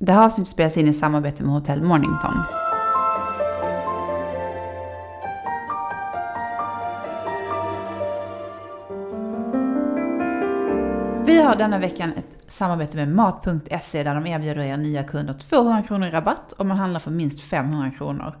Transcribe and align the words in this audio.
Det 0.00 0.12
här 0.12 0.24
avsnittet 0.24 0.52
spelas 0.52 0.76
in 0.76 0.88
i 0.88 0.92
samarbete 0.92 1.42
med 1.42 1.52
Hotell 1.54 1.82
Mornington. 1.82 2.34
Vi 11.26 11.42
har 11.42 11.56
denna 11.56 11.78
veckan 11.78 12.12
ett 12.12 12.52
samarbete 12.52 12.96
med 12.96 13.08
Mat.se 13.08 14.02
där 14.02 14.14
de 14.14 14.26
erbjuder 14.26 14.62
er 14.62 14.76
nya 14.76 15.04
kunder 15.04 15.34
200 15.34 15.82
kronor 15.82 16.08
i 16.08 16.10
rabatt 16.10 16.52
om 16.52 16.68
man 16.68 16.78
handlar 16.78 17.00
för 17.00 17.10
minst 17.10 17.40
500 17.40 17.90
kronor. 17.90 18.38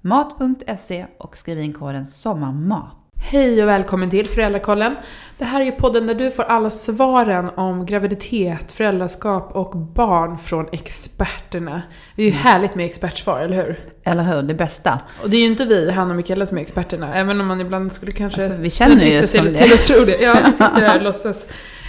Mat.se 0.00 1.06
och 1.18 1.36
skriv 1.36 1.58
in 1.58 1.72
koden 1.72 2.06
SOMMARMAT. 2.06 3.03
Hej 3.26 3.62
och 3.62 3.68
välkommen 3.68 4.10
till 4.10 4.26
Föräldrakollen. 4.26 4.96
Det 5.38 5.44
här 5.44 5.60
är 5.60 5.64
ju 5.64 5.72
podden 5.72 6.06
där 6.06 6.14
du 6.14 6.30
får 6.30 6.42
alla 6.42 6.70
svaren 6.70 7.48
om 7.54 7.86
graviditet, 7.86 8.72
föräldraskap 8.72 9.50
och 9.52 9.76
barn 9.76 10.38
från 10.38 10.68
experterna. 10.72 11.82
Det 12.16 12.22
är 12.22 12.26
ju 12.26 12.32
härligt 12.32 12.74
med 12.74 12.86
expertsvar, 12.86 13.40
eller 13.40 13.56
hur? 13.56 13.78
Eller 14.04 14.22
hur? 14.22 14.42
Det 14.42 14.54
bästa. 14.54 14.98
Och 15.22 15.30
det 15.30 15.36
är 15.36 15.40
ju 15.40 15.46
inte 15.46 15.64
vi, 15.64 15.90
Hanna 15.90 16.10
och 16.10 16.16
Mikaela, 16.16 16.46
som 16.46 16.58
är 16.58 16.62
experterna, 16.62 17.14
även 17.14 17.40
om 17.40 17.46
man 17.46 17.60
ibland 17.60 17.92
skulle 17.92 18.12
kanske 18.12 18.44
Alltså, 18.44 18.58
vi 18.58 18.70
känner 18.70 19.04
ju 19.04 19.26
som 19.26 19.44
till 19.44 19.52
det. 19.54 19.74
att 19.74 19.82
tro 19.82 20.04
det. 20.04 20.16
Ja, 20.20 20.36
vi 20.46 20.52
sitter 20.52 20.80
där 20.80 20.96
och 20.96 21.02
låtsas 21.02 21.46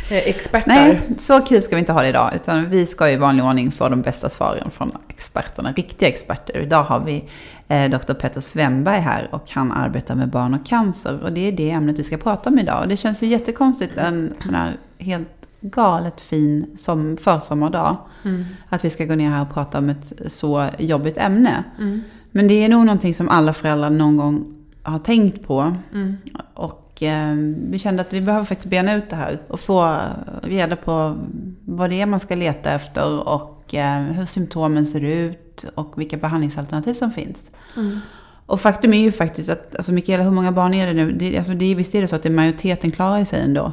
experter. 0.09 0.67
Nej, 0.67 1.01
så 1.17 1.41
kul 1.41 1.61
ska 1.61 1.75
vi 1.75 1.79
inte 1.79 1.93
ha 1.93 2.01
det 2.01 2.07
idag. 2.07 2.31
Utan 2.35 2.69
vi 2.69 2.85
ska 2.85 3.09
i 3.09 3.15
vanlig 3.17 3.45
ordning 3.45 3.71
få 3.71 3.89
de 3.89 4.01
bästa 4.01 4.29
svaren 4.29 4.71
från 4.71 4.91
experterna, 5.07 5.71
riktiga 5.71 6.09
experter. 6.09 6.57
Idag 6.57 6.83
har 6.83 6.99
vi 6.99 7.29
eh, 7.67 7.89
Dr. 7.89 8.13
Petter 8.13 8.41
Svenberg 8.41 8.99
här 8.99 9.27
och 9.31 9.43
han 9.49 9.71
arbetar 9.71 10.15
med 10.15 10.29
barn 10.29 10.53
och 10.53 10.65
cancer. 10.65 11.23
Och 11.23 11.31
det 11.31 11.47
är 11.47 11.51
det 11.51 11.71
ämnet 11.71 11.99
vi 11.99 12.03
ska 12.03 12.17
prata 12.17 12.49
om 12.49 12.59
idag. 12.59 12.81
Och 12.81 12.87
det 12.87 12.97
känns 12.97 13.23
ju 13.23 13.27
jättekonstigt 13.27 13.97
en 13.97 14.33
sån 14.39 14.55
här 14.55 14.77
helt 14.97 15.29
galet 15.61 16.21
fin 16.21 16.77
som 16.77 17.17
försommardag. 17.17 17.97
Mm. 18.23 18.45
Att 18.69 18.85
vi 18.85 18.89
ska 18.89 19.05
gå 19.05 19.15
ner 19.15 19.29
här 19.29 19.41
och 19.41 19.53
prata 19.53 19.77
om 19.77 19.89
ett 19.89 20.31
så 20.31 20.69
jobbigt 20.77 21.17
ämne. 21.17 21.63
Mm. 21.79 22.01
Men 22.31 22.47
det 22.47 22.63
är 22.63 22.69
nog 22.69 22.85
någonting 22.85 23.13
som 23.13 23.29
alla 23.29 23.53
föräldrar 23.53 23.89
någon 23.89 24.17
gång 24.17 24.53
har 24.83 24.99
tänkt 24.99 25.47
på. 25.47 25.75
Mm. 25.93 26.17
Och 26.53 26.84
eh, 27.03 27.33
vi 27.69 27.79
kände 27.79 28.01
att 28.01 28.13
vi 28.13 28.21
behöver 28.21 28.45
faktiskt 28.45 28.69
bena 28.69 28.95
ut 28.95 29.09
det 29.09 29.15
här 29.15 29.37
och 29.47 29.59
få 29.59 29.97
reda 30.41 30.75
på 30.75 31.17
vad 31.65 31.89
det 31.89 32.01
är 32.01 32.05
man 32.05 32.19
ska 32.19 32.35
leta 32.35 32.71
efter 32.71 33.27
och 33.27 33.73
eh, 33.73 34.01
hur 34.01 34.25
symptomen 34.25 34.85
ser 34.85 35.03
ut 35.03 35.65
och 35.75 35.99
vilka 35.99 36.17
behandlingsalternativ 36.17 36.93
som 36.93 37.11
finns. 37.11 37.51
Mm. 37.77 37.99
Och 38.45 38.61
faktum 38.61 38.93
är 38.93 39.01
ju 39.01 39.11
faktiskt 39.11 39.49
att, 39.49 39.75
alltså 39.75 39.91
Mikaela, 39.91 40.23
hur 40.23 40.31
många 40.31 40.51
barn 40.51 40.73
är 40.73 40.87
det 40.87 40.93
nu? 40.93 41.11
Det, 41.11 41.37
alltså 41.37 41.53
det, 41.53 41.75
visst 41.75 41.95
är 41.95 42.01
det 42.01 42.07
så 42.07 42.15
att 42.15 42.23
det, 42.23 42.29
majoriteten 42.29 42.91
klarar 42.91 43.23
sig 43.23 43.41
ändå? 43.41 43.71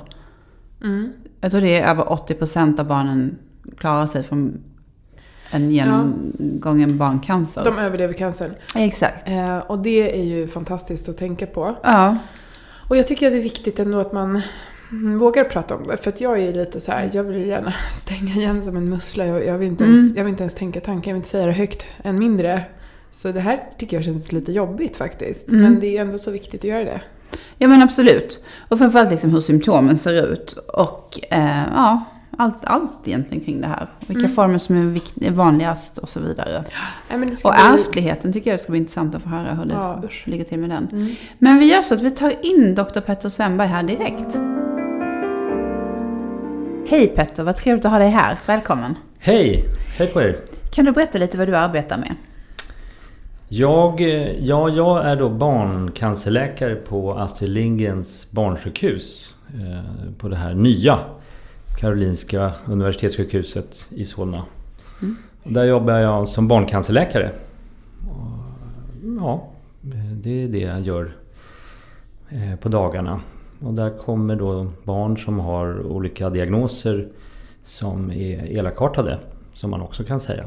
Mm. 0.83 1.13
Jag 1.41 1.51
tror 1.51 1.61
det 1.61 1.81
är 1.81 1.91
över 1.91 2.05
80% 2.05 2.81
av 2.81 2.87
barnen 2.87 3.39
klarar 3.79 4.07
sig 4.07 4.23
från 4.23 4.61
en 5.51 5.71
genomgången 5.71 6.99
barncancer. 6.99 7.65
De 7.65 7.79
överlever 7.79 8.15
cancern. 8.15 8.55
Exakt. 8.75 9.29
Eh, 9.29 9.59
och 9.59 9.79
det 9.79 10.21
är 10.21 10.25
ju 10.25 10.49
fantastiskt 10.49 11.09
att 11.09 11.19
tänka 11.19 11.47
på. 11.47 11.77
Ja. 11.83 12.17
Och 12.89 12.97
jag 12.97 13.07
tycker 13.09 13.27
att 13.27 13.33
det 13.33 13.39
är 13.39 13.43
viktigt 13.43 13.79
ändå 13.79 13.99
att 14.01 14.13
man 14.13 14.43
mm, 14.91 15.19
vågar 15.19 15.45
prata 15.45 15.77
om 15.77 15.87
det. 15.87 15.97
För 15.97 16.11
att 16.11 16.21
jag 16.21 16.39
är 16.41 16.53
lite 16.53 16.81
så 16.81 16.93
här, 16.93 17.11
jag 17.13 17.23
vill 17.25 17.47
gärna 17.47 17.75
stänga 18.03 18.35
igen 18.35 18.63
som 18.63 18.77
en 18.77 18.89
mussla. 18.89 19.27
Jag, 19.27 19.47
jag, 19.47 19.59
vill 19.59 19.69
inte 19.69 19.85
ens, 19.85 19.99
Mm. 20.01 20.17
jag 20.17 20.25
vill 20.25 20.31
inte 20.31 20.43
ens 20.43 20.55
tänka 20.55 20.81
tanken, 20.81 21.11
jag 21.11 21.15
vill 21.15 21.21
inte 21.21 21.29
säga 21.29 21.47
det 21.47 21.53
högt, 21.53 21.85
än 22.05 22.19
mindre. 22.19 22.63
Så 23.11 23.33
det 23.33 23.41
här 23.41 23.63
tycker 23.79 23.97
jag 23.97 24.05
känns 24.05 24.33
lite 24.33 24.53
jobbigt 24.53 24.97
faktiskt. 24.97 25.49
Mm. 25.49 25.63
Men 25.63 25.81
det 25.81 25.97
är 25.97 26.01
ändå 26.01 26.19
så 26.19 26.31
viktigt 26.31 26.61
att 26.61 26.65
göra 26.65 26.85
det. 26.85 27.01
Ja 27.59 27.69
men 27.69 27.83
absolut. 27.83 28.45
Och 28.69 28.79
framförallt 28.79 29.11
liksom 29.11 29.31
hur 29.31 29.41
symptomen 29.41 29.97
ser 29.97 30.33
ut. 30.33 30.53
Och 30.53 31.19
eh, 31.31 31.63
ja, 31.75 32.05
allt, 32.37 32.65
allt 32.65 33.09
egentligen 33.09 33.45
kring 33.45 33.61
det 33.61 33.67
här. 33.67 33.87
Vilka 34.07 34.21
Mm. 34.25 34.35
former 34.35 34.59
som 34.59 34.77
är, 34.77 34.85
vikt, 34.87 35.15
är 35.23 35.31
vanligast 35.31 35.99
och 35.99 36.09
så 36.09 36.21
vidare. 36.21 36.65
Nej, 37.11 37.19
men 37.19 37.31
det 37.31 37.37
ska 37.37 37.49
Och 37.49 37.55
bli... 37.55 37.81
ärftligheten 37.83 38.33
tycker 38.33 38.51
jag 38.51 38.59
det 38.59 38.63
ska 38.63 38.71
bli 38.73 38.79
intressant 38.79 39.15
att 39.15 39.23
få 39.23 39.29
höra 39.29 39.55
hur 39.55 39.65
det 39.65 39.75
Ja, 39.75 40.03
ligger 40.25 40.45
till 40.45 40.59
med 40.59 40.71
den. 40.71 40.89
Mm. 40.93 41.15
Men 41.39 41.59
vi 41.59 41.67
gör 41.75 41.83
så 41.83 41.95
att 41.95 42.03
vi 42.03 42.11
tar 42.11 42.45
in 42.47 42.75
Dr. 42.75 43.01
Petter 43.01 43.29
Svenberg 43.29 43.69
här 43.69 43.83
direkt. 43.83 44.39
Hej 46.91 47.09
Petter, 47.09 47.43
vad 47.43 47.57
trevligt 47.57 47.85
att 47.85 47.91
ha 47.93 47.99
dig 47.99 48.11
här. 48.11 48.37
Välkommen. 48.47 48.95
Hej! 49.19 49.65
Hej 49.99 50.07
på 50.07 50.23
er! 50.23 50.37
Kan 50.75 50.85
du 50.85 50.93
berätta 50.93 51.19
lite 51.19 51.39
vad 51.39 51.49
du 51.49 51.57
arbetar 51.57 51.99
med? 51.99 52.15
Jag, 53.49 54.01
eh, 54.01 54.45
ja, 54.45 54.69
jag 54.69 55.07
är 55.07 55.17
då 55.17 55.29
barncancerläkare 55.29 56.75
på 56.75 57.13
Astrid 57.19 57.51
Lindgrens 57.51 58.31
barnsjukhus. 58.31 59.35
Eh, 59.55 60.13
på 60.19 60.29
det 60.29 60.37
här 60.37 60.55
nya 60.55 60.99
Karolinska 61.83 62.53
Universitetssjukhuset 62.67 63.87
i 63.91 64.05
Solna. 64.05 64.45
Mm. 65.03 65.17
Där 65.45 65.65
jobbar 65.65 65.93
jag 65.93 66.29
som 66.29 66.49
barncancerläkare. 66.49 67.31
Ja, 69.19 69.49
det 70.23 70.45
är 70.45 70.49
det 70.49 70.59
jag 70.59 70.81
gör 70.81 71.17
eh, 72.29 72.57
på 72.61 72.69
dagarna. 72.69 73.21
Och 73.61 73.75
där 73.75 73.91
kommer 73.99 74.37
då 74.37 74.67
barn 74.85 75.19
som 75.19 75.39
har 75.39 75.87
olika 75.87 76.31
diagnoser 76.31 77.09
som 77.63 78.11
är 78.11 78.47
elakartade, 78.47 79.19
som 79.53 79.71
man 79.71 79.81
också 79.81 80.05
kan 80.05 80.21
säga. 80.21 80.45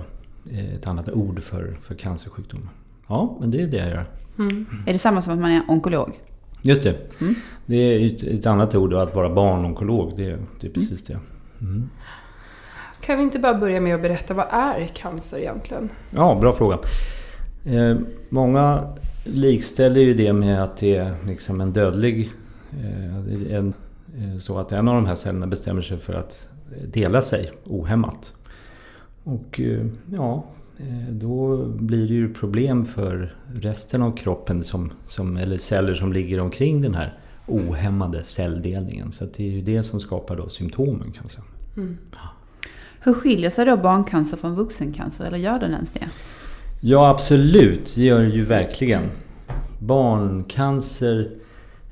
Eh, 0.52 0.76
Ett 0.76 0.88
annat 0.88 1.10
ord 1.10 1.44
för, 1.44 1.78
för 1.82 1.96
cancersjukdom. 1.96 2.70
Ja, 3.08 3.38
men 3.40 3.52
det 3.52 3.62
är 3.62 3.68
det 3.68 3.78
jag 3.78 3.90
gör. 3.90 4.06
Mm. 4.40 4.66
Är 4.88 4.94
det 4.94 5.00
samma 5.00 5.22
som 5.22 5.34
att 5.34 5.40
man 5.40 5.52
är 5.52 5.62
onkolog? 5.68 6.20
Just 6.66 6.84
det. 6.84 6.96
Mm. 7.22 7.36
Det 7.66 7.76
är 7.76 8.08
ett, 8.08 8.24
ett 8.24 8.46
annat 8.46 8.76
ord 8.76 8.94
att 8.94 9.16
vara 9.16 9.30
barnonkolog. 9.30 10.14
Det, 10.16 10.38
det 10.62 10.68
är 10.68 10.72
precis 10.72 11.04
det. 11.04 11.20
Mm. 11.62 11.90
Kan 13.02 13.18
vi 13.18 13.24
inte 13.24 13.40
bara 13.40 13.54
börja 13.54 13.82
med 13.82 13.96
att 13.96 14.02
berätta, 14.02 14.34
vad 14.34 14.46
är 14.50 14.86
cancer 14.86 15.38
egentligen? 15.38 15.90
Ja, 16.10 16.38
bra 16.42 16.54
fråga. 16.54 16.80
Eh, 17.66 17.98
många 18.30 18.94
likställer 19.24 20.02
ju 20.02 20.14
det 20.14 20.34
med 20.34 20.64
att 20.64 20.78
det 20.78 20.96
är 20.96 21.16
liksom 21.26 21.62
en 21.62 21.74
dödlig... 21.74 22.30
Eh, 22.72 23.56
en, 23.56 23.74
eh, 24.18 24.38
så 24.38 24.60
att 24.60 24.72
en 24.72 24.88
av 24.88 24.96
de 24.96 25.06
här 25.06 25.16
cellerna 25.16 25.48
bestämmer 25.48 25.82
sig 25.82 25.98
för 25.98 26.14
att 26.14 26.48
dela 26.88 27.22
sig 27.22 27.52
ohämmat. 27.66 28.34
Och 29.24 29.60
eh, 29.60 29.86
ja, 30.16 30.46
då 31.10 31.66
blir 31.66 32.08
det 32.08 32.14
ju 32.14 32.34
problem 32.34 32.86
för 32.86 33.36
resten 33.54 34.02
av 34.02 34.18
kroppen, 34.18 34.64
som, 34.64 34.92
som, 35.08 35.38
eller 35.38 35.58
celler 35.58 35.94
som 35.94 36.14
ligger 36.14 36.40
omkring 36.40 36.82
den 36.82 36.96
här 36.96 37.18
ohämmade 37.48 38.24
celldelningen. 38.24 39.12
Så 39.12 39.26
det 39.26 39.44
är 39.44 39.52
ju 39.52 39.62
det 39.62 39.84
som 39.84 40.00
skapar 40.00 40.36
då 40.36 40.50
symptomen 40.50 41.12
kan 41.12 41.24
man 41.24 41.30
säga. 41.30 41.44
Mm. 41.78 41.98
Hur 43.00 43.14
skiljer 43.14 43.50
sig 43.50 43.66
då 43.66 43.78
barncancer 43.78 44.38
från 44.38 44.56
vuxencancer? 44.56 45.26
Eller 45.26 45.38
gör 45.38 45.60
den 45.60 45.72
ens 45.72 45.92
det? 45.92 46.08
Ja, 46.82 47.10
absolut. 47.10 47.94
Det 47.96 48.04
gör 48.04 48.22
det 48.22 48.30
ju 48.30 48.44
verkligen. 48.44 49.02
Barncancer... 49.80 51.32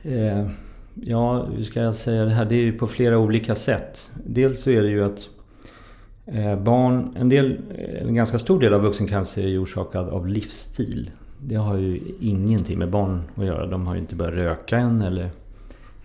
Eh, 0.03 0.47
ja, 0.95 1.45
hur 1.45 1.63
ska 1.63 1.81
jag 1.81 1.95
säga 1.95 2.25
det 2.25 2.31
här? 2.31 2.45
Det 2.45 2.55
är 2.55 2.63
ju 2.63 2.77
på 2.77 2.87
flera 2.87 3.17
olika 3.17 3.55
sätt. 3.55 4.11
Dels 4.25 4.61
så 4.61 4.69
är 4.69 4.81
det 4.81 4.89
ju 4.89 5.03
att 5.03 5.19
eh, 5.19 5.25
Eh, 6.25 6.59
barn... 6.59 7.13
En, 7.15 7.29
del, 7.29 7.57
en 8.01 8.15
ganska 8.15 8.39
stor 8.39 8.59
del 8.59 8.73
av 8.73 8.81
vuxencancer 8.81 9.43
är 9.43 9.63
orsakad 9.63 10.09
av 10.09 10.27
livsstil. 10.27 11.11
Det 11.39 11.55
har 11.55 11.77
ju 11.77 12.01
ingenting 12.19 12.79
med 12.79 12.89
barn 12.89 13.21
att 13.35 13.45
göra. 13.45 13.67
De 13.67 13.87
har 13.87 13.95
ju 13.95 14.01
inte 14.01 14.15
börjat 14.15 14.35
röka 14.35 14.77
än 14.77 15.01
eller, 15.01 15.29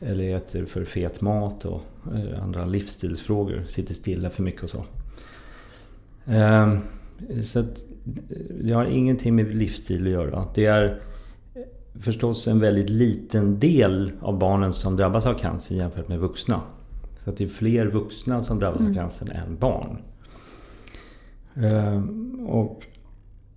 eller 0.00 0.36
äter 0.36 0.64
för 0.64 0.84
fet 0.84 1.20
mat 1.20 1.64
och 1.64 1.82
eh, 2.14 2.42
andra 2.42 2.64
livsstilsfrågor. 2.64 3.64
Sitter 3.66 3.94
stilla 3.94 4.30
för 4.30 4.42
mycket 4.42 4.62
och 4.62 4.70
så. 4.70 4.84
Ehm, 6.26 6.78
så 7.42 7.60
att 7.60 7.84
det 8.60 8.72
har 8.72 8.84
ingenting 8.84 9.36
med 9.36 9.54
livsstil 9.54 10.06
att 10.06 10.12
göra. 10.12 10.44
Det 10.54 10.66
är 10.66 11.00
förstås 12.00 12.48
en 12.48 12.60
väldigt 12.60 12.90
liten 12.90 13.58
del 13.58 14.12
av 14.20 14.38
barnen 14.38 14.72
som 14.72 14.96
drabbas 14.96 15.26
av 15.26 15.34
cancer 15.34 15.74
jämfört 15.74 16.08
med 16.08 16.18
vuxna. 16.18 16.60
Så 17.28 17.32
att 17.32 17.38
det 17.38 17.44
är 17.44 17.48
fler 17.48 17.86
vuxna 17.86 18.42
som 18.42 18.58
drabbas 18.58 18.82
av 18.82 18.94
cancer 18.94 19.42
än 19.46 19.56
barn. 19.58 20.02
Ehm, 21.54 22.46
Och 22.46 22.82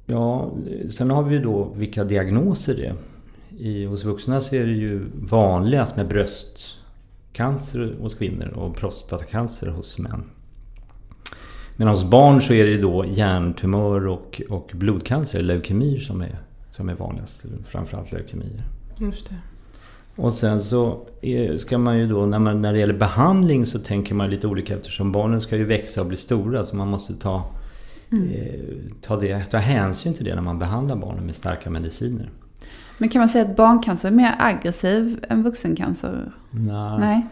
ja, 0.05 0.51
sen 0.89 1.09
har 1.11 1.23
vi 1.23 1.35
ju 1.35 1.41
då 1.41 1.73
vilka 1.75 2.03
diagnoser 2.03 2.75
det 2.75 2.85
är. 2.85 2.95
I, 3.57 3.85
hos 3.85 4.05
vuxna 4.05 4.41
så 4.41 4.55
är 4.55 4.65
det 4.65 4.71
ju 4.71 5.05
vanligast 5.13 5.97
med 5.97 6.07
bröstcancer 6.07 7.95
hos 8.01 8.15
kvinnor 8.15 8.47
och 8.47 8.75
prostatacancer 8.75 9.67
hos 9.67 9.97
män. 9.97 10.23
Men 11.75 11.87
hos 11.87 12.03
barn 12.03 12.41
så 12.41 12.53
är 12.53 12.65
det 12.65 12.77
då 12.77 13.05
hjärntumör 13.05 14.07
och, 14.07 14.41
och 14.49 14.71
blodcancer, 14.73 15.41
leukemier 15.41 15.99
som 15.99 16.21
är, 16.21 16.39
som 16.71 16.89
är 16.89 16.95
vanligast. 16.95 17.45
Framförallt 17.67 18.11
leukemier. 18.11 18.63
Just 18.99 19.29
det. 19.29 19.35
Och 20.15 20.33
sen 20.33 20.61
så 20.61 21.07
är, 21.21 21.57
ska 21.57 21.77
man 21.77 21.97
ju 21.97 22.07
då, 22.07 22.25
när, 22.25 22.39
man, 22.39 22.61
när 22.61 22.73
det 22.73 22.79
gäller 22.79 22.97
behandling 22.97 23.65
så 23.65 23.79
tänker 23.79 24.15
man 24.15 24.29
lite 24.29 24.47
olika 24.47 24.75
eftersom 24.75 25.11
barnen 25.11 25.41
ska 25.41 25.57
ju 25.57 25.65
växa 25.65 26.01
och 26.01 26.07
bli 26.07 26.17
stora 26.17 26.65
så 26.65 26.75
man 26.75 26.87
måste 26.87 27.15
ta, 27.15 27.43
eh, 28.11 28.59
ta, 29.01 29.19
det, 29.19 29.45
ta 29.45 29.57
hänsyn 29.57 30.13
till 30.13 30.25
det 30.25 30.35
när 30.35 30.41
man 30.41 30.59
behandlar 30.59 30.95
barnen 30.95 31.25
med 31.25 31.35
starka 31.35 31.69
mediciner. 31.69 32.29
Men 32.97 33.09
kan 33.09 33.19
man 33.19 33.29
säga 33.29 33.45
att 33.45 33.55
barncancer 33.55 34.07
är 34.07 34.13
mer 34.13 34.35
aggressiv 34.39 35.25
än 35.29 35.43
vuxencancer? 35.43 36.31
Nej. 36.51 36.99
Nej. 36.99 37.27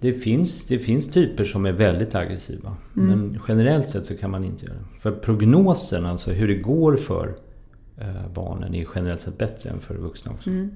Det 0.00 0.12
finns, 0.12 0.66
det 0.66 0.78
finns 0.78 1.10
typer 1.10 1.44
som 1.44 1.66
är 1.66 1.72
väldigt 1.72 2.14
aggressiva. 2.14 2.76
Mm. 2.96 3.08
Men 3.08 3.40
generellt 3.48 3.88
sett 3.88 4.04
så 4.04 4.16
kan 4.16 4.30
man 4.30 4.44
inte 4.44 4.66
göra 4.66 4.74
det. 4.74 5.00
För 5.00 5.12
prognosen, 5.12 6.06
alltså 6.06 6.30
hur 6.30 6.48
det 6.48 6.54
går 6.54 6.96
för 6.96 7.34
eh, 7.98 8.28
barnen, 8.34 8.74
är 8.74 8.86
generellt 8.94 9.20
sett 9.20 9.38
bättre 9.38 9.70
än 9.70 9.80
för 9.80 9.94
vuxna 9.94 10.32
också. 10.32 10.50
Mm. 10.50 10.70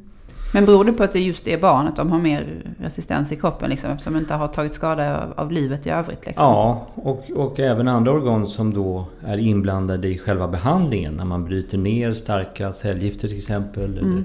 Men 0.52 0.66
beror 0.66 0.84
det 0.84 0.92
på 0.92 1.02
att 1.02 1.12
det 1.12 1.20
just 1.20 1.48
är 1.48 1.58
barnet, 1.58 1.96
de 1.96 2.10
har 2.12 2.18
mer 2.18 2.62
resistens 2.78 3.32
i 3.32 3.36
kroppen 3.36 3.70
liksom, 3.70 3.90
eftersom 3.90 4.12
de 4.12 4.18
inte 4.18 4.34
har 4.34 4.48
tagit 4.48 4.74
skada 4.74 5.22
av, 5.22 5.32
av 5.36 5.52
livet 5.52 5.86
i 5.86 5.90
övrigt? 5.90 6.26
Liksom? 6.26 6.44
Ja, 6.44 6.86
och, 6.94 7.30
och 7.30 7.60
även 7.60 7.88
andra 7.88 8.12
organ 8.12 8.46
som 8.46 8.74
då 8.74 9.06
är 9.24 9.38
inblandade 9.38 10.08
i 10.08 10.18
själva 10.18 10.48
behandlingen. 10.48 11.14
När 11.14 11.24
man 11.24 11.44
bryter 11.44 11.78
ner 11.78 12.12
starka 12.12 12.72
cellgifter 12.72 13.28
till 13.28 13.36
exempel. 13.36 13.98
Mm. 13.98 14.24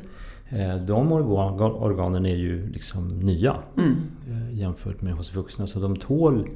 Eller, 0.50 0.76
eh, 0.76 0.82
de 0.82 1.12
organ, 1.12 1.72
organen 1.72 2.26
är 2.26 2.36
ju 2.36 2.64
liksom 2.64 3.20
nya 3.20 3.56
Mm. 3.78 3.96
eh, 4.28 4.60
jämfört 4.60 5.02
med 5.02 5.14
hos 5.14 5.34
vuxna. 5.34 5.68
Så 5.68 5.80
de 5.80 5.96
tål, 5.96 6.50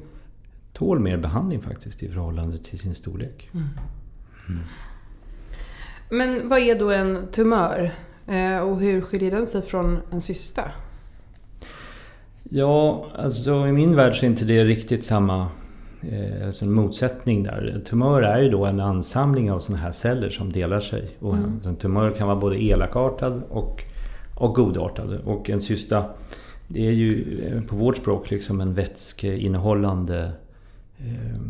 tål 0.72 0.98
mer 0.98 1.16
behandling 1.16 1.60
faktiskt 1.62 2.02
i 2.02 2.08
förhållande 2.08 2.58
till 2.58 2.78
sin 2.78 2.94
storlek. 2.94 3.50
Men 6.10 6.48
vad 6.48 6.58
är 6.58 6.78
då 6.78 6.90
en 6.90 7.26
tumör? 7.32 7.92
Eh, 8.30 8.58
och 8.58 8.80
hur 8.80 9.00
skiljer 9.00 9.30
den 9.30 9.46
sig 9.46 9.62
från 9.62 9.98
en 10.10 10.20
cysta? 10.20 10.62
Ja, 12.42 13.06
alltså 13.16 13.66
i 13.66 13.72
min 13.72 13.96
värld 13.96 14.16
så 14.16 14.26
är 14.26 14.30
inte 14.30 14.44
det 14.44 14.64
riktigt 14.64 15.04
samma 15.04 15.48
eh, 16.10 16.46
alltså 16.46 16.64
en 16.64 16.72
motsättning 16.72 17.42
där. 17.42 17.82
Tumör 17.84 18.22
är 18.22 18.42
ju 18.42 18.50
då 18.50 18.64
en 18.64 18.80
ansamling 18.80 19.52
av 19.52 19.58
sådana 19.58 19.82
här 19.82 19.92
celler 19.92 20.30
som 20.30 20.52
delar 20.52 20.80
sig. 20.80 21.10
Och 21.18 21.34
Mm. 21.34 21.60
En 21.64 21.76
tumör 21.76 22.10
kan 22.10 22.26
vara 22.26 22.40
både 22.40 22.62
elakartad 22.62 23.42
och, 23.48 23.82
och 24.34 24.54
godartad. 24.54 25.20
Och 25.24 25.50
en 25.50 25.60
cysta, 25.60 26.04
det 26.68 26.86
är 26.86 26.92
ju 26.92 27.40
eh, 27.44 27.62
på 27.62 27.76
vårt 27.76 27.96
språk 27.96 28.30
liksom 28.30 28.60
en 28.60 28.74
vätskeinnehållande 28.74 30.32
eh, 30.98 31.40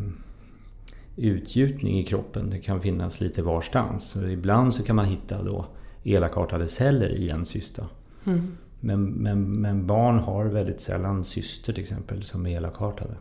utgjutning 1.17 1.99
i 1.99 2.05
kroppen. 2.05 2.51
Det 2.51 2.59
kan 2.59 2.81
finnas 2.81 3.21
lite 3.21 3.43
varstans. 3.43 4.05
Så 4.11 4.27
ibland 4.27 4.75
så 4.75 4.83
kan 4.83 4.97
man 4.97 5.07
hitta 5.07 5.43
då 5.43 5.67
elakartade 6.05 6.67
celler 6.67 7.17
i 7.17 7.31
en 7.31 7.45
cysta. 7.45 7.87
Mm. 8.27 8.57
Men, 8.81 9.05
men, 9.05 9.53
men 9.61 9.87
barn 9.87 10.19
har 10.19 10.45
väldigt 10.45 10.81
sällan 10.81 11.25
cyster 11.25 11.73
till 11.73 11.83
exempel 11.83 12.23
som 12.25 12.47
är 12.47 12.57
elakartade. 12.57 13.15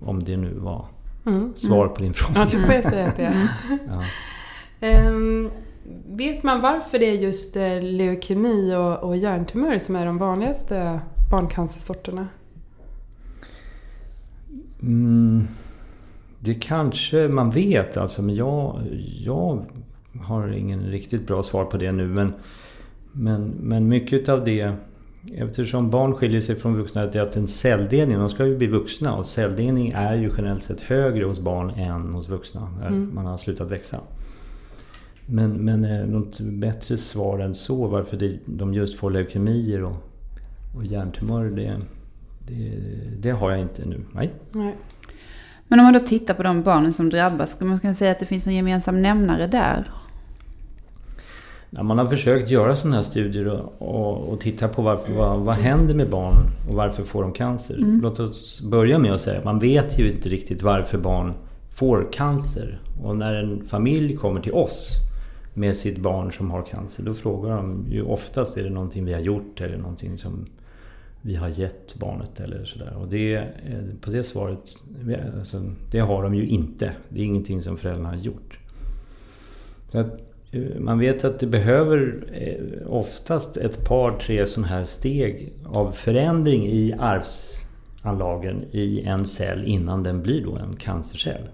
Om 0.00 0.20
det 0.20 0.36
nu 0.36 0.54
var 0.54 0.86
Mm. 1.26 1.52
svar 1.56 1.88
på 1.88 2.02
din 2.02 2.12
fråga. 2.14 2.40
Ja, 2.40 2.44
det 2.58 2.66
får 2.66 2.74
jag 2.74 2.84
säga 2.84 3.06
att 3.08 3.16
det 3.16 3.22
är. 3.24 3.48
Ja. 3.88 4.04
Ehm, 4.80 5.50
vet 6.08 6.42
man 6.42 6.60
varför 6.60 6.98
det 6.98 7.06
är 7.10 7.14
just 7.14 7.56
eh, 7.56 7.82
leukemi 7.82 8.74
och, 8.74 8.98
och 9.02 9.16
hjärntumörer 9.16 9.78
som 9.78 9.96
är 9.96 10.06
de 10.06 10.18
vanligaste 10.18 11.00
barncancersorterna? 11.30 12.28
Mm, 14.82 15.46
det 16.38 16.54
kanske 16.54 17.28
man 17.28 17.50
vet 17.50 17.96
alltså, 17.96 18.22
men 18.22 18.34
jag, 18.34 18.80
jag 19.18 19.64
har 20.20 20.48
ingen 20.48 20.80
riktigt 20.82 21.26
bra 21.26 21.42
svar 21.42 21.64
på 21.64 21.76
det 21.76 21.92
nu. 21.92 22.06
Men, 22.08 22.32
men, 23.12 23.44
men 23.60 23.88
mycket 23.88 24.28
av 24.28 24.44
det, 24.44 24.72
eftersom 25.34 25.90
barn 25.90 26.14
skiljer 26.14 26.40
sig 26.40 26.56
från 26.56 26.76
vuxna, 26.76 27.06
det 27.06 27.18
är 27.18 27.22
att 27.22 27.36
en 27.36 27.48
celldelning, 27.48 28.18
de 28.18 28.28
ska 28.28 28.46
ju 28.46 28.56
bli 28.56 28.66
vuxna 28.66 29.14
och 29.16 29.26
celldelning 29.26 29.92
är 29.94 30.14
ju 30.14 30.30
generellt 30.36 30.62
sett 30.62 30.80
högre 30.80 31.24
hos 31.24 31.40
barn 31.40 31.70
än 31.70 32.14
hos 32.14 32.28
vuxna 32.28 32.68
när 32.80 32.86
Mm. 32.86 33.10
man 33.14 33.26
har 33.26 33.36
slutat 33.38 33.70
växa. 33.70 34.00
Men, 35.26 35.52
men 35.52 35.84
eh, 35.84 36.06
något 36.06 36.40
bättre 36.40 36.96
svar 36.96 37.38
än 37.38 37.54
så 37.54 37.86
varför 37.86 38.16
det, 38.16 38.38
de 38.46 38.74
just 38.74 38.98
får 38.98 39.10
leukemier 39.10 39.82
och, 39.84 39.96
och 40.76 40.84
hjärntumörer, 40.84 41.50
det, 41.50 41.76
det, 42.48 42.80
det 43.18 43.30
har 43.30 43.50
jag 43.50 43.60
inte 43.60 43.88
nu. 43.88 44.00
Nej. 44.12 44.32
Nej. 44.52 44.76
Men 45.68 45.80
om 45.80 45.84
man 45.84 45.92
då 45.92 46.00
tittar 46.00 46.34
på 46.34 46.42
de 46.42 46.62
barnen 46.62 46.92
som 46.92 47.10
drabbas, 47.10 47.50
ska 47.50 47.64
man 47.64 47.78
kunna 47.78 47.94
säga 47.94 48.12
att 48.12 48.20
det 48.20 48.26
finns 48.26 48.46
en 48.46 48.54
gemensam 48.54 49.02
nämnare 49.02 49.46
där? 49.46 49.90
Ja, 51.76 51.82
man 51.82 51.98
har 51.98 52.06
försökt 52.06 52.50
göra 52.50 52.76
sådana 52.76 52.96
här 52.96 53.02
studier 53.02 53.46
och, 53.48 53.72
och, 53.78 54.28
och 54.28 54.40
titta 54.40 54.68
på 54.68 54.82
varför, 54.82 55.12
vad, 55.12 55.40
vad 55.40 55.56
händer 55.56 55.94
med 55.94 56.10
barn 56.10 56.34
och 56.68 56.74
varför 56.74 57.04
får 57.04 57.22
de 57.22 57.32
cancer. 57.32 57.76
Mm. 57.76 58.00
Låt 58.00 58.20
oss 58.20 58.60
börja 58.60 58.98
med 58.98 59.12
att 59.12 59.20
säga 59.20 59.38
att 59.38 59.44
man 59.44 59.58
vet 59.58 59.98
ju 59.98 60.10
inte 60.10 60.28
riktigt 60.28 60.62
varför 60.62 60.98
barn 60.98 61.32
får 61.70 62.08
cancer. 62.12 62.80
Och 63.02 63.16
när 63.16 63.34
en 63.34 63.64
familj 63.64 64.16
kommer 64.16 64.40
till 64.40 64.52
oss 64.52 64.98
med 65.54 65.76
sitt 65.76 65.98
barn 65.98 66.32
som 66.32 66.50
har 66.50 66.62
cancer, 66.62 67.02
då 67.02 67.14
frågar 67.14 67.56
de 67.56 67.86
ju 67.90 68.02
oftast 68.02 68.56
är 68.56 68.64
det 68.64 68.70
någonting 68.70 69.04
vi 69.04 69.12
har 69.12 69.20
gjort 69.20 69.60
eller 69.60 69.78
någonting 69.78 70.18
som 70.18 70.46
vi 71.22 71.36
har 71.36 71.48
gett 71.48 71.94
barnet 71.94 72.40
eller 72.40 72.64
sådär. 72.64 72.96
Och 73.00 73.08
det, 73.08 73.34
eh, 73.36 73.44
på 74.00 74.10
det 74.10 74.24
svaret, 74.24 74.58
alltså, 75.38 75.62
det 75.90 76.00
har 76.00 76.22
de 76.22 76.34
ju 76.34 76.46
inte. 76.46 76.92
Det 77.08 77.20
är 77.20 77.24
ingenting 77.24 77.62
som 77.62 77.76
föräldrarna 77.76 78.08
har 78.08 78.16
gjort. 78.16 78.58
Så 79.92 79.98
att, 79.98 80.31
Eh, 80.52 80.80
man 80.80 80.98
vet 80.98 81.24
att 81.24 81.38
det 81.38 81.46
behöver 81.46 82.24
eh, 82.32 82.92
oftast 82.92 83.56
ett 83.56 83.84
par, 83.84 84.18
tre 84.18 84.46
sådana 84.46 84.68
här 84.68 84.84
steg 84.84 85.52
av 85.64 85.92
förändring 85.92 86.66
i 86.66 86.94
arvsanlagen 86.98 88.64
i 88.70 89.02
en 89.02 89.24
cell 89.24 89.64
innan 89.64 90.02
den 90.02 90.22
blir 90.22 90.44
då 90.44 90.56
en 90.56 90.76
cancercell. 90.76 91.48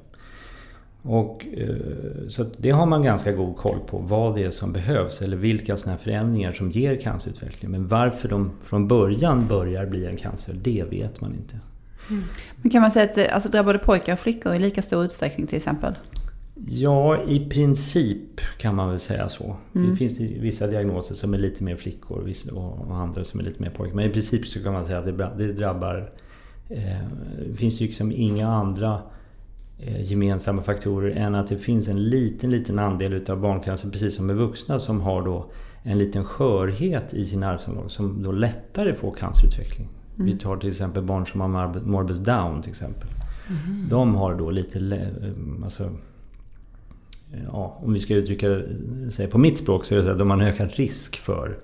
Och, 1.02 1.46
eh, 1.56 2.28
så 2.28 2.44
det 2.56 2.70
har 2.70 2.86
man 2.86 3.02
ganska 3.02 3.32
god 3.32 3.56
koll 3.56 3.78
på, 3.86 3.98
vad 3.98 4.34
det 4.34 4.44
är 4.44 4.50
som 4.50 4.72
behövs 4.72 5.22
eller 5.22 5.36
vilka 5.36 5.76
sådana 5.76 5.96
här 5.96 6.04
förändringar 6.04 6.52
som 6.52 6.70
ger 6.70 6.96
cancerutveckling. 6.96 7.70
Men 7.70 7.88
varför 7.88 8.28
de 8.28 8.50
från 8.62 8.88
början 8.88 9.46
börjar 9.48 9.86
bli 9.86 10.06
en 10.06 10.16
cancer, 10.16 10.54
det 10.62 10.84
vet 10.90 11.20
man 11.20 11.32
inte. 11.32 11.58
Mm. 12.10 12.24
Men 12.62 12.70
kan 12.70 12.82
man 12.82 12.90
säga 12.90 13.04
att 13.04 13.14
det 13.14 13.28
alltså, 13.28 13.48
drabbar 13.48 13.74
pojkar 13.74 14.12
och 14.12 14.18
flickor 14.18 14.54
i 14.54 14.58
lika 14.58 14.82
stor 14.82 15.04
utsträckning 15.04 15.46
till 15.46 15.56
exempel? 15.56 15.94
Ja, 16.66 17.22
i 17.24 17.48
princip 17.48 18.40
kan 18.58 18.74
man 18.74 18.88
väl 18.88 18.98
säga 18.98 19.28
så. 19.28 19.56
Mm. 19.74 19.90
Det 19.90 19.96
finns 19.96 20.20
vissa 20.20 20.66
diagnoser 20.66 21.14
som 21.14 21.34
är 21.34 21.38
lite 21.38 21.64
mer 21.64 21.76
flickor 21.76 22.32
och 22.52 22.96
andra 22.96 23.24
som 23.24 23.40
är 23.40 23.44
lite 23.44 23.62
mer 23.62 23.70
pojkar. 23.70 23.96
Men 23.96 24.10
i 24.10 24.12
princip 24.12 24.46
så 24.46 24.62
kan 24.62 24.72
man 24.72 24.84
säga 24.84 24.98
att 24.98 25.38
det 25.38 25.52
drabbar... 25.52 26.12
Eh, 26.70 27.08
det 27.48 27.56
finns 27.56 27.80
ju 27.80 27.86
liksom 27.86 28.12
inga 28.12 28.48
andra 28.48 29.02
eh, 29.78 30.02
gemensamma 30.02 30.62
faktorer 30.62 31.10
än 31.10 31.34
att 31.34 31.48
det 31.48 31.58
finns 31.58 31.88
en 31.88 32.10
liten, 32.10 32.50
liten 32.50 32.78
andel 32.78 33.12
utav 33.12 33.40
barncancer, 33.40 33.90
precis 33.90 34.14
som 34.14 34.26
med 34.26 34.36
vuxna, 34.36 34.78
som 34.78 35.00
har 35.00 35.22
då 35.22 35.50
en 35.82 35.98
liten 35.98 36.24
skörhet 36.24 37.14
i 37.14 37.24
sin 37.24 37.42
arvsanlag 37.42 37.90
som 37.90 38.22
då 38.22 38.32
lättare 38.32 38.94
får 38.94 39.12
cancerutveckling. 39.12 39.88
Mm. 40.14 40.26
Vi 40.26 40.38
tar 40.38 40.56
till 40.56 40.68
exempel 40.68 41.02
barn 41.02 41.26
som 41.26 41.40
har 41.40 41.80
morbus 41.84 42.18
Down 42.18 42.62
till 42.62 42.70
exempel. 42.70 43.08
De 43.90 44.14
har 44.14 44.34
då 44.34 44.50
lite... 44.50 44.78
eh, 44.78 45.64
Alltså, 45.64 45.90
ja, 47.52 47.78
om 47.82 47.92
vi 47.92 48.00
ska 48.00 48.14
uttrycka 48.14 48.62
sig 49.10 49.26
på 49.28 49.38
mitt 49.38 49.58
språk 49.58 49.84
så 49.84 49.94
är 49.94 49.98
det 49.98 50.04
så 50.04 50.10
att 50.10 50.18
de 50.18 50.30
har 50.30 50.38
en 50.38 50.46
ökad 50.46 50.70
risk 50.74 51.16
för, 51.16 51.58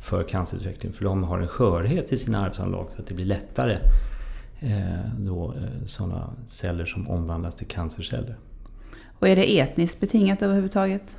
för 0.00 0.22
cancerutveckling. 0.22 0.92
För 0.92 1.04
de 1.04 1.24
har 1.24 1.38
en 1.38 1.48
skörhet 1.48 2.12
i 2.12 2.16
sina 2.16 2.46
arvsanlag 2.46 2.86
så 2.90 3.00
att 3.02 3.06
det 3.06 3.14
blir 3.14 3.24
lättare 3.24 3.78
eh, 4.60 5.10
då, 5.18 5.54
eh, 5.56 5.86
sådana 5.86 6.30
celler 6.46 6.84
som 6.84 7.08
omvandlas 7.08 7.54
till 7.54 7.66
cancerceller. 7.66 8.36
Och 9.18 9.28
är 9.28 9.36
det 9.36 9.58
etniskt 9.60 10.00
betingat 10.00 10.42
överhuvudtaget? 10.42 11.18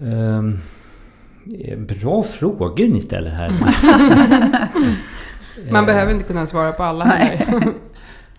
Eh, 0.00 0.42
bra 1.78 2.22
frågor 2.22 2.88
ni 2.88 3.00
ställer 3.00 3.30
här. 3.30 3.50
Man 5.70 5.82
Eh, 5.82 5.86
behöver 5.86 6.12
inte 6.12 6.24
kunna 6.24 6.46
svara 6.46 6.72
på 6.72 6.82
alla 6.82 7.04
Nej. 7.04 7.46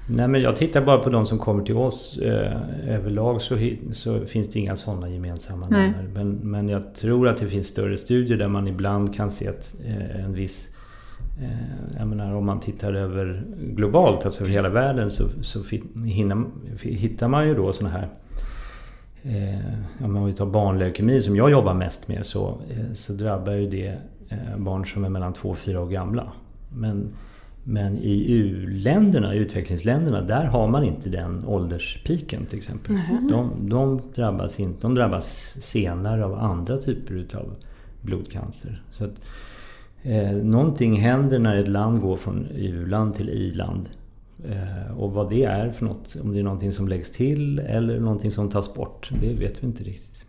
Nej 0.08 0.28
men 0.28 0.42
jag 0.42 0.56
tittar 0.56 0.82
bara 0.82 0.98
på 0.98 1.10
de 1.10 1.26
som 1.26 1.40
kommer 1.40 1.64
till 1.64 1.78
oss. 1.78 2.18
Eh, 2.18 2.58
överlag 2.88 3.42
så, 3.42 3.58
så 3.92 4.26
finns 4.26 4.50
det 4.50 4.60
inga 4.60 4.76
sådana 4.76 5.10
gemensamma 5.10 5.68
nämnare. 5.68 6.06
Men, 6.14 6.32
men 6.32 6.70
jag 6.70 6.96
tror 6.96 7.28
att 7.28 7.38
det 7.38 7.48
finns 7.48 7.68
större 7.68 7.98
studier 7.98 8.38
där 8.38 8.48
man 8.48 8.68
ibland 8.68 9.16
kan 9.16 9.32
se 9.32 9.48
att 9.48 9.76
eh, 9.86 10.26
en 10.26 10.34
viss... 10.34 10.70
Eh, 11.42 11.98
jag 11.98 12.08
menar 12.08 12.36
om 12.36 12.46
man 12.46 12.60
tittar 12.60 12.94
över 12.94 13.44
globalt, 13.60 14.26
alltså 14.26 14.44
över 14.44 14.52
hela 14.52 14.70
världen, 14.70 15.12
så, 15.12 15.24
så 15.42 15.64
hinner, 16.06 16.46
hittar 16.82 17.28
man 17.28 17.48
ju 17.48 17.56
då 17.56 17.74
sådana 17.74 17.94
här... 17.94 18.10
Eh, 19.24 20.06
om 20.06 20.26
vi 20.26 20.34
tar 20.34 20.46
barnleukemi 20.46 21.22
som 21.22 21.36
jag 21.36 21.52
jobbar 21.52 21.74
mest 21.74 22.08
med 22.08 22.26
så, 22.26 22.62
eh, 22.70 22.94
så 22.94 23.14
drabbar 23.14 23.54
ju 23.54 23.70
det 23.70 23.98
eh, 24.30 24.58
barn 24.58 24.86
som 24.86 25.06
är 25.06 25.10
mellan 25.10 25.34
2 25.34 25.50
och 25.50 25.58
4 25.58 25.82
år 25.82 25.88
gamla. 25.88 26.32
Men 26.70 27.10
men 27.64 27.98
i 27.98 28.32
u-länderna, 28.32 29.34
utvecklingsländerna, 29.34 30.22
där 30.22 30.46
har 30.46 30.68
man 30.68 30.84
inte 30.84 31.10
den 31.10 31.40
ålderspiken 31.46 32.46
till 32.46 32.58
exempel. 32.58 32.96
De, 33.30 33.70
de, 33.70 34.02
drabbas 34.16 34.60
inte, 34.60 34.82
de 34.82 34.96
drabbas 34.96 35.58
senare 35.62 36.26
av 36.26 36.34
andra 36.34 36.78
typer 36.78 37.14
utav 37.14 37.56
blodcancer. 38.02 38.84
Så 38.92 39.04
att, 39.04 39.22
eh, 40.02 40.32
någonting 40.32 41.00
händer 41.00 41.40
när 41.40 41.56
ett 41.56 41.68
land 41.68 42.02
går 42.02 42.18
från 42.18 42.48
u-land 42.56 43.16
till 43.16 43.30
i-land. 43.30 43.90
Eh, 44.50 44.98
och 44.98 45.12
vad 45.12 45.30
det 45.30 45.44
är 45.44 45.72
för 45.72 45.86
något, 45.86 46.16
om 46.24 46.34
det 46.34 46.40
är 46.40 46.44
någonting 46.44 46.72
som 46.72 46.88
läggs 46.88 47.12
till 47.12 47.60
eller 47.60 48.00
någonting 48.00 48.32
som 48.32 48.50
tas 48.50 48.74
bort, 48.74 49.10
det 49.22 49.34
vet 49.34 49.64
vi 49.64 49.68
inte 49.68 49.84
riktigt. 49.84 50.26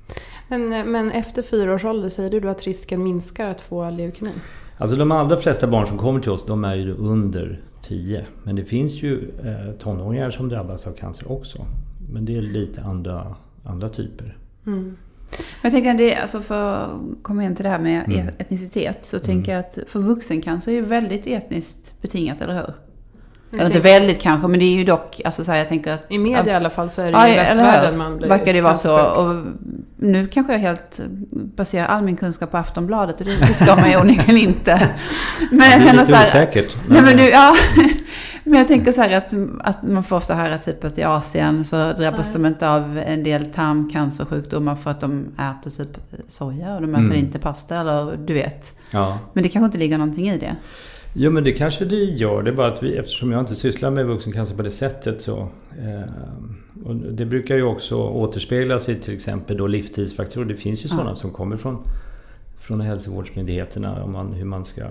Men, 0.48 0.92
men 0.92 1.10
efter 1.10 1.42
fyra 1.42 1.74
års 1.74 1.84
ålder 1.84 2.08
säger 2.08 2.30
du 2.30 2.40
då 2.40 2.48
att 2.48 2.62
risken 2.62 3.04
minskar 3.04 3.46
att 3.46 3.60
få 3.60 3.90
leukemi? 3.90 4.30
Alltså 4.78 4.96
de 4.96 5.12
allra 5.12 5.36
flesta 5.36 5.66
barn 5.66 5.86
som 5.86 5.98
kommer 5.98 6.20
till 6.20 6.30
oss, 6.30 6.46
de 6.46 6.64
är 6.64 6.74
ju 6.74 6.94
under 6.94 7.60
10. 7.82 8.26
Men 8.42 8.56
det 8.56 8.64
finns 8.64 9.02
ju 9.02 9.30
eh, 9.44 9.72
tonåringar 9.78 10.30
som 10.30 10.48
drabbas 10.48 10.86
av 10.86 10.92
cancer 10.92 11.32
också. 11.32 11.66
Men 12.12 12.24
det 12.24 12.36
är 12.36 12.42
lite 12.42 12.82
andra, 12.82 13.36
andra 13.64 13.88
typer. 13.88 14.36
Mm. 14.66 14.96
Jag 15.62 15.72
tänker 15.72 15.94
det, 15.94 16.16
alltså 16.16 16.40
för 16.40 16.74
att 16.74 16.90
komma 17.22 17.44
in 17.44 17.56
till 17.56 17.64
det 17.64 17.70
här 17.70 17.78
med 17.78 18.04
Mm. 18.06 18.28
etnicitet, 18.38 19.06
så 19.06 19.18
tänker 19.18 19.52
jag 19.52 19.60
att 19.60 19.78
för 19.86 20.00
vuxencancer 20.00 20.72
är 20.72 20.76
ju 20.76 20.82
väldigt 20.82 21.26
etniskt 21.26 21.94
betingat, 22.02 22.40
eller 22.40 22.54
hur? 22.54 22.72
Eller 23.54 23.66
inte 23.66 23.80
väldigt 23.80 24.20
kanske, 24.20 24.48
men 24.48 24.60
det 24.60 24.64
är 24.64 24.74
ju 24.74 24.84
dock, 24.84 25.20
alltså 25.24 25.44
så 25.44 25.50
här, 25.50 25.58
jag 25.58 25.68
tänker 25.68 25.92
att... 25.92 26.06
I 26.08 26.18
media 26.18 26.40
att, 26.40 26.46
i 26.46 26.50
alla 26.50 26.70
fall 26.70 26.90
så 26.90 27.02
är 27.02 27.12
det 27.12 27.28
ju 27.28 27.34
i 27.34 27.36
västvärlden 27.36 27.98
man 27.98 28.16
blir 28.16 28.28
Verkar 28.28 28.52
det 28.52 28.60
vara 28.60 28.76
så. 28.76 29.06
Och 29.06 29.44
nu 29.96 30.26
kanske 30.26 30.52
jag 30.52 30.60
helt 30.60 31.00
baserar 31.32 31.86
all 31.86 32.02
min 32.02 32.16
kunskap 32.16 32.50
på 32.50 32.56
Aftonbladet 32.56 33.20
och 33.20 33.26
det, 33.26 33.54
ska 33.54 33.76
man 33.76 33.90
ju 33.90 33.96
onekligen 33.96 34.40
inte. 34.40 34.88
Men 35.50 35.80
det 35.80 35.88
är 35.88 35.92
lite 35.92 36.06
så 36.06 36.14
här, 36.14 36.26
osäkert. 36.26 36.76
Nej, 36.88 37.02
men, 37.02 37.16
nu, 37.16 37.22
ja. 37.22 37.56
men 38.44 38.58
jag 38.58 38.68
tänker 38.68 38.92
så 38.92 39.00
här 39.02 39.16
att, 39.16 39.34
att 39.60 39.82
man 39.82 40.04
får 40.04 40.16
ofta 40.16 40.34
höra 40.34 40.58
typ 40.58 40.84
att 40.84 40.98
i 40.98 41.02
Asien 41.02 41.64
så 41.64 41.92
drabbas 41.92 42.26
Nej. 42.26 42.32
de 42.32 42.46
inte 42.46 42.70
av 42.70 42.98
en 43.06 43.24
del 43.24 43.50
tarmcancersjukdomar 43.50 44.76
för 44.76 44.90
att 44.90 45.00
de 45.00 45.26
äter 45.38 45.70
typ 45.70 45.98
soja 46.28 46.74
och 46.74 46.80
de 46.80 46.94
äter 46.94 47.04
Mm. 47.04 47.16
inte 47.16 47.38
pasta 47.38 47.80
eller 47.80 48.16
du 48.16 48.34
vet. 48.34 48.78
Ja. 48.90 49.18
Men 49.32 49.42
det 49.42 49.48
kanske 49.48 49.66
inte 49.66 49.78
ligger 49.78 49.98
någonting 49.98 50.28
i 50.28 50.38
det. 50.38 50.56
Jo 51.16 51.30
men 51.30 51.44
det 51.44 51.52
kanske 51.52 51.84
det 51.84 51.96
gör. 51.96 52.42
Det 52.42 52.50
är 52.50 52.54
bara 52.54 52.66
att 52.72 52.82
vi, 52.82 52.96
eftersom 52.96 53.32
jag 53.32 53.40
inte 53.40 53.54
sysslar 53.54 53.90
med 53.90 54.06
vuxencancer 54.06 54.56
på 54.56 54.62
det 54.62 54.70
sättet 54.70 55.20
så... 55.20 55.48
Eh, 55.82 56.12
och 56.84 56.96
det 56.96 57.24
brukar 57.26 57.56
ju 57.56 57.62
också 57.62 57.96
återspegla 57.96 58.78
sig 58.78 59.00
till 59.00 59.14
exempel 59.14 59.56
då 59.56 59.66
livsstilsfaktorer. 59.66 60.44
Det 60.44 60.56
finns 60.56 60.84
ju 60.84 60.88
Ja. 60.88 60.96
sådana 60.96 61.14
som 61.14 61.30
kommer 61.30 61.56
från, 61.56 61.82
från 62.58 62.80
hälsovårdsmyndigheterna. 62.80 64.04
Om 64.04 64.12
man, 64.12 64.32
hur 64.32 64.44
man 64.44 64.64
ska, 64.64 64.84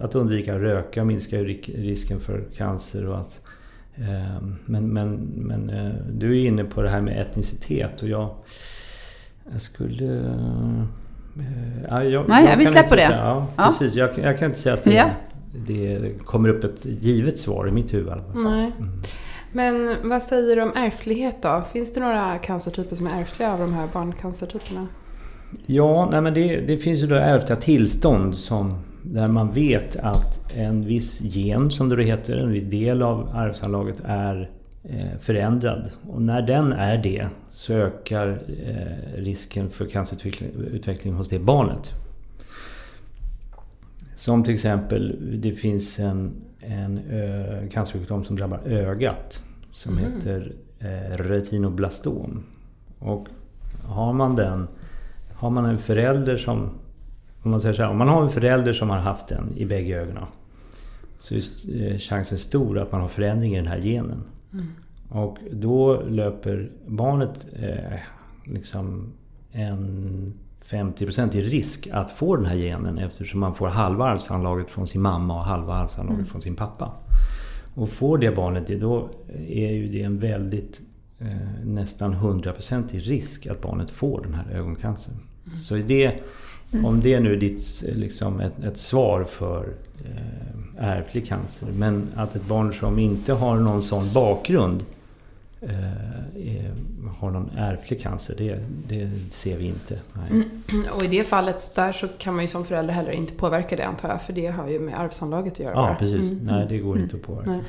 att 0.00 0.14
undvika 0.14 0.54
att 0.54 0.60
röka 0.60 1.04
minskar 1.04 1.38
ju 1.38 1.44
risken 1.74 2.20
för 2.20 2.40
cancer 2.56 3.06
och 3.06 3.18
att... 3.18 3.40
Eh, 3.94 4.42
men 4.66 4.88
men, 4.92 5.14
men 5.36 5.70
eh, 5.70 5.92
du 6.12 6.40
är 6.42 6.46
inne 6.46 6.64
på 6.64 6.82
det 6.82 6.88
här 6.88 7.00
med 7.00 7.20
etnicitet 7.20 8.02
och 8.02 8.08
jag... 8.08 8.30
Jag 9.52 9.62
skulle... 9.62 10.16
Eh, 11.38 11.82
ja, 11.90 12.04
jag, 12.04 12.28
Nej, 12.28 12.54
vi 12.58 12.64
kan 12.64 12.72
släpper 12.72 12.96
det. 12.96 13.06
Säga, 13.06 13.18
ja, 13.18 13.46
Ja. 13.56 13.66
Precis, 13.66 13.94
jag, 13.94 14.18
jag 14.18 14.38
kan 14.38 14.46
inte 14.48 14.58
säga 14.60 14.74
att 14.74 14.84
det, 14.84 14.92
Ja. 14.94 15.10
Det 15.52 16.12
kommer 16.24 16.48
upp 16.48 16.64
ett 16.64 16.84
givet 16.84 17.38
svar 17.38 17.68
i 17.68 17.72
mitt 17.72 17.94
huvud. 17.94 18.12
Nej. 18.34 18.72
Mm. 18.78 18.90
Men 19.52 19.96
vad 20.08 20.22
säger 20.22 20.56
du 20.56 20.62
om 20.62 20.72
ärftlighet 20.74 21.36
då? 21.42 21.62
Finns 21.72 21.94
det 21.94 22.00
några 22.00 22.38
cancertyper 22.38 22.96
som 22.96 23.06
är 23.06 23.20
ärftliga 23.20 23.52
av 23.52 23.58
de 23.58 23.72
här 23.72 23.88
barncancertyperna? 23.92 24.88
Ja, 25.66 26.08
nej, 26.12 26.20
men 26.20 26.34
det, 26.34 26.60
det 26.60 26.78
finns 26.78 27.02
ju 27.02 27.06
då 27.06 27.14
ärftliga 27.14 27.60
tillstånd 27.60 28.34
som, 28.34 28.78
där 29.02 29.26
man 29.26 29.52
vet 29.52 29.96
att 29.96 30.52
en 30.56 30.86
viss 30.86 31.20
gen, 31.20 31.70
som 31.70 31.88
det 31.88 32.04
heter, 32.04 32.36
en 32.36 32.52
viss 32.52 32.64
del 32.64 33.02
av 33.02 33.30
arvsanlaget 33.34 33.96
är 34.04 34.50
eh, 34.84 35.18
förändrad. 35.20 35.90
Och 36.10 36.22
när 36.22 36.42
den 36.42 36.72
är 36.72 36.98
det 36.98 37.28
så 37.50 37.72
ökar 37.72 38.42
eh, 38.66 39.22
risken 39.22 39.70
för 39.70 39.86
cancerutveckling 39.86 40.50
utveckling 40.72 41.14
hos 41.14 41.28
det 41.28 41.38
barnet. 41.38 41.92
Som 44.20 44.44
till 44.44 44.54
exempel, 44.54 45.18
det 45.40 45.52
finns 45.52 45.98
en, 45.98 46.32
en 46.60 46.98
ö, 47.10 47.68
cancersjukdom 47.72 48.24
som 48.24 48.36
drabbar 48.36 48.58
ögat 48.66 49.42
som 49.70 49.94
Mhm. 49.94 50.04
heter 50.04 50.52
eh, 50.78 51.16
retinoblastom. 51.16 52.42
Och 52.98 53.28
har 53.84 54.12
man 54.12 54.36
den, 54.36 54.66
har 55.34 55.50
man 55.50 55.64
en 55.64 55.78
förälder 55.78 56.36
som, 56.36 56.70
om 57.42 57.50
man 57.50 57.60
säger 57.60 57.74
så 57.74 57.82
här, 57.82 57.90
om 57.90 57.98
man 57.98 58.08
har 58.08 58.22
en 58.22 58.30
förälder 58.30 58.72
som 58.72 58.90
har 58.90 58.98
haft 58.98 59.28
den 59.28 59.52
i 59.56 59.64
bägge 59.66 60.00
ögonen 60.02 60.24
så 61.18 61.34
är 61.34 61.40
eh, 61.92 61.98
chansen 61.98 62.38
stor 62.38 62.78
att 62.78 62.92
man 62.92 63.00
har 63.00 63.08
förändring 63.08 63.52
i 63.54 63.56
den 63.56 63.66
här 63.66 63.80
genen. 63.80 64.22
Mm. 64.52 64.66
Och 65.08 65.38
då 65.52 66.02
löper 66.02 66.70
barnet 66.86 67.46
eh, 67.52 67.98
liksom 68.44 69.12
en 69.52 70.32
50% 70.70 71.36
i 71.36 71.42
risk 71.42 71.88
att 71.92 72.10
få 72.10 72.36
den 72.36 72.46
här 72.46 72.56
genen 72.56 72.98
eftersom 72.98 73.40
man 73.40 73.54
får 73.54 73.68
halva 73.68 74.04
arvsanlaget 74.04 74.70
från 74.70 74.86
sin 74.86 75.00
mamma 75.02 75.38
och 75.38 75.44
halva 75.44 75.74
arvsanlaget 75.74 76.18
Mm. 76.18 76.30
från 76.30 76.40
sin 76.40 76.56
pappa. 76.56 76.92
Och 77.74 77.90
får 77.90 78.18
det 78.18 78.30
barnet 78.36 78.66
det, 78.66 78.76
då 78.76 79.08
är 79.48 79.70
ju 79.70 79.88
det 79.88 80.02
en 80.02 80.18
väldigt 80.18 80.80
eh, 81.18 81.26
nästan 81.64 82.14
100% 82.14 82.94
i 82.94 82.98
risk 83.00 83.46
att 83.46 83.62
barnet 83.62 83.90
får 83.90 84.22
den 84.22 84.34
här 84.34 84.50
ögoncancern. 84.52 85.14
Mm. 85.46 85.58
Så 85.58 85.74
det, 85.76 86.12
om 86.84 87.00
det 87.00 87.20
nu 87.20 87.32
är 87.32 87.36
ditt, 87.36 87.84
liksom 87.94 88.40
ett, 88.40 88.64
ett 88.64 88.76
svar 88.76 89.24
för 89.24 89.68
eh, 90.04 90.88
ärftlig 90.88 91.26
cancer. 91.28 91.68
Men 91.76 92.08
att 92.16 92.34
ett 92.36 92.46
barn 92.48 92.74
som 92.74 92.98
inte 92.98 93.32
har 93.32 93.56
någon 93.56 93.82
sån 93.82 94.12
bakgrund 94.14 94.84
har 97.20 97.30
någon 97.30 97.50
ärftlig 97.56 98.02
cancer, 98.02 98.34
det, 98.38 98.58
det 98.88 99.10
ser 99.30 99.56
vi 99.56 99.64
inte. 99.66 99.98
Nej. 100.12 100.44
Och 100.96 101.04
i 101.04 101.06
det 101.06 101.24
fallet 101.24 101.72
där 101.74 101.92
så 101.92 102.08
kan 102.08 102.34
man 102.34 102.44
ju 102.44 102.48
som 102.48 102.64
förälder 102.64 102.94
heller 102.94 103.10
inte 103.10 103.32
påverka 103.32 103.76
det 103.76 103.82
antar 103.86 104.08
jag, 104.08 104.22
för 104.22 104.32
det 104.32 104.46
har 104.46 104.68
ju 104.68 104.78
med 104.78 104.98
arvsanlaget 104.98 105.52
att 105.52 105.58
göra. 105.60 105.72
Ja, 105.72 105.82
bara. 105.82 105.94
precis. 105.94 106.32
Mm. 106.32 106.38
Nej, 106.44 106.66
det 106.68 106.78
går 106.78 106.98
inte 106.98 107.16
att 107.16 107.22
påverka. 107.22 107.50
Nej. 107.50 107.60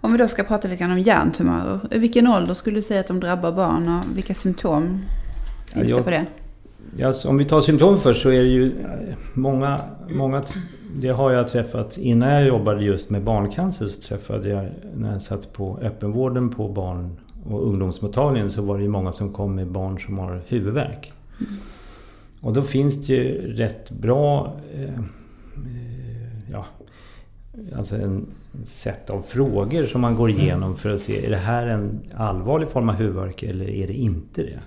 Om 0.00 0.12
vi 0.12 0.18
då 0.18 0.28
ska 0.28 0.42
prata 0.44 0.68
lite 0.68 0.80
grann 0.80 0.90
om 0.92 0.98
hjärntumörer. 0.98 1.80
I 1.90 1.98
vilken 1.98 2.26
ålder 2.26 2.54
skulle 2.54 2.76
du 2.78 2.82
säga 2.82 3.00
att 3.00 3.06
de 3.08 3.20
drabbar 3.20 3.52
barn 3.52 3.88
och 3.88 4.16
vilka 4.16 4.34
symptom 4.34 5.00
finns 5.66 5.84
Ja, 5.84 5.90
jag- 5.90 5.98
det 5.98 6.02
på 6.04 6.10
det? 6.10 6.26
Ja, 6.96 7.12
om 7.26 7.38
vi 7.38 7.44
tar 7.44 7.60
symptom 7.60 7.98
först 7.98 8.22
så 8.22 8.28
är 8.28 8.40
det 8.40 8.48
ju 8.48 8.66
eh, 8.66 9.16
många, 9.34 9.80
många... 10.08 10.44
Det 10.96 11.08
har 11.08 11.30
jag 11.30 11.48
träffat 11.48 11.98
innan 11.98 12.30
jag 12.32 12.46
jobbade 12.46 12.84
just 12.84 13.10
med 13.10 13.22
barncancer 13.22 13.86
så 13.86 14.02
träffade 14.02 14.48
jag 14.48 14.66
när 14.96 15.12
jag 15.12 15.22
satt 15.22 15.52
på 15.52 15.78
öppenvården 15.82 16.50
på 16.50 16.68
barn 16.68 17.16
och 17.44 17.66
ungdomsmottagningen 17.66 18.50
så 18.50 18.62
var 18.62 18.76
det 18.76 18.82
ju 18.82 18.88
många 18.88 19.12
som 19.12 19.32
kom 19.32 19.54
med 19.54 19.66
barn 19.66 20.00
som 20.00 20.18
har 20.18 20.42
huvudvärk. 20.46 21.12
Och 22.40 22.52
då 22.52 22.62
finns 22.62 23.06
det 23.06 23.14
ju 23.14 23.52
rätt 23.52 23.90
bra... 23.90 24.56
Eh, 24.74 24.82
eh 24.82 25.00
ja, 26.52 26.66
alltså 27.76 27.96
en 27.96 28.26
sätt 28.62 29.10
av 29.10 29.22
frågor 29.22 29.84
som 29.84 30.00
man 30.00 30.16
går 30.16 30.30
igenom 30.30 30.76
för 30.76 30.90
att 30.90 31.00
se 31.00 31.26
är 31.26 31.30
det 31.30 31.36
här 31.36 31.66
en 31.66 32.00
allvarlig 32.14 32.68
form 32.68 32.88
av 32.88 32.94
huvudvärk 32.94 33.42
eller 33.42 33.68
är 33.68 33.86
det 33.86 33.94
inte 33.94 34.42
det? 34.42 34.58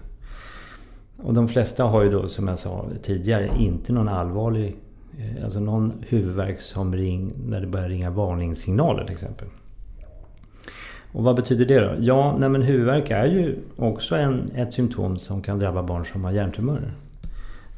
Och 1.23 1.33
de 1.33 1.47
flesta 1.47 1.83
har 1.83 2.03
ju 2.03 2.09
då 2.09 2.27
som 2.27 2.47
jag 2.47 2.59
sa 2.59 2.85
tidigare 3.01 3.49
inte 3.59 3.93
någon 3.93 4.09
allvarlig 4.09 4.75
eh, 5.19 5.43
Alltså 5.43 5.59
någon 5.59 5.93
huvudvärk 6.07 6.61
som 6.61 6.95
ring, 6.95 7.33
när 7.47 7.61
det 7.61 7.67
börjar 7.67 7.89
ringa 7.89 8.09
varningssignaler 8.09 9.03
till 9.03 9.13
exempel. 9.13 9.47
Och 11.11 11.23
vad 11.23 11.35
betyder 11.35 11.65
det 11.65 11.79
då? 11.79 11.93
Ja, 11.99 12.35
nej 12.39 12.49
men 12.49 12.61
huvudvärk 12.61 13.11
är 13.11 13.25
ju 13.25 13.55
också 13.77 14.15
en, 14.15 14.45
ett 14.55 14.73
symptom 14.73 15.17
som 15.17 15.41
kan 15.41 15.59
drabba 15.59 15.83
barn 15.83 16.05
som 16.05 16.23
har 16.23 16.31
hjärntumörer. 16.31 16.93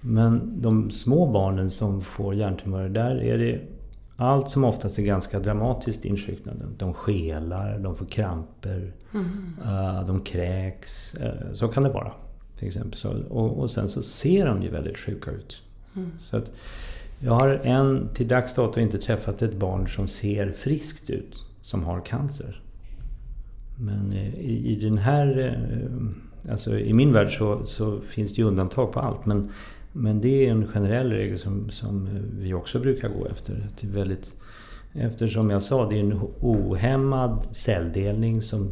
Men 0.02 0.62
de 0.62 0.92
små 0.92 1.32
barnen 1.32 1.70
som 1.70 2.02
får 2.02 2.36
hjärntumörer, 2.36 2.90
där 2.90 3.24
är 3.24 3.38
det 3.38 3.60
allt 4.18 4.50
som 4.50 4.64
oftast 4.64 5.00
är 5.00 5.04
ganska 5.04 5.40
dramatiskt 5.40 6.06
insjuknande. 6.06 6.66
De 6.78 6.94
skelar, 6.94 7.80
de 7.80 7.96
får 7.96 8.06
kramper, 8.06 8.92
Mm. 9.14 9.28
eh, 9.66 10.06
de 10.06 10.22
kräks. 10.22 11.14
eh, 11.16 11.52
Så 11.54 11.68
kan 11.68 11.84
det 11.84 11.90
vara. 11.90 12.12
Till 12.60 12.68
exempel. 12.68 13.00
Så, 13.00 13.24
och, 13.30 13.60
och 13.60 13.72
sen 13.72 13.90
så 13.90 14.04
ser 14.04 14.46
de 14.46 14.64
ju 14.64 14.70
väldigt 14.70 14.98
sjuka 14.98 15.32
ut. 15.32 15.62
Mm. 15.96 16.12
Så 16.20 16.38
att 16.38 16.52
jag 17.20 17.32
har 17.34 17.50
än 17.50 18.10
till 18.14 18.28
dags 18.28 18.56
dato 18.56 18.80
inte 18.80 18.98
träffat 18.98 19.42
ett 19.42 19.54
barn 19.56 19.88
som 19.88 20.08
ser 20.08 20.52
friskt 20.52 21.10
ut 21.10 21.46
som 21.62 21.84
har 21.84 22.06
cancer. 22.06 22.62
Men 23.80 24.12
eh, 24.12 24.40
i, 24.40 24.72
i 24.72 24.76
den 24.76 24.98
här... 24.98 25.40
eh, 25.40 26.22
Alltså 26.52 26.80
i 26.80 26.94
min 26.94 27.14
värld 27.14 27.38
så, 27.38 27.66
så 27.66 28.02
finns 28.02 28.36
det 28.36 28.42
ju 28.42 28.48
undantag 28.48 28.92
på 28.92 29.00
allt. 29.00 29.26
Men, 29.26 29.50
men 29.92 30.22
det 30.22 30.46
är 30.46 30.52
en 30.52 30.68
generell 30.68 31.12
regel 31.12 31.38
som, 31.38 31.70
som 31.70 32.10
vi 32.40 32.54
också 32.54 32.80
brukar 32.80 33.10
gå 33.10 33.28
efter. 33.28 33.68
Till 33.76 33.90
väldigt, 33.90 34.36
eftersom 34.94 35.50
jag 35.50 35.64
sa, 35.64 35.90
det 35.90 35.96
är 35.96 36.00
en 36.00 36.20
ohämmad 36.42 37.48
celldelning 37.52 38.42
som, 38.42 38.72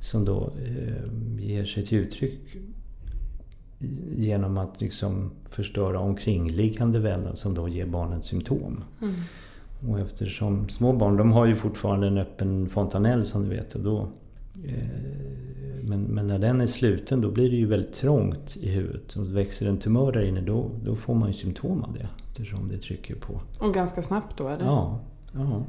som 0.00 0.24
då 0.24 0.52
eh, 0.64 1.12
ger 1.38 1.64
sig 1.64 1.84
till 1.84 1.98
uttryck 1.98 2.40
genom 4.16 4.58
att 4.58 4.80
liksom 4.80 5.30
förstöra 5.50 6.00
omkringliggande 6.00 6.98
vävnad 6.98 7.38
som 7.38 7.54
då 7.54 7.68
ger 7.68 7.86
barnet 7.86 8.24
symptom. 8.24 8.84
Mm. 9.02 9.14
Och 9.88 10.00
eftersom 10.00 10.68
små 10.68 10.92
barn 10.92 11.16
de 11.16 11.32
har 11.32 11.46
ju 11.46 11.56
fortfarande 11.56 12.06
en 12.06 12.18
öppen 12.18 12.68
fontanell 12.68 13.26
som 13.26 13.42
du 13.42 13.48
vet. 13.48 13.74
Och 13.74 13.80
då, 13.80 14.08
eh, 14.64 14.74
men, 15.82 16.02
men 16.02 16.26
när 16.26 16.38
den 16.38 16.60
är 16.60 16.66
sluten 16.66 17.20
då 17.20 17.30
blir 17.30 17.50
det 17.50 17.56
ju 17.56 17.66
väldigt 17.66 17.92
trångt 17.92 18.56
i 18.56 18.68
huvudet. 18.70 19.16
Och 19.16 19.36
växer 19.36 19.68
en 19.68 19.78
tumör 19.78 20.12
där 20.12 20.22
inne 20.22 20.40
då, 20.40 20.70
då 20.84 20.96
får 20.96 21.14
man 21.14 21.28
ju 21.28 21.34
symptom 21.34 21.82
av 21.82 21.92
det. 21.92 22.08
Eftersom 22.28 22.68
det 22.68 22.78
trycker 22.78 23.14
på. 23.14 23.40
Och 23.60 23.74
ganska 23.74 24.02
snabbt 24.02 24.38
då 24.38 24.48
eller? 24.48 24.64
Ja, 24.64 25.00
ja. 25.32 25.64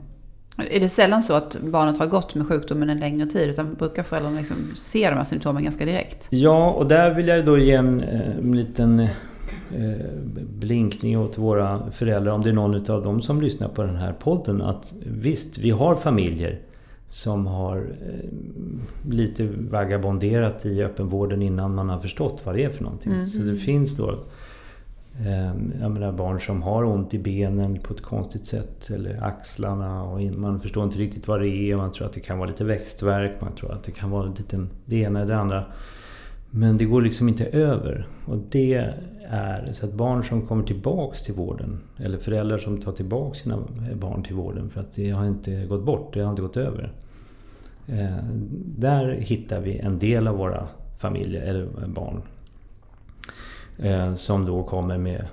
Är 0.57 0.79
det 0.79 0.89
sällan 0.89 1.23
så 1.23 1.33
att 1.33 1.57
barnet 1.61 1.99
har 1.99 2.07
gått 2.07 2.35
med 2.35 2.47
sjukdomen 2.47 2.89
en 2.89 2.99
längre 2.99 3.27
tid? 3.27 3.49
Utan 3.49 3.73
brukar 3.73 4.03
föräldrarna 4.03 4.37
liksom 4.37 4.57
se 4.75 5.09
de 5.09 5.15
här 5.15 5.23
symptomen 5.23 5.63
ganska 5.63 5.85
direkt? 5.85 6.27
Ja, 6.29 6.71
och 6.71 6.87
där 6.87 7.13
vill 7.13 7.27
jag 7.27 7.45
då 7.45 7.57
ge 7.57 7.71
en, 7.71 8.01
eh, 8.01 8.37
en 8.37 8.55
liten 8.57 8.99
eh, 8.99 9.09
blinkning 10.59 11.19
åt 11.19 11.37
våra 11.37 11.91
föräldrar, 11.91 12.31
om 12.31 12.41
det 12.43 12.49
är 12.49 12.53
någon 12.53 12.91
av 12.91 13.03
dem 13.03 13.21
som 13.21 13.41
lyssnar 13.41 13.67
på 13.67 13.83
den 13.83 13.95
här 13.95 14.13
podden, 14.13 14.61
att 14.61 14.93
visst, 15.05 15.57
vi 15.57 15.71
har 15.71 15.95
familjer 15.95 16.59
som 17.09 17.47
har 17.47 17.77
eh, 17.77 19.11
lite 19.11 19.49
vagabonderat 19.71 20.65
i 20.65 20.83
öppenvården 20.83 21.41
innan 21.41 21.75
man 21.75 21.89
har 21.89 21.99
förstått 21.99 22.41
vad 22.43 22.55
det 22.55 22.63
är 22.63 22.69
för 22.69 22.83
någonting. 22.83 23.11
Mm. 23.11 23.27
Så 23.27 23.39
det 23.39 23.55
finns 23.55 23.97
då 23.97 24.19
Ehm, 25.19 25.73
jag 25.81 25.91
menar 25.91 26.11
barn 26.11 26.39
som 26.39 26.61
har 26.61 26.83
ont 26.83 27.13
i 27.13 27.19
benen 27.19 27.79
på 27.79 27.93
ett 27.93 28.01
konstigt 28.01 28.45
sätt 28.45 28.89
eller 28.89 29.23
axlarna 29.23 30.03
och 30.03 30.21
man 30.21 30.59
förstår 30.59 30.83
inte 30.83 30.97
riktigt 30.97 31.27
vad 31.27 31.41
det 31.41 31.47
är. 31.47 31.75
Man 31.75 31.91
tror 31.91 32.07
att 32.07 32.13
det 32.13 32.19
kan 32.19 32.37
vara 32.37 32.49
lite 32.49 32.63
växtverk, 32.63 33.41
man 33.41 33.55
tror 33.55 33.73
att 33.73 33.83
det 33.83 33.91
kan 33.91 34.11
vara 34.11 34.25
lite 34.25 34.67
det 34.85 34.95
ena 34.95 35.21
eller 35.21 35.33
det 35.33 35.39
andra. 35.39 35.65
Men 36.49 36.77
det 36.77 36.85
går 36.85 37.01
liksom 37.01 37.29
inte 37.29 37.45
över. 37.45 38.07
Och 38.25 38.37
det 38.49 38.91
är 39.29 39.69
så 39.71 39.85
att 39.85 39.93
barn 39.93 40.23
som 40.23 40.41
kommer 40.41 40.63
tillbaks 40.63 41.23
till 41.23 41.33
vården 41.33 41.79
eller 41.97 42.17
föräldrar 42.17 42.57
som 42.57 42.77
tar 42.77 42.91
tillbaks 42.91 43.39
sina 43.39 43.57
barn 43.93 44.23
till 44.23 44.35
vården 44.35 44.69
för 44.69 44.81
att 44.81 44.93
det 44.93 45.09
har 45.09 45.25
inte 45.25 45.65
gått 45.65 45.85
bort, 45.85 46.13
det 46.13 46.21
har 46.21 46.29
inte 46.29 46.41
gått 46.41 46.57
över. 46.57 46.91
Ehm, 47.87 48.49
där 48.77 49.11
hittar 49.11 49.61
vi 49.61 49.77
en 49.77 49.99
del 49.99 50.27
av 50.27 50.37
våra 50.37 50.67
familjer 50.97 51.41
eller 51.41 51.87
barn. 51.87 52.21
Eh, 53.77 54.15
som 54.15 54.45
då 54.45 54.63
kommer 54.63 54.97
med, 54.97 55.27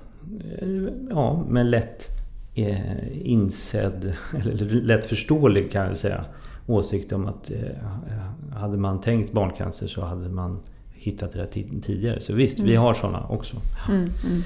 eh, 0.58 0.68
ja, 1.10 1.44
med 1.48 1.66
lätt 1.66 2.08
eh, 2.54 3.28
insedd, 3.30 4.16
eller 4.40 4.66
lätt 4.66 5.04
förståelig 5.04 5.72
kan 5.72 5.86
jag 5.86 5.96
säga, 5.96 6.24
åsikt 6.66 7.12
om 7.12 7.26
att 7.26 7.50
eh, 7.50 8.58
hade 8.58 8.76
man 8.76 9.00
tänkt 9.00 9.32
barncancer 9.32 9.86
så 9.86 10.04
hade 10.04 10.28
man 10.28 10.60
hittat 10.92 11.32
det 11.32 11.46
tidigare. 11.46 12.20
Så 12.20 12.34
visst, 12.34 12.58
mm. 12.58 12.70
vi 12.70 12.76
har 12.76 12.94
sådana 12.94 13.26
också. 13.28 13.56
Mm, 13.88 14.10
mm. 14.24 14.42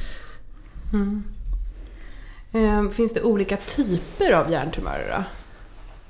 mm. 0.93 1.23
Eh, 2.53 2.91
finns 2.91 3.15
det 3.15 3.23
olika 3.23 3.57
typer 3.57 4.33
av 4.33 4.51
hjärntumörer 4.51 5.19
då? 5.19 5.25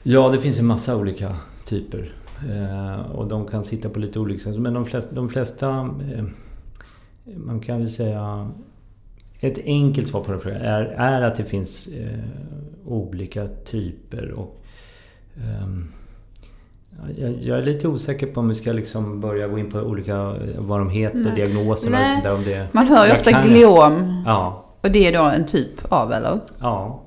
Ja, 0.02 0.28
det 0.28 0.38
finns 0.38 0.58
en 0.58 0.66
massa 0.66 0.96
olika 0.96 1.36
typer. 1.64 2.12
Eh, 2.50 3.00
och 3.00 3.28
de 3.28 3.46
kan 3.46 3.64
sitta 3.64 3.88
på 3.88 3.98
lite 3.98 4.18
olika 4.18 4.44
sätt. 4.44 4.56
Men 4.56 4.74
de 4.74 4.86
flesta, 4.86 5.14
de 5.14 5.28
flesta 5.28 5.68
eh, 6.14 6.24
man 7.24 7.60
kan 7.60 7.78
väl 7.78 7.90
säga 7.90 8.50
ett 9.40 9.58
enkelt 9.64 10.08
svar 10.08 10.20
på 10.20 10.32
den 10.32 10.40
frågan 10.40 10.60
är, 10.60 10.82
är 10.82 11.22
att 11.22 11.36
det 11.36 11.44
finns 11.44 11.86
eh, 11.86 12.18
olika 12.86 13.48
typer. 13.64 14.38
Och, 14.38 14.64
um, 15.62 15.92
jag, 17.18 17.34
jag, 17.40 17.58
är 17.58 17.62
lite 17.62 17.88
osäker 17.88 18.26
på 18.26 18.40
om 18.40 18.48
vi 18.48 18.54
ska 18.54 18.72
liksom 18.72 19.20
börja 19.20 19.48
gå 19.48 19.58
in 19.58 19.70
på 19.70 19.78
olika, 19.78 20.34
vad 20.58 20.80
de 20.80 20.90
heter, 20.90 21.18
Nej. 21.18 21.34
diagnoserna 21.34 22.00
och 22.00 22.06
sånt 22.06 22.24
där. 22.24 22.34
Om 22.34 22.44
det, 22.44 22.68
Man 22.72 22.86
hör 22.86 23.06
ju 23.06 23.12
ofta 23.12 23.32
kan, 23.32 23.48
gliom. 23.48 24.22
Ja. 24.26 24.64
Och 24.80 24.90
det 24.90 25.06
är 25.06 25.12
då 25.12 25.24
en 25.24 25.46
typ 25.46 25.84
av, 25.88 26.12
eller? 26.12 26.40
Ja. 26.58 27.03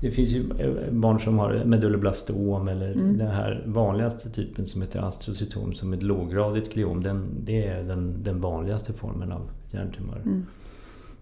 Det 0.00 0.10
finns 0.10 0.28
ju 0.28 0.50
eh, 0.58 0.92
barn 0.92 1.20
som 1.20 1.38
har 1.38 1.64
medulloblastom 1.64 2.68
eller 2.68 2.92
mm. 2.92 3.18
den 3.18 3.28
här 3.28 3.64
vanligaste 3.66 4.30
typen 4.30 4.66
som 4.66 4.82
heter 4.82 5.00
astrocytom 5.00 5.74
som 5.74 5.92
är 5.92 5.96
ett 5.96 6.02
låggradigt 6.02 6.74
gliom. 6.74 7.02
Den, 7.02 7.28
det 7.44 7.66
är 7.66 7.82
den, 7.82 8.22
den 8.22 8.40
vanligaste 8.40 8.92
formen 8.92 9.32
av 9.32 9.50
hjärntumör. 9.70 10.16
Mm. 10.24 10.46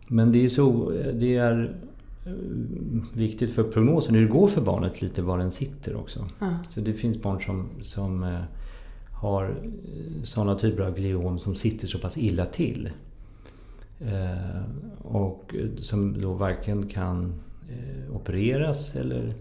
Men 0.08 0.32
det 0.32 0.44
är, 0.44 0.48
så, 0.48 0.92
det 1.14 1.36
är 1.36 1.76
eh, 2.26 2.32
viktigt 3.12 3.50
för 3.50 3.64
prognosen, 3.64 4.14
hur 4.14 4.22
det 4.22 4.32
går 4.32 4.48
för 4.48 4.60
barnet, 4.60 5.02
lite 5.02 5.22
var 5.22 5.38
den 5.38 5.50
sitter 5.50 5.96
också. 5.96 6.28
Mm. 6.40 6.54
Så 6.68 6.80
det 6.80 6.92
finns 6.92 7.22
barn 7.22 7.40
som, 7.40 7.68
som 7.82 8.22
eh, 8.22 8.40
har 9.12 9.54
sådana 10.24 10.54
typer 10.54 10.82
av 10.82 10.94
gliom 10.94 11.38
som 11.38 11.56
sitter 11.56 11.86
så 11.86 11.98
pass 11.98 12.18
illa 12.18 12.46
till. 12.46 12.90
och 14.98 15.54
som 15.78 16.20
då 16.20 16.32
varken 16.32 16.86
kan 16.86 17.34
eh, 17.68 18.16
opereras 18.16 18.96
eller, 18.96 19.34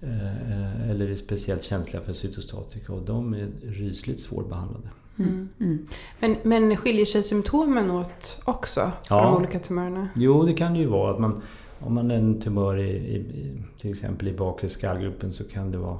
eh, 0.00 0.90
eller 0.90 1.10
är 1.10 1.14
speciellt 1.14 1.62
känsliga 1.62 2.02
för 2.02 2.12
cytostatika 2.12 2.92
och 2.92 3.02
de 3.02 3.34
är 3.34 3.48
rysligt 3.62 4.20
svårbehandlade. 4.20 4.88
Mm. 5.18 5.48
Mm. 5.60 5.86
Men, 6.20 6.36
men 6.42 6.76
skiljer 6.76 7.06
sig 7.06 7.22
symptomen 7.22 7.90
åt 7.90 8.40
också 8.44 8.92
för 9.08 9.16
ja. 9.16 9.22
de 9.22 9.36
olika 9.36 9.58
tumörerna? 9.58 10.08
Jo, 10.14 10.42
det 10.42 10.54
kan 10.54 10.72
det 10.72 10.78
ju 10.78 10.86
vara. 10.86 11.14
Att 11.14 11.20
man, 11.20 11.42
om 11.80 11.94
man 11.94 12.10
har 12.10 12.16
en 12.16 12.40
tumör 12.40 12.78
i, 12.78 12.90
i, 12.90 13.24
till 13.78 13.90
exempel 13.90 14.28
i 14.28 14.32
bakre 14.32 14.68
skallgruppen 14.68 15.32
så 15.32 15.44
kan 15.44 15.70
det 15.70 15.78
vara 15.78 15.98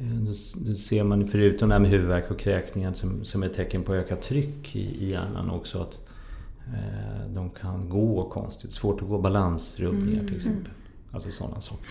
då, 0.00 0.32
då 0.54 0.74
ser 0.74 1.04
man 1.04 1.28
förutom 1.28 1.68
det 1.68 1.74
här 1.74 1.80
med 1.80 1.90
huvudvärk 1.90 2.30
och 2.30 2.38
kräkningar 2.38 2.92
som, 2.92 3.24
som 3.24 3.42
ett 3.42 3.54
tecken 3.54 3.82
på 3.82 3.94
ökat 3.94 4.22
tryck 4.22 4.76
i, 4.76 5.04
i 5.04 5.10
hjärnan 5.10 5.50
också 5.50 5.82
att 5.82 5.98
Eh, 5.98 6.09
de 7.34 7.50
kan 7.50 7.88
gå 7.88 8.28
konstigt, 8.30 8.72
svårt 8.72 9.02
att 9.02 9.08
gå 9.08 9.18
balansrubbningar 9.18 10.20
till 10.20 10.28
mm. 10.28 10.36
exempel. 10.36 10.72
Alltså 11.12 11.30
sådana 11.30 11.60
saker. 11.60 11.86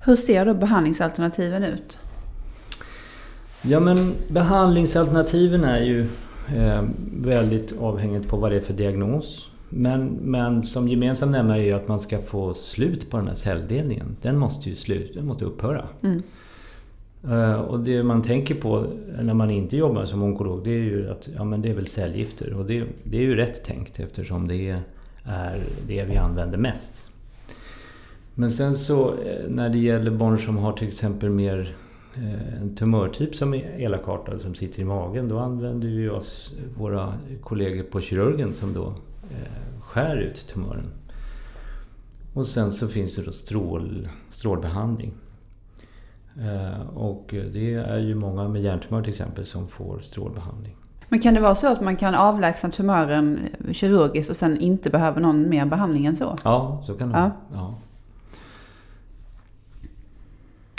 Hur 0.00 0.16
ser 0.16 0.46
då 0.46 0.54
behandlingsalternativen 0.54 1.62
ut? 1.64 2.00
Ja 3.62 3.80
men 3.80 4.14
behandlingsalternativen 4.28 5.64
är 5.64 5.80
ju 5.80 6.06
eh, 6.56 6.82
väldigt 7.16 7.78
avhängigt 7.78 8.28
på 8.28 8.36
vad 8.36 8.50
det 8.52 8.56
är 8.56 8.60
för 8.60 8.74
diagnos. 8.74 9.48
Men, 9.68 10.06
men 10.06 10.62
som 10.62 10.88
gemensam 10.88 11.30
nämnare 11.30 11.60
är 11.60 11.64
ju 11.64 11.72
att 11.72 11.88
man 11.88 12.00
ska 12.00 12.18
få 12.18 12.54
slut 12.54 13.10
på 13.10 13.16
den 13.16 13.28
här 13.28 13.34
celldelningen. 13.34 14.16
Den 14.22 14.38
måste 14.38 14.68
ju 14.68 14.74
slut, 14.74 15.14
den 15.14 15.26
måste 15.26 15.44
upphöra. 15.44 15.88
Mm. 16.02 16.22
Eh, 17.28 17.60
och 17.60 17.80
det 17.80 18.02
man 18.02 18.22
tänker 18.22 18.54
på 18.54 18.86
när 19.18 19.34
man 19.34 19.50
inte 19.50 19.76
jobbar 19.76 20.04
som 20.04 20.22
onkolog 20.22 20.64
det 20.64 20.70
är 20.70 20.82
ju 20.82 21.10
att 21.10 21.28
ja, 21.36 21.44
men 21.44 21.62
det 21.62 21.70
är 21.70 21.74
väl 21.74 21.86
cellgifter. 21.86 22.54
Och 22.54 22.64
det, 22.64 22.84
det 23.02 23.16
är 23.16 23.22
ju 23.22 23.36
rätt 23.36 23.64
tänkt 23.64 24.00
eftersom 24.00 24.48
det 24.48 24.82
är 25.24 25.58
det 25.86 26.04
vi 26.04 26.16
använder 26.16 26.58
mest. 26.58 27.08
Men 28.34 28.50
sen 28.50 28.74
så 28.74 29.08
eh, 29.10 29.48
när 29.48 29.68
det 29.68 29.78
gäller 29.78 30.10
barn 30.10 30.38
som 30.38 30.56
har 30.56 30.72
till 30.72 30.88
exempel 30.88 31.30
mer 31.30 31.76
eh, 32.14 32.62
en 32.62 32.74
tumörtyp 32.74 33.34
som 33.34 33.54
är 33.54 33.80
elakartad 33.80 34.40
som 34.40 34.54
sitter 34.54 34.80
i 34.80 34.84
magen. 34.84 35.28
Då 35.28 35.38
använder 35.38 35.88
vi 35.88 36.08
oss 36.08 36.52
våra 36.78 37.14
kollegor 37.40 37.82
på 37.82 38.00
kirurgen 38.00 38.54
som 38.54 38.72
då 38.72 38.94
skär 39.80 40.16
ut 40.16 40.46
tumören. 40.46 40.86
Och 42.34 42.46
sen 42.46 42.72
så 42.72 42.88
finns 42.88 43.16
det 43.16 43.22
då 43.22 43.32
strål, 43.32 44.08
strålbehandling. 44.30 45.12
Eh, 46.40 46.96
och 46.96 47.24
det 47.52 47.74
är 47.74 47.98
ju 47.98 48.14
många 48.14 48.48
med 48.48 48.62
hjärntumör 48.62 49.02
till 49.02 49.10
exempel 49.10 49.46
som 49.46 49.68
får 49.68 50.00
strålbehandling. 50.00 50.76
Men 51.08 51.20
kan 51.20 51.34
det 51.34 51.40
vara 51.40 51.54
så 51.54 51.72
att 51.72 51.80
man 51.80 51.96
kan 51.96 52.14
avlägsna 52.14 52.70
tumören 52.70 53.48
kirurgiskt 53.72 54.30
och 54.30 54.36
sen 54.36 54.60
inte 54.60 54.90
behöver 54.90 55.20
någon 55.20 55.48
mer 55.48 55.66
behandling 55.66 56.06
än 56.06 56.16
så? 56.16 56.36
Ja, 56.44 56.82
så 56.86 56.94
kan 56.94 57.08
det 57.08 57.14
vara. 57.14 57.32
Ja. 57.52 57.74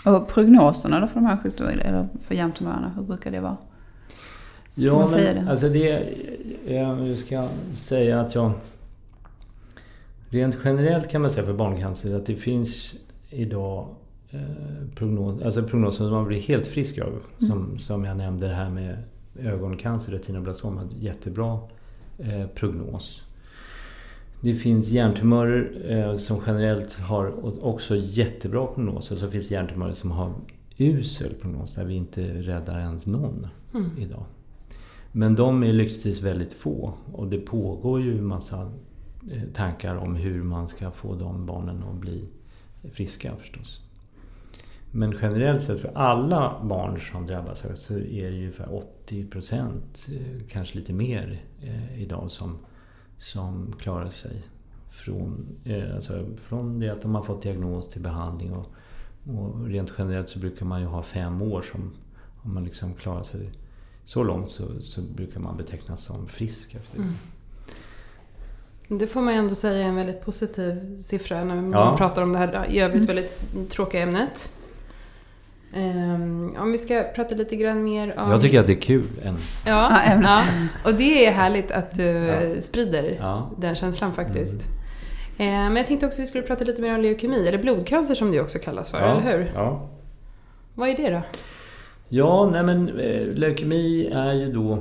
Och 0.05 0.27
prognoserna 0.27 0.99
då 0.99 1.07
för 1.07 1.15
de 1.15 1.25
här 1.25 1.37
sjukdomarna, 1.37 1.81
eller 1.81 2.07
för 2.27 2.35
hjärntumörerna, 2.35 2.91
hur 2.95 3.03
brukar 3.03 3.31
det 3.31 3.39
vara? 3.39 3.57
Ja, 4.75 5.07
men 5.11 5.19
det? 5.19 5.45
alltså 5.49 5.69
det... 5.69 6.13
Jag 6.67 7.17
ska 7.17 7.47
säga 7.75 8.21
att 8.21 8.35
jag... 8.35 8.51
Rent 10.29 10.57
generellt 10.63 11.09
kan 11.09 11.21
man 11.21 11.31
säga 11.31 11.45
för 11.45 11.53
barncancer 11.53 12.15
att 12.15 12.25
det 12.25 12.35
finns 12.35 12.95
idag 13.29 13.87
prognos, 14.95 15.41
alltså 15.41 15.63
prognoser 15.63 15.97
som 15.97 16.11
man 16.11 16.27
blir 16.27 16.39
helt 16.39 16.67
frisk 16.67 16.99
av. 16.99 17.07
Mm. 17.07 17.21
Som, 17.39 17.79
som 17.79 18.05
jag 18.05 18.17
nämnde 18.17 18.47
det 18.47 18.53
här 18.53 18.69
med 18.69 18.97
ögoncancer, 19.39 20.11
retinoblastom, 20.11 20.89
jättebra 20.99 21.59
eh, 22.17 22.47
prognos. 22.47 23.23
Det 24.41 24.55
finns 24.55 24.89
hjärntumörer 24.89 25.91
eh, 25.91 26.15
som 26.15 26.41
generellt 26.47 26.93
har 26.93 27.45
också 27.65 27.95
jättebra 27.95 28.67
prognos 28.67 29.11
och 29.11 29.17
så 29.17 29.29
finns 29.29 29.51
hjärntumörer 29.51 29.93
som 29.93 30.11
har 30.11 30.33
usel 30.77 31.33
prognos 31.33 31.75
där 31.75 31.85
vi 31.85 31.95
inte 31.95 32.41
räddar 32.41 32.79
ens 32.79 33.07
någon 33.07 33.47
mm. 33.73 33.89
idag. 33.97 34.25
Men 35.11 35.35
de 35.35 35.63
är 35.63 35.73
lyckligtvis 35.73 36.21
väldigt 36.21 36.53
få 36.53 36.93
och 37.13 37.27
det 37.27 37.37
pågår 37.37 38.01
ju 38.01 38.17
en 38.17 38.25
massa 38.25 38.71
eh, 39.31 39.43
tankar 39.53 39.95
om 39.95 40.15
hur 40.15 40.43
man 40.43 40.67
ska 40.67 40.91
få 40.91 41.15
de 41.15 41.45
barnen 41.45 41.83
att 41.83 41.95
bli 41.95 42.29
friska 42.91 43.35
förstås. 43.35 43.84
Men 44.97 45.17
generellt 45.21 45.61
sett 45.61 45.81
för 45.81 45.91
alla 45.95 46.63
barn 46.63 46.99
som 47.11 47.27
drabbas 47.27 47.63
så 47.75 47.93
är 47.93 48.31
det 48.31 48.37
ungefär 48.37 48.75
80 48.75 49.25
procent, 49.25 50.07
eh, 50.11 50.47
kanske 50.49 50.77
lite 50.77 50.93
mer 50.93 51.43
eh, 51.61 52.01
idag 52.01 52.31
som, 52.31 52.57
som 53.19 53.75
klarar 53.79 54.09
sig 54.09 54.43
från, 54.89 55.45
eh, 55.65 55.95
alltså 55.95 56.25
från 56.37 56.79
det 56.79 56.89
att 56.89 57.01
de 57.01 57.15
har 57.15 57.23
fått 57.23 57.41
diagnos 57.41 57.89
till 57.89 58.01
behandling. 58.01 58.53
Och, 58.53 58.65
och 59.35 59.65
rent 59.65 59.93
generellt 59.97 60.29
så 60.29 60.39
brukar 60.39 60.65
man 60.65 60.81
ju 60.81 60.87
ha 60.87 61.03
fem 61.03 61.41
år 61.41 61.61
som, 61.61 61.93
om 62.43 62.53
man 62.53 62.63
liksom 62.63 62.93
klarar 62.93 63.23
sig 63.23 63.51
så 64.05 64.23
långt 64.23 64.49
så, 64.49 64.81
så 64.81 65.01
brukar 65.01 65.39
man 65.39 65.57
betecknas 65.57 66.03
som 66.03 66.27
frisk 66.27 66.75
efter 66.75 66.97
det. 66.97 67.03
Mm. 67.03 68.99
Det 68.99 69.07
får 69.07 69.21
man 69.21 69.33
ändå 69.33 69.55
säga 69.55 69.85
är 69.85 69.89
en 69.89 69.95
väldigt 69.95 70.21
positiv 70.21 71.01
siffra 71.01 71.43
när 71.43 71.55
man 71.55 71.71
ja. 71.71 71.97
pratar 71.97 72.21
om 72.21 72.33
det 72.33 72.39
här 72.39 72.65
i 72.69 72.79
övrigt 72.79 73.09
väldigt 73.09 73.69
tråkiga 73.69 74.01
ämnet. 74.01 74.51
Ehm, 75.75 76.55
om 76.59 76.71
vi 76.71 76.77
ska 76.77 77.03
prata 77.15 77.35
lite 77.35 77.55
grann 77.55 77.83
mer 77.83 78.19
om... 78.19 78.31
Jag 78.31 78.41
tycker 78.41 78.59
att 78.59 78.67
det 78.67 78.73
är 78.73 78.81
kul. 78.81 79.07
Än. 79.23 79.37
Ja, 79.65 79.99
Ja, 80.23 80.43
och 80.85 80.93
det 80.93 81.25
är 81.27 81.31
härligt 81.31 81.71
att 81.71 81.95
du 81.95 82.03
Ja. 82.03 82.61
sprider 82.61 83.15
Ja. 83.19 83.49
den 83.57 83.75
känslan 83.75 84.13
faktiskt. 84.13 84.61
Eh, 85.37 85.45
Men 85.47 85.75
jag 85.75 85.87
tänkte 85.87 86.05
också 86.05 86.21
att 86.21 86.23
vi 86.23 86.27
skulle 86.27 86.43
prata 86.43 86.63
lite 86.65 86.81
mer 86.81 86.95
om 86.95 87.01
leukemi, 87.01 87.47
eller 87.47 87.57
blodcancer 87.57 88.15
som 88.15 88.31
det 88.31 88.41
också 88.41 88.59
kallas 88.59 88.91
för, 88.91 88.97
eller 89.01 89.21
hur? 89.37 89.51
Ja. 89.55 89.89
Vad 90.73 90.89
är 90.89 90.97
det 90.97 91.09
då? 91.09 91.21
Ja, 92.09 92.49
nej 92.51 92.63
men 92.63 92.99
eh, 92.99 93.27
leukemi 93.27 94.05
är 94.13 94.33
ju 94.33 94.51
då 94.51 94.77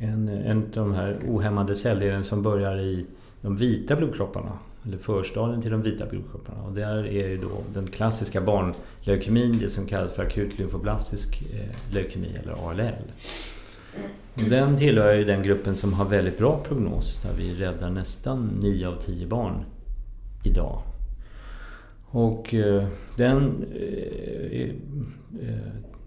en, 0.00 0.28
en 0.28 0.58
av 0.62 0.68
de 0.74 0.94
här 0.94 1.18
ohämmade 1.28 1.74
celldelen 1.76 2.24
som 2.24 2.42
börjar 2.42 2.78
i 2.80 3.06
de 3.40 3.56
vita 3.56 3.96
blodkropparna. 3.96 4.52
Eller 4.86 4.98
förstadien 4.98 5.62
till 5.62 5.70
de 5.70 5.82
vita 5.82 6.06
blodkropparna. 6.06 6.62
Och 6.62 6.72
där 6.72 7.06
är 7.06 7.28
ju 7.28 7.38
då 7.38 7.62
den 7.74 7.86
klassiska 7.86 8.40
barnleukemin, 8.40 9.58
det 9.58 9.68
som 9.68 9.86
kallas 9.86 10.12
för 10.12 10.24
akut 10.24 10.58
lymfoblastisk 10.58 11.42
eh, 11.54 11.92
leukemi 11.94 12.36
eller 12.42 12.70
ALL. 12.70 12.94
Och 14.34 14.42
den 14.50 14.76
tillhör 14.76 15.14
ju 15.14 15.24
den 15.24 15.42
gruppen 15.42 15.76
som 15.76 15.92
har 15.92 16.04
väldigt 16.04 16.38
bra 16.38 16.60
prognos. 16.64 17.22
Där 17.22 17.32
vi 17.38 17.54
räddar 17.54 17.90
nästan 17.90 18.46
9 18.60 18.88
av 18.88 18.96
10 18.96 19.26
barn 19.26 19.64
idag. 20.44 20.82
Och 22.06 22.54
eh, 22.54 22.86
den 23.16 23.64
eh, 23.74 24.70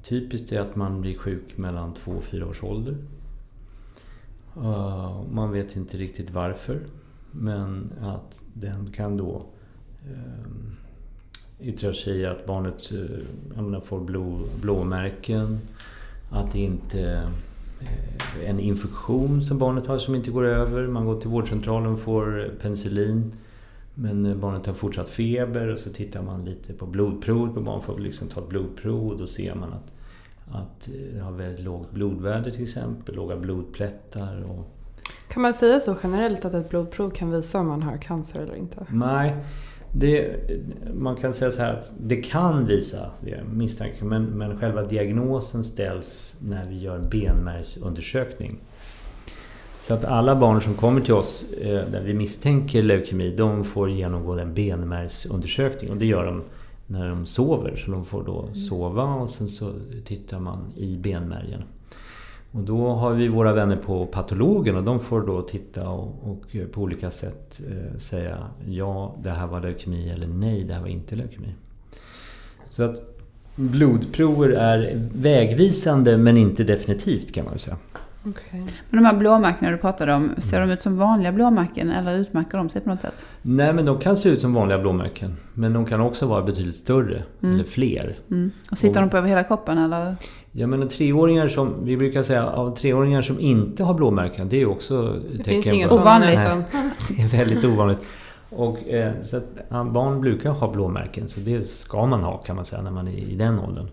typiskt 0.04 0.52
är 0.52 0.60
att 0.60 0.76
man 0.76 1.02
blir 1.02 1.18
sjuk 1.18 1.58
mellan 1.58 1.94
2 1.94 2.12
och 2.12 2.24
4 2.24 2.48
års 2.48 2.64
ålder. 2.64 2.98
Man 5.32 5.52
vet 5.52 5.76
inte 5.76 5.98
riktigt 5.98 6.30
varför. 6.30 6.80
Men 7.38 7.94
att 8.02 8.44
den 8.54 8.92
kan 8.92 9.18
då 9.18 9.46
eh, 10.06 11.68
yttra 11.68 11.94
sig 11.94 12.18
i 12.18 12.26
att 12.26 12.46
barnet 12.46 12.92
uh, 13.58 13.80
får 13.82 14.00
blå, 14.00 14.40
blåmärken. 14.62 15.60
Att 16.32 16.52
det 16.52 16.60
inte 16.60 17.02
eh, 17.82 18.50
en 18.50 18.60
infektion 18.60 19.42
som 19.42 19.58
barnet 19.58 19.86
har 19.86 19.98
som 19.98 20.16
inte 20.16 20.32
går 20.32 20.46
över. 20.46 20.88
Man 20.88 21.06
går 21.06 21.22
till 21.22 21.30
vårdcentralen 21.30 21.94
och 21.94 22.00
får 22.00 22.52
penicillin. 22.62 23.34
Men 23.94 24.40
barnet 24.40 24.66
har 24.66 24.74
fortsatt 24.74 25.10
feber 25.10 25.68
och 25.68 25.80
så 25.80 25.90
tittar 25.90 26.22
man 26.24 26.46
lite 26.46 26.74
på 26.74 26.86
blodprovet 26.86 27.54
på 27.54 27.62
barn. 27.62 27.82
Får 27.82 28.00
liksom 28.00 28.28
ta 28.28 28.42
ett 28.42 28.50
blodprov 28.50 29.08
och 29.08 29.18
då 29.18 29.28
ser 29.28 29.56
man 29.56 29.74
att, 29.74 29.94
att 30.52 30.90
det 31.14 31.20
har 31.20 31.32
väldigt 31.32 31.66
lågt 31.66 31.92
blodvärde 31.92 32.52
till 32.52 32.64
exempel. 32.64 33.16
Låga 33.16 33.38
blodplättar. 33.38 34.44
Och... 34.44 34.72
Kan 35.28 35.42
man 35.42 35.54
säga 35.54 35.80
så 35.80 35.96
generellt 36.04 36.46
att 36.46 36.54
ett 36.54 36.70
blodprov 36.70 37.10
kan 37.10 37.32
visa 37.32 37.60
om 37.60 37.68
man 37.68 37.84
har 37.84 37.98
cancer 37.98 38.40
eller 38.40 38.56
inte? 38.56 38.86
Nej, 38.90 39.36
det, 39.92 40.36
man 40.94 41.16
kan 41.16 41.34
säga 41.34 41.52
så 41.52 41.62
här 41.62 41.74
att 41.74 41.94
det 42.00 42.16
kan 42.16 42.66
visa 42.66 43.12
det, 43.22 43.44
misstanke. 43.54 44.06
Men, 44.06 44.24
men 44.26 44.60
själva 44.60 44.84
diagnosen 44.84 45.64
ställs 45.64 46.36
när 46.40 46.64
vi 46.70 46.80
gör 46.80 46.96
en 46.96 47.10
benmärgsundersökning. 47.10 48.60
Så 49.80 49.94
att 49.94 50.06
alla 50.06 50.36
barn 50.36 50.62
som 50.62 50.74
kommer 50.74 51.02
till 51.02 51.14
oss 51.14 51.46
eh, 51.62 51.90
där 51.92 52.02
vi 52.02 52.14
misstänker 52.14 52.82
leukemi, 52.82 53.36
de 53.36 53.64
får 53.64 53.90
genomgå 53.90 54.34
en 54.34 54.54
benmärgsundersökning. 54.54 55.92
Och 55.92 55.98
det 55.98 56.06
gör 56.06 56.26
de 56.26 56.44
när 56.88 57.10
de 57.10 57.26
sover. 57.26 57.76
Så 57.76 57.92
de 57.92 58.06
får 58.06 58.24
då 58.24 58.50
sova 58.54 59.04
och 59.04 59.30
sen 59.30 59.48
så 59.48 59.74
tittar 60.06 60.40
man 60.40 60.74
i 60.76 60.98
benmärgen. 60.98 61.64
Och 62.56 62.62
då 62.62 62.90
har 62.90 63.14
vi 63.14 63.28
våra 63.28 63.54
vänner 63.54 63.76
på 63.76 64.06
patologen 64.06 64.76
och 64.76 64.84
de 64.84 65.00
får 65.00 65.22
då 65.22 65.42
titta 65.42 65.90
och, 65.90 66.30
och 66.30 66.72
på 66.72 66.82
olika 66.82 67.12
sätt 67.12 67.62
eh, 67.70 67.98
säga 67.98 68.38
ja, 68.68 69.16
det 69.24 69.30
här 69.30 69.48
var 69.48 69.62
leukemi 69.62 70.10
eller 70.10 70.28
nej, 70.28 70.64
det 70.64 70.74
här 70.74 70.82
var 70.82 70.88
inte 70.88 71.16
leukemi. 71.16 71.56
Så 72.72 72.84
att 72.84 72.96
blodprover 73.56 74.50
är 74.50 75.10
vägvisande 75.14 76.18
men 76.18 76.38
inte 76.38 76.64
definitivt 76.64 77.34
kan 77.34 77.46
man 77.46 77.58
säga. 77.58 77.78
Okay. 78.26 78.60
Men 78.60 79.04
de 79.04 79.06
här 79.06 79.16
blåmärkena 79.16 79.72
du 79.72 79.78
pratade 79.78 80.14
om, 80.14 80.30
ser 80.38 80.62
de 80.62 80.72
ut 80.72 80.82
som 80.82 80.98
vanliga 80.98 81.32
blåmärken 81.32 81.92
eller 81.92 82.18
utmärker 82.18 82.58
de 82.58 82.70
sig 82.70 82.82
på 82.82 82.90
något 82.90 83.02
sätt? 83.02 83.26
Nej, 83.42 83.74
men 83.74 83.86
de 83.86 84.00
kan 84.00 84.18
se 84.18 84.30
ut 84.30 84.42
som 84.42 84.54
vanliga 84.54 84.80
blåmärken. 84.80 85.38
Men 85.54 85.74
de 85.74 85.86
kan 85.86 86.02
också 86.02 86.26
vara 86.26 86.42
betydligt 86.44 86.76
större, 86.76 87.24
mm. 87.42 87.56
eller 87.56 87.64
fler. 87.64 88.20
Mm. 88.32 88.52
Och 88.72 88.78
sitter 88.78 89.02
de 89.02 89.10
på 89.10 89.18
över 89.18 89.30
hela 89.30 89.44
kroppen 89.44 89.78
eller? 89.78 90.16
Ja, 90.58 90.68
men 90.68 90.88
treåringar 90.88 91.48
som, 91.48 91.74
vi 91.84 91.98
brukar 91.98 92.24
säga, 92.24 92.48
av 92.48 92.76
treåringar 92.76 93.22
som 93.22 93.40
inte 93.40 93.84
har 93.84 93.94
blåmärken, 93.94 94.50
det 94.50 94.62
är 94.62 94.66
också 94.66 95.22
det 95.32 95.38
tecken 95.38 95.44
finns 95.44 95.74
inga 95.74 95.88
på... 95.88 95.96
Ovanligt. 95.96 96.40
Det 97.08 97.22
är 97.22 97.28
väldigt 97.38 97.66
ovanligt. 97.66 98.00
Och, 98.50 98.88
eh, 98.88 99.22
så 99.22 99.38
att, 99.38 99.70
barn 99.70 100.22
brukar 100.22 100.50
ha 100.50 100.72
blåmärken, 100.72 101.30
så 101.30 101.40
det 101.40 101.62
ska 101.62 102.06
man 102.06 102.24
ha 102.24 102.38
kan 102.38 102.56
man 102.56 102.66
säga 102.66 102.82
när 102.82 102.92
man 102.92 103.08
är 103.08 103.12
i 103.12 103.36
den 103.36 103.60
åldern. 103.60 103.88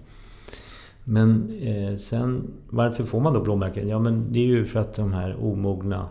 Men 1.05 1.59
eh, 1.63 1.97
sen, 1.97 2.51
varför 2.71 3.05
får 3.05 3.21
man 3.21 3.33
då 3.33 3.41
blåmärken? 3.41 3.89
Ja 3.89 3.99
men 3.99 4.33
det 4.33 4.39
är 4.39 4.47
ju 4.47 4.65
för 4.65 4.81
att 4.81 4.95
de 4.95 5.13
här 5.13 5.37
omogna 5.45 6.09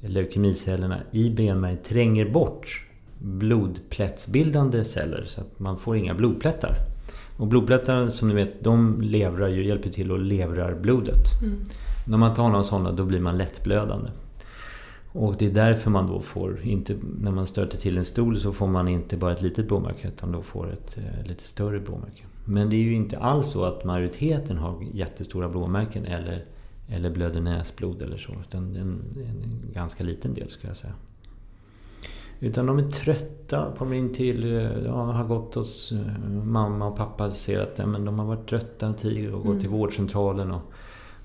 leukemicellerna 0.00 0.98
i 1.10 1.30
benmärgen 1.30 1.78
tränger 1.82 2.30
bort 2.30 2.86
blodplättsbildande 3.18 4.84
celler 4.84 5.24
så 5.26 5.40
att 5.40 5.58
man 5.58 5.76
får 5.76 5.96
inga 5.96 6.14
blodplättar. 6.14 6.91
Och 7.42 7.48
blodplättarna 7.48 8.10
som 8.10 8.28
ni 8.28 8.34
vet, 8.34 8.64
de 8.64 9.00
levrar 9.00 9.48
ju, 9.48 9.66
hjälper 9.66 9.90
till 9.90 10.12
att 10.12 10.20
levrar 10.20 10.74
blodet. 10.74 11.42
Mm. 11.42 11.60
När 12.06 12.18
man 12.18 12.34
tar 12.34 12.48
några 12.48 12.64
sådana 12.64 12.92
då 12.92 13.04
blir 13.04 13.20
man 13.20 13.38
lättblödande. 13.38 14.10
Och 15.12 15.36
det 15.38 15.46
är 15.46 15.50
därför 15.50 15.90
man 15.90 16.06
då 16.06 16.20
får, 16.20 16.60
inte, 16.62 16.94
när 17.20 17.30
man 17.30 17.46
stöter 17.46 17.78
till 17.78 17.98
en 17.98 18.04
stol 18.04 18.40
så 18.40 18.52
får 18.52 18.66
man 18.66 18.88
inte 18.88 19.16
bara 19.16 19.32
ett 19.32 19.42
litet 19.42 19.68
blåmärke 19.68 20.08
utan 20.08 20.32
då 20.32 20.42
får 20.42 20.72
ett 20.72 20.98
eh, 20.98 21.26
lite 21.26 21.44
större 21.44 21.80
blåmärke. 21.80 22.22
Men 22.44 22.70
det 22.70 22.76
är 22.76 22.82
ju 22.82 22.94
inte 22.94 23.18
alls 23.18 23.46
så 23.46 23.64
att 23.64 23.84
majoriteten 23.84 24.58
har 24.58 24.84
jättestora 24.92 25.48
blåmärken 25.48 26.04
eller, 26.04 26.44
eller 26.88 27.10
blöder 27.10 27.40
näsblod 27.40 28.02
eller 28.02 28.18
så. 28.18 28.32
Utan 28.40 28.76
en, 28.76 29.00
en 29.16 29.72
ganska 29.72 30.04
liten 30.04 30.34
del 30.34 30.50
skulle 30.50 30.70
jag 30.70 30.76
säga. 30.76 30.94
Utan 32.42 32.66
de 32.66 32.78
är 32.78 32.90
trötta, 32.90 33.72
kommer 33.78 33.96
in 33.96 34.12
till, 34.12 34.70
ja, 34.86 34.92
har 34.92 35.24
gått 35.24 35.54
hos 35.54 35.92
mamma 36.44 36.86
och 36.86 36.96
pappa 36.96 37.26
och 37.26 37.32
ser 37.32 37.60
att 37.60 37.78
ja, 37.78 37.86
men 37.86 38.04
de 38.04 38.18
har 38.18 38.26
varit 38.26 38.48
trötta 38.48 38.86
en 38.86 38.94
tid 38.94 39.32
och 39.32 39.38
gått 39.38 39.46
mm. 39.46 39.60
till 39.60 39.68
vårdcentralen. 39.68 40.50
Och, 40.50 40.72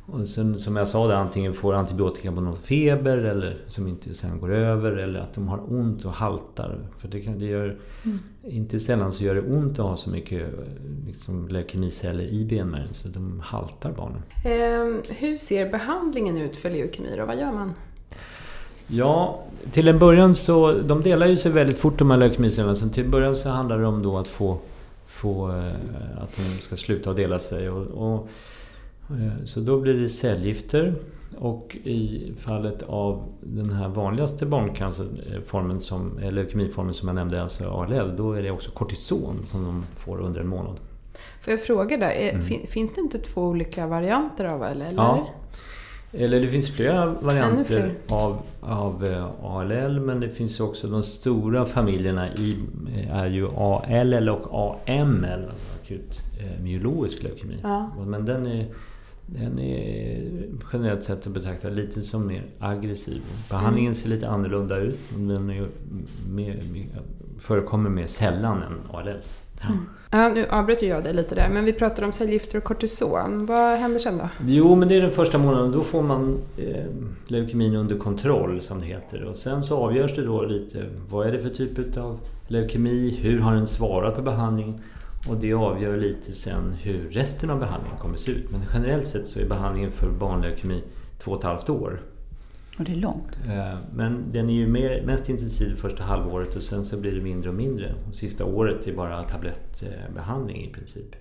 och 0.06 0.28
sen 0.28 0.58
som 0.58 0.76
jag 0.76 0.88
sa, 0.88 1.08
det, 1.08 1.18
antingen 1.18 1.54
får 1.54 1.74
antibiotika 1.74 2.32
på 2.32 2.42
någon 2.42 2.58
feber 2.58 3.18
eller 3.18 3.58
som 3.68 3.88
inte 3.88 4.14
sen 4.14 4.40
går 4.40 4.54
över 4.54 4.92
eller 4.92 5.20
att 5.20 5.34
de 5.34 5.48
har 5.48 5.74
ont 5.74 6.06
och 6.06 6.12
haltar. 6.12 6.80
För 6.98 7.08
det, 7.08 7.22
kan, 7.22 7.40
det 7.40 7.46
gör, 7.46 7.78
mm. 8.04 8.20
Inte 8.44 8.80
sällan 8.80 9.14
så 9.14 9.24
gör 9.24 9.36
det 9.36 9.42
ont 9.42 9.80
att 9.80 9.86
ha 9.86 9.96
så 9.96 10.10
mycket 10.10 10.50
liksom, 11.08 11.48
leukemiceller 11.48 12.24
i 12.24 12.46
benmärgen 12.46 12.94
så 12.94 13.08
de 13.08 13.40
haltar 13.40 13.92
barnen. 13.92 14.22
Eh, 14.46 15.14
hur 15.16 15.38
ser 15.38 15.72
behandlingen 15.72 16.38
ut 16.38 16.58
för 16.58 16.70
leukemi 16.70 17.16
då? 17.18 17.26
Vad 17.26 17.40
gör 17.40 17.52
man? 17.52 17.74
Ja, 18.88 19.44
till 19.72 19.88
en 19.88 20.00
början 20.00 20.36
så, 20.36 20.72
de 20.72 21.02
delar 21.02 21.28
ju 21.28 21.36
sig 21.36 21.52
väldigt 21.52 21.78
fort 21.78 22.00
de 22.00 22.12
här 22.12 22.18
leukemicellerna. 22.18 22.76
Så 22.76 22.90
till 22.90 23.06
en 23.06 23.12
början 23.12 23.36
så 23.36 23.50
handlar 23.50 23.80
det 23.80 23.88
om 23.88 24.04
då 24.04 24.18
att 24.18 24.28
få, 24.28 24.58
få 25.08 25.48
att 26.18 26.36
de 26.36 26.44
ska 26.62 26.76
sluta 26.76 27.10
att 27.10 27.16
dela 27.16 27.40
sig. 27.40 27.70
Och, 27.70 27.86
och, 27.86 28.28
så 29.46 29.60
då 29.60 29.80
blir 29.80 29.94
det 29.94 30.10
cellgifter. 30.10 30.96
Och 31.40 31.78
i 31.84 32.34
fallet 32.40 32.84
av 32.84 33.24
den 33.42 33.70
här 33.70 33.88
vanligaste 33.88 34.46
barncancerformen, 34.46 35.82
som, 35.82 36.20
leukemiformen 36.32 36.94
som 36.94 37.08
jag 37.08 37.16
nämnde, 37.16 37.44
alltså 37.44 37.70
ALL, 37.70 38.16
då 38.16 38.34
är 38.34 38.44
det 38.44 38.52
också 38.52 38.72
kortison 38.72 39.46
som 39.46 39.64
de 39.64 39.84
får 39.84 40.22
under 40.22 40.42
en 40.42 40.48
månad. 40.48 40.80
Får 41.42 41.52
jag 41.52 41.64
fråga 41.64 41.98
där, 41.98 42.10
är, 42.10 42.30
mm. 42.30 42.68
finns 42.68 42.94
det 42.94 43.02
inte 43.02 43.18
två 43.18 43.42
olika 43.42 43.88
varianter 43.88 44.46
av 44.46 44.64
ALL? 44.64 44.82
Eller? 44.82 44.94
Ja. 44.94 45.28
Eller 46.18 46.40
det 46.40 46.48
finns 46.48 46.70
flera 46.70 47.06
varianter 47.06 47.94
av, 48.10 48.42
av 48.62 49.06
ALL 49.44 50.00
men 50.00 50.20
det 50.20 50.30
finns 50.30 50.60
också 50.60 50.88
de 50.88 51.04
stora 51.04 51.66
familjerna 51.66 52.34
i, 52.34 52.58
är 53.12 53.28
ju 53.28 53.48
ALL 53.48 54.30
och 54.30 54.90
AML, 54.90 55.46
alltså 55.52 55.68
akut 55.82 56.22
eh, 56.40 56.64
myologisk 56.64 57.24
leukemi. 57.24 57.58
Ja. 57.64 57.92
Men 58.06 58.26
den 58.26 58.48
är, 58.48 58.66
den 59.26 59.60
är 59.60 60.24
generellt 60.74 61.04
sett 61.04 61.28
att 61.28 61.34
betrakta 61.34 61.70
lite 61.70 62.02
som 62.02 62.28
mer 62.28 62.44
aggressiv. 62.60 63.22
Behandlingen 63.50 63.92
mm. 63.92 63.96
ser 63.96 64.10
lite 64.10 64.30
annorlunda 64.30 64.78
ut. 64.78 65.00
Den 65.16 65.50
är 65.50 65.68
mer, 66.30 66.64
mer, 66.72 66.88
förekommer 67.40 67.90
mer 67.90 68.08
sällan 68.08 68.64
än 68.64 68.96
ALL. 68.96 69.18
Ja. 69.62 69.68
Mm. 69.68 69.86
Ja, 70.12 70.30
nu 70.30 70.48
avbröt 70.48 70.82
jag 70.82 71.04
dig 71.04 71.14
lite 71.14 71.36
där, 71.36 71.50
men 71.50 71.66
vi 71.66 71.74
pratade 71.74 72.06
om 72.06 72.12
cellgifter 72.12 72.58
och 72.58 72.64
kortison. 72.64 73.46
Vad 73.46 73.80
händer 73.80 74.00
sen 74.00 74.18
då? 74.18 74.30
Jo, 74.46 74.76
men 74.76 74.88
det 74.88 74.96
är 74.96 75.02
den 75.02 75.12
första 75.12 75.38
månaden. 75.38 75.72
Då 75.72 75.84
får 75.84 76.02
man 76.02 76.40
eh, 76.58 76.86
leukemin 77.28 77.76
under 77.76 77.98
kontroll, 77.98 78.62
som 78.62 78.80
det 78.80 78.86
heter. 78.86 79.24
Och 79.24 79.36
sen 79.36 79.64
så 79.64 79.78
avgörs 79.78 80.16
det 80.16 80.26
då 80.26 80.42
lite, 80.42 80.86
vad 81.10 81.28
är 81.28 81.32
det 81.32 81.40
för 81.40 81.50
typ 81.50 81.98
av 81.98 82.20
leukemi? 82.48 83.20
Hur 83.22 83.40
har 83.40 83.54
den 83.54 83.68
svarat 83.68 84.16
på 84.16 84.22
behandling? 84.22 84.82
Och 85.30 85.36
det 85.36 85.54
avgör 85.54 85.98
lite 85.98 86.32
sen 86.32 86.76
hur 86.82 87.10
resten 87.10 87.50
av 87.50 87.60
behandlingen 87.60 87.98
kommer 88.00 88.18
se 88.18 88.32
ut. 88.32 88.52
Men 88.52 88.62
generellt 88.74 89.08
sett 89.08 89.28
så 89.28 89.40
är 89.40 89.46
behandlingen 89.46 89.92
för 89.92 90.10
barnleukemi 90.10 90.84
två 91.20 91.32
och 91.32 91.38
ett 91.38 91.44
halvt 91.44 91.70
år. 91.70 92.02
Och 92.78 92.84
det 92.84 92.92
är 92.92 92.96
långt. 92.96 93.38
Eh, 93.48 93.78
men 93.94 94.32
den 94.32 94.50
är 94.50 94.54
ju 94.54 94.68
mer, 94.68 95.02
mest 95.06 95.30
intensiv 95.30 95.76
första 95.76 96.04
halvåret 96.04 96.56
och 96.56 96.62
sen 96.64 96.86
så 96.86 96.98
blir 96.98 97.12
det 97.12 97.22
mindre 97.22 97.50
och 97.50 97.56
mindre. 97.56 97.96
Och 98.10 98.16
sista 98.16 98.46
året 98.46 98.88
är 98.88 98.94
bara 98.94 99.24
tablettbehandling 99.24 100.64
i 100.66 100.74
princip. 100.74 101.16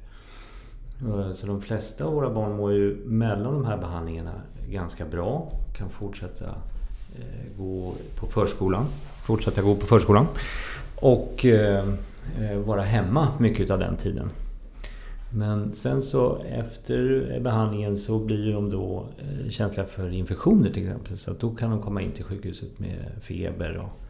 Eh, 1.01 1.33
så 1.33 1.47
de 1.47 1.61
flesta 1.61 2.05
av 2.05 2.12
våra 2.12 2.31
barn 2.31 2.57
mår 2.57 2.73
ju 2.73 2.97
mellan 3.05 3.55
de 3.55 3.64
här 3.64 3.77
behandlingarna 3.77 4.33
ganska 4.69 5.05
bra. 5.05 5.53
Kan 5.77 5.90
fortsätta 5.90 6.45
eh, 6.45 7.59
gå 7.59 7.95
på 8.16 8.27
förskolan. 8.27 8.87
Fortsätta 9.23 9.62
gå 9.62 9.75
på 9.75 9.87
förskolan. 9.87 10.27
Och 11.01 11.47
vara 12.64 12.83
hemma 12.83 13.29
mycket 13.38 13.71
av 13.71 13.79
den 13.79 13.97
tiden. 13.97 14.31
Men 15.37 15.75
sen 15.75 16.03
så 16.03 16.42
efter 16.42 17.40
behandlingen 17.40 17.96
så 17.96 18.18
blir 18.18 18.53
de 18.53 18.70
då 18.70 19.09
eh, 19.18 19.49
känsliga 19.51 19.87
för 19.87 20.11
infektioner 20.12 20.70
till 20.70 20.83
exempel. 20.83 21.18
Så 21.18 21.33
då 21.40 21.55
kan 21.55 21.70
de 21.70 21.83
komma 21.83 22.03
in 22.03 22.12
till 22.12 22.25
sjukhuset 22.25 22.79
med 22.79 22.99
feber 23.20 23.77
och, 23.77 24.01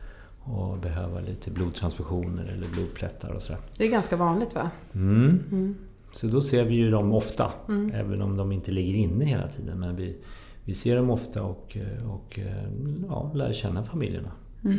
och 0.54 0.78
behöva 0.78 1.20
lite 1.20 1.50
blodtransfusioner 1.50 2.44
eller 2.44 2.68
blodplättar 2.68 3.30
och 3.30 3.42
sådär. 3.42 3.60
Det 3.76 3.86
är 3.86 3.90
ganska 3.90 4.16
vanligt 4.16 4.54
va? 4.54 4.70
Mm. 4.94 5.40
Mm. 5.52 5.74
Så 6.12 6.26
då 6.26 6.40
ser 6.40 6.64
vi 6.64 6.74
ju 6.74 6.90
dem 6.90 7.12
ofta, 7.12 7.52
Mm. 7.68 7.90
även 7.94 8.22
om 8.22 8.36
de 8.36 8.52
inte 8.52 8.72
ligger 8.72 8.94
inne 8.94 9.24
hela 9.24 9.48
tiden. 9.48 9.80
Men 9.80 9.96
vi, 9.96 10.16
vi 10.64 10.74
ser 10.74 10.96
dem 10.96 11.10
ofta 11.10 11.42
och, 11.42 11.76
eh, 11.76 12.10
och 12.10 12.38
eh, 12.38 12.70
ja, 13.08 13.30
lär 13.34 13.52
känna 13.52 13.84
familjerna. 13.84 14.30
Mm. 14.64 14.76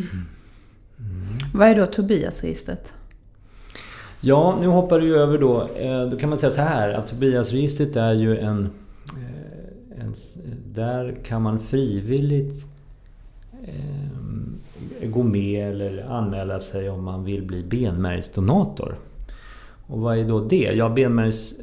Mm. 0.99 1.23
Vad 1.53 1.67
är 1.67 1.75
då 1.75 1.85
Tobias-registret? 1.85 2.93
Ja, 4.21 4.57
nu 4.59 4.67
hoppar 4.67 4.99
du 4.99 5.05
ju 5.05 5.15
över 5.15 5.37
då. 5.37 5.67
Eh, 5.67 6.05
då 6.05 6.17
kan 6.17 6.29
man 6.29 6.37
säga 6.37 6.51
så 6.51 6.61
här 6.61 6.89
att 6.89 7.07
Tobiasregistret 7.07 7.95
är 7.95 8.13
ju 8.13 8.37
en... 8.37 8.69
Eh, 9.07 10.03
en 10.03 10.13
där 10.73 11.17
kan 11.23 11.41
man 11.41 11.59
frivilligt 11.59 12.65
eh, 13.63 15.09
gå 15.09 15.23
med 15.23 15.69
eller 15.69 16.05
anmäla 16.09 16.59
sig 16.59 16.89
om 16.89 17.03
man 17.03 17.23
vill 17.23 17.45
bli 17.45 17.63
benmärgsdonator. 17.63 18.95
Och 19.87 19.99
vad 19.99 20.17
är 20.17 20.23
då 20.23 20.39
det? 20.39 20.71
Ja, 20.75 20.89
benmärgs... 20.89 21.53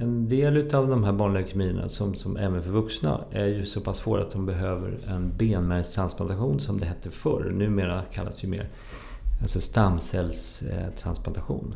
En 0.00 0.28
del 0.28 0.56
utav 0.56 0.88
de 0.88 1.04
här 1.04 1.12
barnleukemierna, 1.12 1.88
som, 1.88 2.14
som 2.14 2.36
även 2.36 2.62
för 2.62 2.70
vuxna, 2.70 3.20
är 3.30 3.46
ju 3.46 3.66
så 3.66 3.80
pass 3.80 3.98
svåra 3.98 4.22
att 4.22 4.30
de 4.30 4.46
behöver 4.46 4.98
en 5.08 5.32
benmärgstransplantation 5.36 6.60
som 6.60 6.80
det 6.80 6.86
hette 6.86 7.10
förr. 7.10 7.52
Numera 7.54 8.02
kallas 8.12 8.34
det 8.34 8.42
ju 8.42 8.50
mer 8.50 8.68
alltså 9.42 9.60
stamcellstransplantation. 9.60 11.74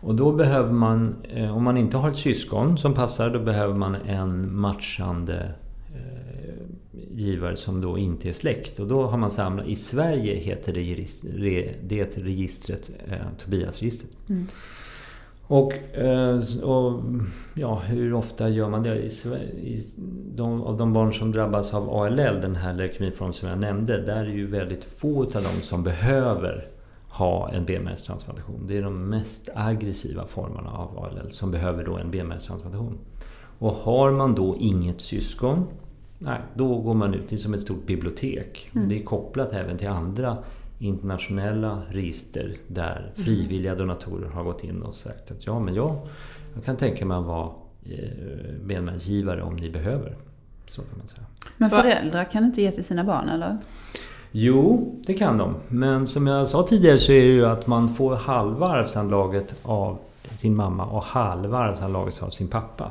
Och 0.00 0.14
då 0.14 0.32
behöver 0.32 0.72
man, 0.72 1.16
eh, 1.28 1.56
om 1.56 1.64
man 1.64 1.76
inte 1.76 1.96
har 1.96 2.10
ett 2.10 2.16
syskon 2.16 2.78
som 2.78 2.94
passar, 2.94 3.30
då 3.30 3.38
behöver 3.38 3.74
man 3.74 3.94
en 3.94 4.60
matchande 4.60 5.54
eh, 5.94 6.54
givare 7.10 7.56
som 7.56 7.80
då 7.80 7.98
inte 7.98 8.28
är 8.28 8.32
släkt. 8.32 8.78
Och 8.78 8.86
då 8.86 9.06
har 9.06 9.18
man 9.18 9.30
samlat, 9.30 9.66
i 9.66 9.76
Sverige 9.76 10.34
heter 10.34 10.72
det, 10.72 11.06
det 11.82 12.18
registret 12.18 12.90
eh, 13.08 13.16
Tobiasregistret. 13.44 14.10
Mm. 14.28 14.46
Och, 15.46 15.96
eh, 15.96 16.40
och 16.62 17.02
ja, 17.54 17.78
hur 17.78 18.14
ofta 18.14 18.48
gör 18.48 18.68
man 18.68 18.82
det? 18.82 18.96
I, 18.96 19.06
i 19.56 19.82
de, 20.34 20.62
av 20.62 20.76
de 20.76 20.92
barn 20.92 21.12
som 21.12 21.32
drabbas 21.32 21.74
av 21.74 21.90
ALL, 21.90 22.16
den 22.16 22.56
här 22.56 22.74
leukemiformen 22.74 23.32
som 23.32 23.48
jag 23.48 23.58
nämnde, 23.58 24.02
där 24.02 24.24
är 24.24 24.32
ju 24.32 24.46
väldigt 24.46 24.84
få 24.84 25.22
av 25.22 25.32
dem 25.32 25.60
som 25.62 25.82
behöver 25.82 26.68
ha 27.08 27.48
en 27.48 27.64
benmärgstransplantation. 27.64 28.66
Det 28.66 28.76
är 28.76 28.82
de 28.82 29.08
mest 29.08 29.48
aggressiva 29.54 30.26
formerna 30.26 30.70
av 30.70 30.98
ALL 30.98 31.30
som 31.30 31.50
behöver 31.50 31.84
då 31.84 31.96
en 31.96 32.10
benmärgstransplantation. 32.10 32.98
Och 33.58 33.72
har 33.72 34.10
man 34.10 34.34
då 34.34 34.56
inget 34.58 35.00
syskon, 35.00 35.64
nej, 36.18 36.40
då 36.54 36.78
går 36.78 36.94
man 36.94 37.14
ut. 37.14 37.28
Det 37.28 37.34
är 37.34 37.38
som 37.38 37.54
ett 37.54 37.60
stort 37.60 37.86
bibliotek. 37.86 38.70
Mm. 38.74 38.88
Det 38.88 38.98
är 39.00 39.04
kopplat 39.04 39.52
även 39.52 39.78
till 39.78 39.88
andra 39.88 40.38
internationella 40.82 41.82
register 41.90 42.56
där 42.68 43.12
frivilliga 43.14 43.74
donatorer 43.74 44.28
har 44.28 44.44
gått 44.44 44.64
in 44.64 44.82
och 44.82 44.94
sagt 44.94 45.30
att 45.30 45.46
ja, 45.46 45.60
men 45.60 45.74
jag, 45.74 45.96
jag 46.54 46.64
kan 46.64 46.76
tänka 46.76 47.04
mig 47.04 47.16
att 47.16 47.24
vara 47.24 47.50
eh, 47.84 48.54
benmärgsgivare 48.64 49.42
om 49.42 49.56
ni 49.56 49.70
behöver. 49.70 50.16
Så 50.66 50.82
kan 50.82 50.98
man 50.98 51.08
säga. 51.08 51.26
Men 51.56 51.70
föräldrar 51.70 52.24
kan 52.24 52.44
inte 52.44 52.62
ge 52.62 52.72
till 52.72 52.84
sina 52.84 53.04
barn, 53.04 53.28
eller? 53.28 53.58
Jo, 54.30 54.94
det 55.06 55.14
kan 55.14 55.38
de. 55.38 55.54
Men 55.68 56.06
som 56.06 56.26
jag 56.26 56.48
sa 56.48 56.62
tidigare 56.62 56.98
så 56.98 57.12
är 57.12 57.22
det 57.22 57.32
ju 57.32 57.46
att 57.46 57.66
man 57.66 57.88
får 57.88 58.16
halva 58.16 58.68
arvsanlaget 58.68 59.54
av 59.62 59.98
sin 60.30 60.56
mamma 60.56 60.86
och 60.86 61.02
halva 61.02 61.58
arvsanlaget 61.58 62.22
av 62.22 62.30
sin 62.30 62.48
pappa. 62.48 62.90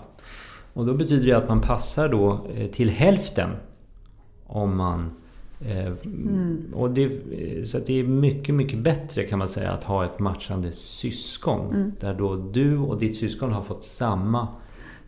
Och 0.73 0.85
då 0.85 0.93
betyder 0.93 1.25
det 1.25 1.33
att 1.33 1.49
man 1.49 1.61
passar 1.61 2.09
då 2.09 2.47
eh, 2.55 2.67
till 2.67 2.89
hälften 2.89 3.49
om 4.45 4.77
man 4.77 5.11
eh, 5.65 5.93
och 6.73 6.91
det, 6.91 7.09
så 7.67 7.79
det 7.79 7.99
är 7.99 8.03
mycket, 8.03 8.55
mycket 8.55 8.79
bättre 8.79 9.23
kan 9.23 9.39
man 9.39 9.49
säga 9.49 9.71
att 9.71 9.83
ha 9.83 10.05
ett 10.05 10.19
matchande 10.19 10.71
syskon. 10.71 11.75
Mm. 11.75 11.91
Där 11.99 12.13
då 12.13 12.35
du 12.35 12.77
och 12.77 12.99
ditt 12.99 13.15
syskon 13.15 13.51
har 13.51 13.63
fått 13.63 13.83
samma 13.83 14.47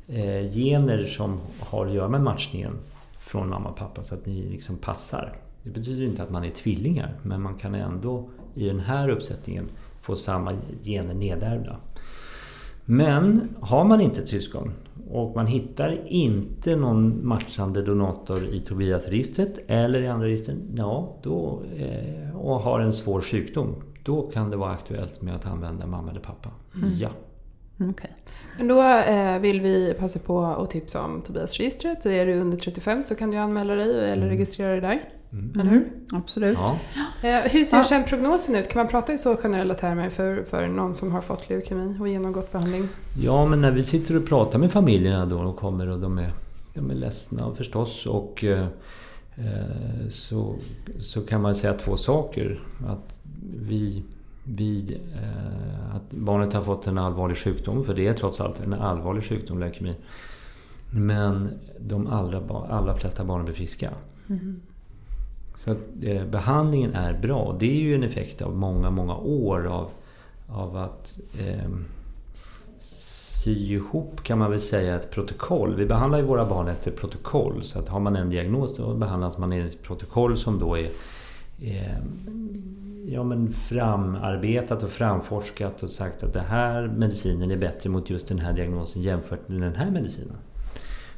eh, 0.08 0.52
gener 0.52 1.04
som 1.04 1.40
har 1.60 1.86
att 1.86 1.94
göra 1.94 2.10
med 2.10 2.22
matchningen 2.22 2.74
från 3.20 3.50
mamma 3.50 3.70
och 3.70 3.78
pappa. 3.78 4.04
Så 4.04 4.16
att 4.16 4.26
ni 4.26 4.50
liksom 4.50 4.78
passar. 4.78 5.36
Det 5.64 5.70
betyder 5.70 6.06
inte 6.06 6.24
att 6.24 6.30
man 6.30 6.44
är 6.44 6.50
tvillingar. 6.50 7.14
Men 7.22 7.42
man 7.42 7.56
kan 7.56 7.76
ändå 7.76 8.30
i 8.56 8.68
den 8.68 8.80
här 8.80 9.10
uppsättningen 9.10 9.66
få 10.02 10.16
samma 10.16 10.52
gener 10.84 11.14
nedärvda. 11.14 11.78
Men 12.86 13.50
har 13.60 13.84
man 13.86 14.02
inte 14.02 14.22
ett 14.22 14.28
syskon 14.30 14.72
och 15.10 15.36
man 15.36 15.48
hittar 15.48 16.08
inte 16.08 16.76
någon 16.76 17.28
matchande 17.28 17.82
donator 17.82 18.46
i 18.46 18.60
Tobias-registret 18.60 19.60
eller 19.68 20.02
i 20.02 20.08
andra 20.08 20.28
register, 20.28 20.56
ja, 20.76 21.16
då, 21.24 21.62
eh, 21.78 22.38
och 22.38 22.60
har 22.60 22.80
en 22.80 22.94
svår 22.94 23.22
sjukdom, 23.22 23.76
då 24.04 24.22
kan 24.22 24.50
det 24.50 24.58
vara 24.58 24.72
aktuellt 24.72 25.22
med 25.22 25.36
att 25.36 25.46
använda 25.46 25.86
mamma 25.88 26.12
eller 26.12 26.20
pappa. 26.22 26.50
Ja. 27.00 27.10
Mm, 27.80 27.92
Okej. 27.92 28.16
Men 28.58 28.68
då 28.68 28.82
eh, 28.84 29.40
vill 29.40 29.62
vi 29.62 29.94
passa 30.00 30.20
på 30.20 30.42
att 30.46 30.70
tipsa 30.70 31.02
om 31.06 31.22
Tobiasregistret. 31.22 32.06
Är 32.06 32.26
du 32.26 32.40
under 32.40 32.58
35 32.58 33.04
så 33.04 33.16
kan 33.16 33.32
du 33.32 33.38
anmäla 33.38 33.76
dig 33.76 33.90
eller 34.06 34.18
Mm. 34.18 34.30
registrera 34.30 34.72
dig 34.72 34.82
där. 34.82 35.02
Mm. 35.34 35.60
Eller 35.60 35.70
hur? 35.72 35.92
Absolut. 36.12 36.58
ja. 36.58 36.78
Eh, 37.30 37.52
hur 37.52 37.64
ser 37.64 37.78
Ja. 37.78 37.84
sen 37.84 38.04
prognosen 38.04 38.56
ut? 38.56 38.70
Kan 38.70 38.80
man 38.80 38.88
prata 38.92 39.14
i 39.14 39.18
så 39.18 39.36
generella 39.36 39.74
termer 39.74 40.10
för, 40.10 40.44
för 40.44 40.68
någon 40.68 40.96
som 40.96 41.12
har 41.12 41.22
fått 41.22 41.50
leukemi 41.50 41.98
och 42.00 42.08
genomgått 42.10 42.52
behandling? 42.52 42.88
Ja, 43.24 43.46
men 43.46 43.62
när 43.62 43.72
vi 43.72 43.84
sitter 43.84 44.18
och 44.18 44.26
pratar 44.28 44.60
med 44.60 44.72
familjerna 44.72 45.26
då, 45.26 45.44
de 45.44 45.54
kommer 45.54 45.90
och 45.90 46.00
de 46.00 46.18
är, 46.18 46.32
de 46.74 46.90
är 46.92 46.96
ledsna 46.96 47.56
förstås. 47.56 48.06
Och 48.06 48.44
eh, 48.44 48.68
eh, 49.36 50.08
så, 50.10 50.56
så 51.00 51.22
kan 51.22 51.42
man 51.42 51.56
säga 51.56 51.74
två 51.74 51.98
saker. 51.98 52.60
Att 52.88 53.20
vi, 53.60 54.04
vi, 54.44 54.98
eh, 55.16 55.96
att 55.96 56.12
barnet 56.12 56.54
har 56.54 56.62
fått 56.62 56.88
en 56.88 56.98
allvarlig 56.98 57.38
sjukdom, 57.38 57.84
för 57.84 57.94
det 57.94 58.08
är 58.08 58.14
trots 58.14 58.42
allt 58.42 58.60
en 58.60 58.74
allvarlig 58.74 59.24
sjukdom, 59.24 59.60
leukemi. 59.60 59.96
Men 60.92 61.50
de 61.80 62.08
allra, 62.08 62.42
allra 62.70 62.98
flesta 62.98 63.24
barnen 63.24 63.46
blir 63.46 63.56
friska. 63.56 63.90
Så 65.56 65.72
att, 65.72 65.78
eh, 66.02 66.26
behandlingen 66.26 66.94
är 66.94 67.14
bra. 67.14 67.56
Det 67.60 67.66
är 67.66 67.82
ju 67.82 67.96
en 67.96 68.04
effekt 68.04 68.42
av 68.42 68.56
många, 68.56 68.90
många 68.90 69.16
år 69.16 69.68
av, 69.68 69.90
av 70.48 70.78
att 70.78 71.20
eh, 71.40 71.70
sy 73.44 73.74
ihop 73.74 74.24
kan 74.24 74.38
man 74.38 74.52
väl 74.52 74.62
säga 74.62 74.96
ett 74.96 75.12
protokoll. 75.12 75.76
Vi 75.76 75.86
behandlar 75.86 76.20
ju 76.20 76.26
våra 76.26 76.46
barn 76.46 76.68
efter 76.68 76.92
protokoll. 76.92 77.64
Så 77.64 77.80
att 77.80 77.88
har 77.88 78.00
man 78.00 78.16
en 78.16 78.30
diagnos 78.30 78.78
då 78.78 78.94
behandlas 78.94 79.38
man 79.38 79.52
enligt 79.52 79.74
ett 79.74 79.84
protokoll 79.84 80.38
som 80.38 80.60
då 80.60 80.78
är 80.78 80.90
eh, 81.62 81.98
ja, 83.06 83.24
men 83.24 83.54
framarbetat 83.54 84.84
och 84.84 84.90
framforskat 84.90 85.84
och 85.84 85.90
sagt 85.90 86.24
att 86.24 86.34
den 86.34 86.46
här 86.46 86.88
medicinen 86.88 87.52
är 87.52 87.58
bättre 87.58 87.90
mot 87.90 88.10
just 88.10 88.28
den 88.28 88.40
här 88.40 88.54
diagnosen 88.54 89.02
jämfört 89.02 89.50
med 89.50 89.62
den 89.62 89.76
här 89.76 89.92
medicinen. 89.92 90.38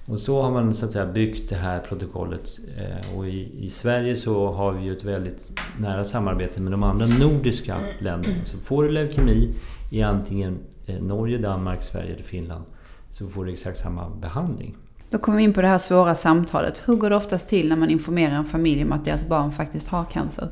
Och 0.07 0.19
så 0.19 0.41
har 0.41 0.51
man 0.51 0.73
så 0.73 0.85
att 0.85 0.91
säga 0.91 1.05
byggt 1.05 1.49
det 1.49 1.55
här 1.55 1.79
protokollet. 1.79 2.59
Eh, 2.77 3.17
Och 3.17 3.27
i, 3.27 3.65
i 3.65 3.69
Sverige 3.69 4.15
så 4.15 4.51
har 4.51 4.71
vi 4.71 4.83
ju 4.85 4.91
ett 4.97 5.03
väldigt 5.03 5.59
nära 5.79 6.05
samarbete 6.05 6.61
med 6.61 6.71
de 6.71 6.83
andra 6.83 7.05
nordiska 7.05 7.77
länderna. 7.99 8.35
Så 8.43 8.57
får 8.57 8.83
du 8.83 8.91
leukemi 8.91 9.53
i 9.91 10.01
antingen 10.01 10.59
eh, 10.85 11.01
Norge, 11.01 11.37
Danmark, 11.37 11.83
Sverige 11.83 12.13
eller 12.13 12.23
Finland 12.23 12.65
så 13.09 13.27
får 13.27 13.45
du 13.45 13.53
exakt 13.53 13.77
samma 13.77 14.09
behandling. 14.09 14.75
Då 15.09 15.17
kommer 15.17 15.37
vi 15.37 15.43
in 15.43 15.53
på 15.53 15.61
det 15.61 15.67
här 15.67 15.77
svåra 15.77 16.15
samtalet. 16.15 16.83
Hur 16.85 16.95
går 16.95 17.09
det 17.09 17.15
oftast 17.15 17.49
till 17.49 17.69
när 17.69 17.75
man 17.75 17.89
informerar 17.89 18.35
en 18.35 18.45
familj 18.45 18.83
om 18.83 18.91
att 18.91 19.05
deras 19.05 19.27
barn 19.27 19.51
faktiskt 19.51 19.87
har 19.87 20.05
cancer? 20.05 20.49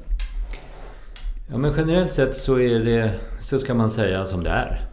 Ja, 1.52 1.58
men 1.58 1.74
generellt 1.78 2.12
sett 2.12 2.36
så, 2.36 2.60
är 2.60 2.80
det, 2.80 3.14
så 3.42 3.60
ska 3.60 3.74
man 3.74 3.90
säga 3.90 4.26
som 4.26 4.44
det 4.44 4.50
är. 4.50 4.88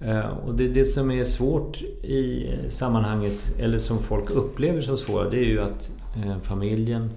Eh, 0.00 0.26
och 0.46 0.54
det, 0.54 0.68
det 0.68 0.84
som 0.84 1.10
är 1.10 1.24
svårt 1.24 1.82
i 2.02 2.50
sammanhanget, 2.68 3.54
eller 3.58 3.78
som 3.78 3.98
folk 3.98 4.30
upplever 4.30 4.80
som 4.80 4.98
svårt, 4.98 5.30
det 5.30 5.38
är 5.38 5.44
ju 5.44 5.60
att 5.60 5.90
eh, 6.16 6.38
familjen 6.42 7.10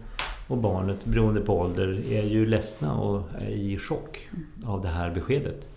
och 0.47 0.57
barnet, 0.57 1.05
beroende 1.05 1.41
på 1.41 1.59
ålder, 1.59 2.01
är 2.11 2.23
ju 2.23 2.45
ledsna 2.45 2.93
och 2.93 3.23
är 3.39 3.49
i 3.49 3.77
chock 3.77 4.29
av 4.65 4.81
det 4.81 4.87
här 4.87 5.11
beskedet. 5.11 5.67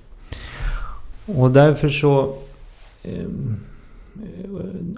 Och 1.27 1.51
därför 1.51 1.89
så... 1.89 2.37
Eh, 3.03 3.27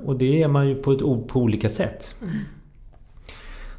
och 0.05 0.19
det 0.19 0.42
är 0.42 0.49
man 0.49 0.69
ju 0.69 0.75
på, 0.75 0.92
ett, 0.92 1.29
på 1.29 1.40
olika 1.40 1.69
sätt. 1.69 2.14
Mm. 2.23 2.35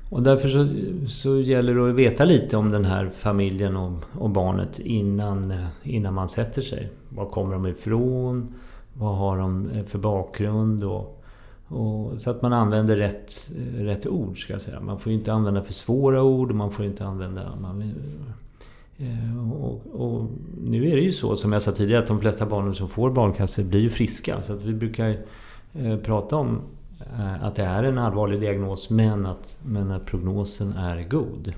Och 0.10 0.24
därför 0.24 0.50
så, 0.50 0.68
så 1.10 1.40
gäller 1.40 1.76
det 1.76 1.90
att 1.90 1.96
veta 1.96 2.26
lite 2.26 2.58
om 2.58 2.72
den 2.72 2.86
här 2.86 3.10
familjen 3.16 3.76
och, 3.76 4.04
och 4.14 4.30
barnet 4.30 4.80
innan, 4.80 5.52
eh, 5.52 5.66
innan 5.84 6.14
man 6.14 6.30
sätter 6.30 6.62
sig. 6.62 6.90
Var 7.10 7.26
kommer 7.26 7.54
de 7.54 7.66
ifrån? 7.68 8.54
vad 9.00 9.16
har 9.16 9.38
de 9.38 9.70
eh, 9.70 9.84
för 9.84 10.00
bakgrund? 10.00 10.84
Och, 10.84 11.24
och, 11.68 12.22
så 12.22 12.30
att 12.30 12.42
man 12.42 12.54
använder 12.54 12.96
rätt, 12.96 13.52
eh, 13.58 13.84
rätt 13.84 14.08
ord, 14.08 14.44
ska 14.44 14.54
jag 14.54 14.62
säga. 14.62 14.80
Man 14.80 15.00
får 15.00 15.12
inte 15.12 15.34
använda 15.34 15.62
för 15.62 15.74
svåra 15.74 16.24
ord 16.24 16.50
och 16.50 16.56
man 16.56 16.72
får 16.72 16.86
inte 16.86 17.06
använda... 17.06 17.56
Man, 17.62 17.94
och, 19.62 19.82
och, 19.94 20.30
nu 20.64 20.90
är 20.90 20.96
det 20.96 21.02
ju 21.02 21.12
så, 21.12 21.36
som 21.36 21.54
jag 21.54 21.62
sa 21.62 21.72
tidigare, 21.72 22.02
att 22.02 22.08
de 22.08 22.20
flesta 22.20 22.46
barnen 22.46 22.74
som 22.74 22.90
får 22.90 23.10
barncancer 23.10 23.64
blir 23.64 23.80
ju 23.80 23.90
friska. 23.90 24.42
Så 24.42 24.54
att 24.54 24.64
vi 24.64 24.74
brukar 24.74 25.18
eh, 25.74 25.98
prata 25.98 26.36
om 26.36 26.62
att 27.42 27.56
det 27.56 27.64
är 27.64 27.84
en 27.84 27.98
allvarlig 27.98 28.40
diagnos, 28.40 28.90
men 28.90 29.26
att, 29.26 29.58
men 29.66 29.92
att 29.92 30.06
prognosen 30.06 30.74
är 30.74 31.04
god. 31.10 31.54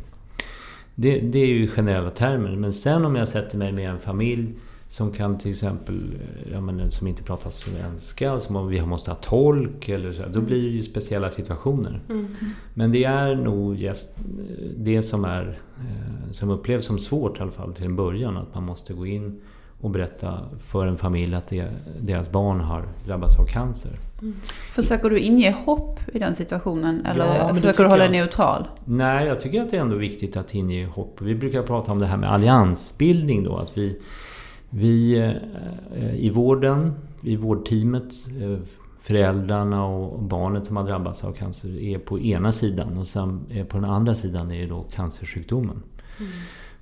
Det, 0.96 1.20
det 1.20 1.40
är 1.40 1.48
ju 1.48 1.68
generella 1.68 2.10
termer. 2.10 2.56
Men 2.56 2.74
sen 2.74 3.06
om 3.06 3.16
jag 3.16 3.28
sätter 3.28 3.58
mig 3.58 3.72
med 3.72 3.90
en 3.90 4.00
familj 4.00 4.54
som 4.90 5.12
kan 5.12 5.38
till 5.38 5.52
exempel, 5.52 5.96
eh, 5.96 6.52
ja, 6.52 6.62
men, 6.62 6.92
som 6.92 7.08
inte 7.08 7.24
pratar 7.24 7.50
svenska, 7.50 8.40
som 8.40 8.68
vi 8.68 8.82
måste 8.82 9.12
ha 9.12 9.16
tolk 9.16 9.90
eller 9.90 10.12
så. 10.12 10.24
Då 10.28 10.42
blir 10.42 10.62
det 10.62 10.70
ju 10.70 10.82
speciella 10.82 11.30
situationer. 11.30 12.02
Mm. 12.10 12.28
Men 12.74 12.92
det 12.92 13.04
är 13.04 13.36
nog 13.36 13.76
just 13.76 14.18
det 14.78 15.04
som, 15.04 15.26
är, 15.26 15.60
eh, 15.78 16.32
som 16.32 16.50
upplevs 16.50 16.86
som 16.86 17.00
svårt 17.00 17.40
i 17.40 17.42
alla 17.42 17.52
fall 17.52 17.74
till 17.74 17.86
en 17.86 17.96
början. 17.96 18.38
Att 18.38 18.56
man 18.56 18.64
måste 18.64 18.94
gå 18.94 19.06
in 19.06 19.42
och 19.82 19.90
berätta 19.90 20.40
för 20.60 20.88
en 20.88 20.98
familj 20.98 21.36
att 21.36 21.48
det, 21.48 21.70
deras 22.02 22.32
barn 22.32 22.60
har 22.60 22.88
drabbats 23.06 23.40
av 23.40 23.46
cancer. 23.46 23.92
Försöker 24.72 25.10
du 25.10 25.20
inge 25.20 25.52
hopp 25.52 26.00
i 26.14 26.20
den 26.20 26.36
situationen 26.36 27.06
eller 27.06 27.26
ja, 27.26 27.56
försöker 27.56 27.84
du 27.84 27.90
hålla 27.90 28.04
dig 28.04 28.12
neutral? 28.12 28.68
Nej, 28.86 29.28
jag 29.28 29.40
tycker 29.40 29.62
att 29.62 29.72
det 29.72 29.78
är 29.78 29.82
ändå 29.82 29.96
viktigt 29.96 30.38
att 30.38 30.56
inge 30.56 30.86
hopp. 30.86 31.22
Vi 31.22 31.36
brukar 31.36 31.64
prata 31.64 31.92
om 31.92 32.00
det 32.00 32.06
här 32.06 32.18
med 32.18 32.32
alliansbildning 32.32 33.44
då. 33.44 33.58
Att 33.58 33.78
vi, 33.78 34.00
vi 34.70 35.18
eh, 35.96 36.16
i 36.16 36.30
vården, 36.30 36.92
i 37.22 37.36
vårdteamet, 37.36 38.14
eh, 38.42 38.60
föräldrarna 39.02 39.86
och 39.86 40.24
barnet 40.24 40.66
som 40.66 40.78
har 40.78 40.84
drabbats 40.84 41.24
av 41.24 41.34
cancer 41.34 41.82
är 41.82 41.98
på 41.98 42.20
ena 42.20 42.52
sidan 42.52 42.98
och 42.98 43.08
sen 43.08 43.46
på 43.70 43.78
den 43.78 43.90
andra 43.90 44.16
sidan 44.16 44.52
är 44.52 44.62
det 44.62 44.68
då 44.68 44.84
cancersjukdomen. 44.84 45.84
Mm. 46.20 46.32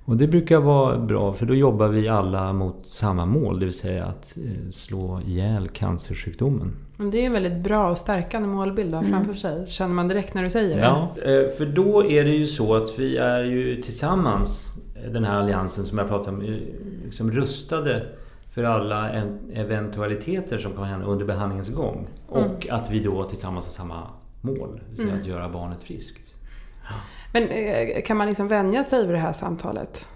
Och 0.08 0.16
det 0.16 0.26
brukar 0.26 0.58
vara 0.60 0.98
bra 0.98 1.32
för 1.32 1.46
då 1.46 1.54
jobbar 1.54 1.88
vi 1.88 2.08
alla 2.08 2.52
mot 2.52 2.86
samma 2.86 3.26
mål, 3.26 3.58
det 3.58 3.64
vill 3.64 3.78
säga 3.78 4.04
att 4.04 4.36
eh, 4.36 4.70
slå 4.70 5.20
ihjäl 5.26 5.68
cancersjukdomen. 5.68 6.76
Det 7.12 7.22
är 7.22 7.26
en 7.26 7.32
väldigt 7.32 7.58
bra 7.58 7.90
och 7.90 7.98
stärkande 7.98 8.48
målbild 8.48 8.94
mm. 8.94 9.10
framför 9.10 9.32
sig, 9.32 9.66
känner 9.66 9.94
man 9.94 10.08
direkt 10.08 10.34
när 10.34 10.42
du 10.42 10.50
säger 10.50 10.76
det. 10.76 10.82
Ja, 10.82 11.10
för 11.58 11.66
då 11.66 12.04
är 12.04 12.24
det 12.24 12.30
ju 12.30 12.46
så 12.46 12.74
att 12.74 12.98
vi 12.98 13.16
är 13.16 13.44
ju 13.44 13.82
tillsammans 13.82 14.80
den 15.12 15.24
här 15.24 15.40
alliansen 15.40 15.84
som 15.84 15.98
jag 15.98 16.08
pratade 16.08 16.36
om, 16.36 16.56
liksom 17.04 17.30
rustade 17.30 18.06
för 18.54 18.64
alla 18.64 19.10
eventualiteter 19.54 20.58
som 20.58 20.72
kan 20.72 20.84
hända 20.84 21.06
under 21.06 21.24
behandlingens 21.24 21.74
gång. 21.74 22.08
Mm. 22.32 22.44
Och 22.44 22.68
att 22.70 22.90
vi 22.90 23.00
då 23.00 23.24
tillsammans 23.24 23.64
har 23.64 23.72
samma 23.72 24.02
mål, 24.40 24.80
det 24.96 25.02
mm. 25.02 25.20
att 25.20 25.26
göra 25.26 25.48
barnet 25.48 25.82
friskt. 25.82 26.34
Men 27.32 27.48
eh, 27.48 28.02
kan 28.02 28.16
man 28.16 28.26
liksom 28.26 28.48
vänja 28.48 28.84
sig 28.84 29.06
vid 29.06 29.14
det 29.14 29.20
här 29.20 29.32
samtalet? 29.32 30.08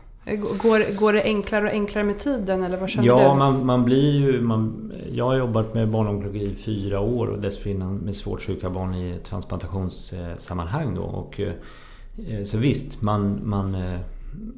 Går, 0.62 0.94
går 0.96 1.12
det 1.12 1.22
enklare 1.22 1.64
och 1.64 1.70
enklare 1.70 2.04
med 2.04 2.18
tiden 2.18 2.62
eller 2.62 2.76
vad 2.76 2.90
känner 2.90 3.08
ja, 3.08 3.16
du? 3.16 3.22
Ja, 3.22 3.35
man, 3.35 3.66
man, 3.66 3.85
blir 3.85 4.12
ju... 4.12 4.40
Man, 4.40 4.92
jag 5.12 5.24
har 5.24 5.37
jobbat 5.37 5.74
med 5.74 5.88
barnonkologi 5.88 6.44
i 6.44 6.54
fyra 6.54 7.00
år 7.00 7.26
och 7.26 7.38
dessförinnan 7.38 7.96
med 7.96 8.16
svårt 8.16 8.42
sjuka 8.42 8.70
barn 8.70 8.94
i 8.94 9.18
transplantationssammanhang. 9.24 10.94
Då. 10.94 11.02
Och, 11.02 11.40
eh, 11.40 12.44
så 12.44 12.58
visst, 12.58 13.02
man, 13.02 13.40
man 13.44 13.76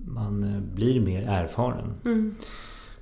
man 0.07 0.55
eh, 0.55 0.61
blir 0.61 1.01
mer 1.01 1.29
erfaren. 1.29 1.95
Mm. 2.05 2.35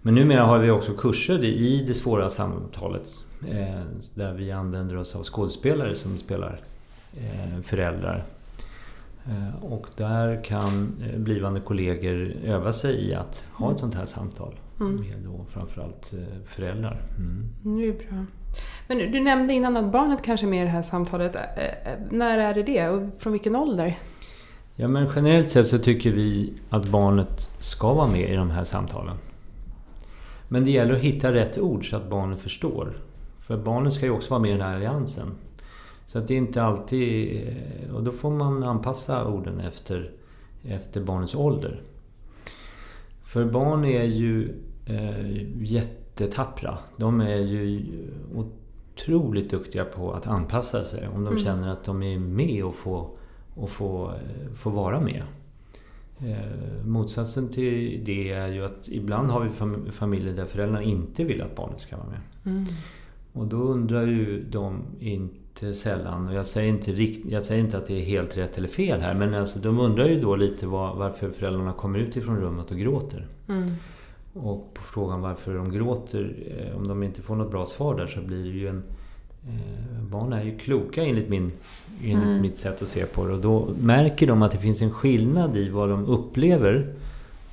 Men 0.03 0.15
numera 0.15 0.45
har 0.45 0.59
vi 0.59 0.71
också 0.71 0.93
kurser 0.93 1.45
i 1.45 1.85
det 1.87 1.95
svåra 1.95 2.31
samtalet 2.31 3.09
eh, 3.51 3.81
där 4.15 4.33
vi 4.33 4.53
använder 4.53 4.97
oss 4.97 5.17
av 5.17 5.23
skådespelare 5.23 5.95
som 5.95 6.19
spelar 6.19 6.61
eh, 7.17 7.63
föräldrar. 7.63 8.25
Och 9.61 9.87
där 9.97 10.45
kan 10.45 11.03
blivande 11.17 11.61
kollegor 11.61 12.33
öva 12.45 12.73
sig 12.73 13.09
i 13.09 13.15
att 13.15 13.45
ha 13.53 13.67
ett 13.67 13.71
mm. 13.71 13.79
sånt 13.79 13.95
här 13.95 14.07
samtal 14.07 14.55
mm. 14.81 14.97
med 14.97 15.19
då 15.25 15.45
framförallt 15.49 16.15
föräldrar. 16.47 17.03
Mm. 17.19 17.49
Det 17.79 17.89
är 17.89 17.93
bra. 17.93 18.25
Men 18.89 18.99
du 18.99 19.21
nämnde 19.21 19.55
innan 19.55 19.77
att 19.77 19.93
barnet 19.93 20.23
kanske 20.23 20.47
är 20.47 20.51
med 20.51 20.63
i 20.63 20.65
det 20.65 20.71
här 20.71 20.83
samtalet. 20.83 21.37
När 22.11 22.39
är 22.39 22.55
det 22.55 22.63
det 22.63 22.89
och 22.89 23.11
från 23.19 23.33
vilken 23.33 23.57
ålder? 23.57 23.99
Ja, 24.77 24.89
men 24.89 25.09
generellt 25.15 25.49
sett 25.49 25.67
så 25.67 25.79
tycker 25.79 26.13
vi 26.13 26.53
att 26.71 26.87
barnet 26.87 27.51
ska 27.61 27.93
vara 27.93 28.07
med 28.07 28.33
i 28.33 28.35
de 28.35 28.51
här 28.51 28.65
samtalen. 28.65 29.17
Men 30.49 30.65
det 30.65 30.71
gäller 30.71 30.95
att 30.95 31.01
hitta 31.01 31.33
rätt 31.33 31.59
ord 31.59 31.91
så 31.91 31.97
att 31.97 32.11
barnet 32.11 32.41
förstår. 32.41 32.93
För 33.39 33.57
barnet 33.57 33.93
ska 33.93 34.07
ju 34.07 34.13
också 34.13 34.31
vara 34.31 34.41
med 34.41 34.51
i 34.51 34.53
den 34.53 34.63
här 34.63 34.75
alliansen. 34.75 35.27
Så 36.07 36.19
att 36.19 36.29
det 36.29 36.35
är 36.35 36.39
inte 36.39 36.63
alltid... 36.63 37.41
Och 37.95 38.03
då 38.03 38.13
får 38.13 38.31
man 38.31 38.63
anpassa 38.63 39.27
orden 39.27 39.61
efter, 39.61 40.11
efter 40.63 41.01
barnets 41.01 41.35
ålder. 41.35 41.83
För 43.25 43.45
barn 43.45 43.85
är 43.85 44.05
ju 44.05 44.55
eh, 44.87 45.63
jättetappra. 45.63 46.79
De 46.97 47.21
är 47.21 47.37
ju 47.37 47.87
otroligt 48.35 49.51
duktiga 49.51 49.85
på 49.85 50.13
att 50.13 50.27
anpassa 50.27 50.85
sig 50.85 51.09
om 51.09 51.25
de 51.25 51.33
mm. 51.33 51.45
känner 51.45 51.69
att 51.69 51.85
de 51.85 52.03
är 52.03 52.19
med 52.19 52.65
och 52.65 52.75
får 52.75 53.11
och 53.55 53.71
få, 53.71 54.11
eh, 54.11 54.55
få 54.55 54.71
vara 54.71 55.01
med. 55.01 55.23
Eh, 56.19 56.85
motsatsen 56.85 57.49
till 57.49 58.05
det 58.05 58.33
är 58.33 58.49
ju 58.49 58.65
att 58.65 58.89
ibland 58.89 59.31
har 59.31 59.41
vi 59.41 59.51
familjer 59.91 60.35
där 60.35 60.47
föräldrarna 60.47 60.83
inte 60.83 61.25
vill 61.25 61.43
att 61.43 61.57
barnet 61.57 61.81
ska 61.81 61.97
vara 61.97 62.09
med. 62.09 62.21
Mm. 62.45 62.67
Och 63.33 63.47
då 63.47 63.57
undrar 63.57 64.07
ju 64.07 64.45
de 64.51 64.83
inte 65.01 65.75
sällan, 65.75 66.29
och 66.29 66.35
jag 66.35 66.47
säger 66.47 66.69
inte, 66.69 66.93
rikt, 66.93 67.27
jag 67.31 67.43
säger 67.43 67.65
inte 67.65 67.79
att 67.79 67.87
det 67.87 68.01
är 68.01 68.05
helt 68.05 68.37
rätt 68.37 68.59
eller 68.59 68.69
fel 68.69 69.01
här, 69.01 69.15
men 69.15 69.35
alltså, 69.35 69.59
de 69.59 69.79
undrar 69.79 70.09
ju 70.09 70.21
då 70.21 70.37
lite 70.37 70.67
var, 70.67 70.95
varför 70.95 71.31
föräldrarna 71.31 71.73
kommer 71.73 71.99
ut 71.99 72.17
ifrån 72.17 72.37
rummet 72.37 72.71
och 72.71 72.79
gråter. 72.79 73.27
Mm. 73.49 73.71
Och 74.33 74.75
på 74.75 74.83
frågan 74.83 75.21
varför 75.21 75.55
de 75.55 75.73
gråter, 75.73 76.37
eh, 76.47 76.77
om 76.77 76.89
de 76.89 77.03
inte 77.03 77.23
får 77.23 77.37
något 77.37 77.51
bra 77.51 77.67
svar 77.67 77.97
där 77.97 78.07
så 78.07 78.21
blir 78.21 78.43
det 78.43 78.59
ju 78.59 78.69
en 78.69 78.83
Eh, 79.49 80.03
barn 80.03 80.33
är 80.33 80.43
ju 80.43 80.59
kloka 80.59 81.05
enligt, 81.05 81.29
min, 81.29 81.53
enligt 82.03 82.25
mm. 82.25 82.43
mitt 82.43 82.59
sätt 82.59 82.83
att 82.83 82.89
se 82.89 83.07
på 83.07 83.27
det. 83.27 83.33
Och 83.33 83.41
då 83.41 83.69
märker 83.81 84.27
de 84.27 84.43
att 84.43 84.51
det 84.51 84.59
finns 84.59 84.83
en 84.83 84.91
skillnad 84.91 85.57
i 85.57 85.69
vad 85.69 85.89
de 85.89 86.07
upplever 86.07 86.95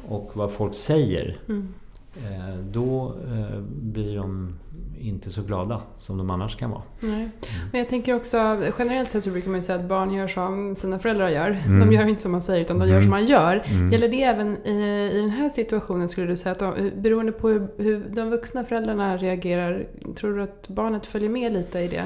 och 0.08 0.32
vad 0.34 0.52
folk 0.52 0.76
säger. 0.76 1.38
Mm. 1.48 1.68
Eh, 2.15 2.56
då 2.72 3.13
eh, 3.28 3.60
blir 3.82 4.15
de 4.15 4.54
inte 5.02 5.32
så 5.32 5.42
glada 5.42 5.82
som 5.98 6.18
de 6.18 6.30
annars 6.30 6.56
kan 6.56 6.72
vara. 6.72 6.82
Nej. 7.00 7.14
Mm. 7.14 7.32
Men 7.72 7.80
jag 7.80 7.90
tänker 7.90 8.16
också, 8.16 8.38
generellt 8.80 9.10
sett 9.10 9.24
så 9.24 9.30
brukar 9.30 9.52
man 9.52 9.62
säga 9.62 9.80
att 9.80 9.90
barn 9.90 10.14
gör 10.14 10.28
som 10.28 10.76
sina 10.76 11.00
föräldrar 11.00 11.30
gör. 11.30 11.58
Mm. 11.66 11.80
De 11.80 11.96
gör 11.96 12.08
inte 12.08 12.22
som 12.22 12.32
man 12.32 12.42
säger 12.42 12.62
utan 12.62 12.80
de 12.80 12.84
mm. 12.84 12.96
gör 12.96 13.02
som 13.02 13.12
man 13.12 13.26
gör. 13.26 13.64
Mm. 13.66 13.92
Gäller 13.92 14.08
det 14.08 14.24
även 14.24 14.68
i, 14.68 15.12
i 15.14 15.22
den 15.22 15.30
här 15.30 15.50
situationen 15.50 16.10
skulle 16.10 16.28
du 16.28 16.36
säga 16.36 16.52
att 16.52 16.60
de, 16.60 16.92
beroende 16.96 17.32
på 17.32 17.50
hur, 17.50 17.68
hur 17.78 18.06
de 18.16 18.30
vuxna 18.30 18.64
föräldrarna 18.64 19.18
reagerar, 19.18 19.88
tror 20.16 20.36
du 20.36 20.44
att 20.44 20.68
barnet 20.68 21.06
följer 21.06 21.30
med 21.30 21.54
lite 21.54 21.80
i 21.80 21.88
det? 21.88 22.04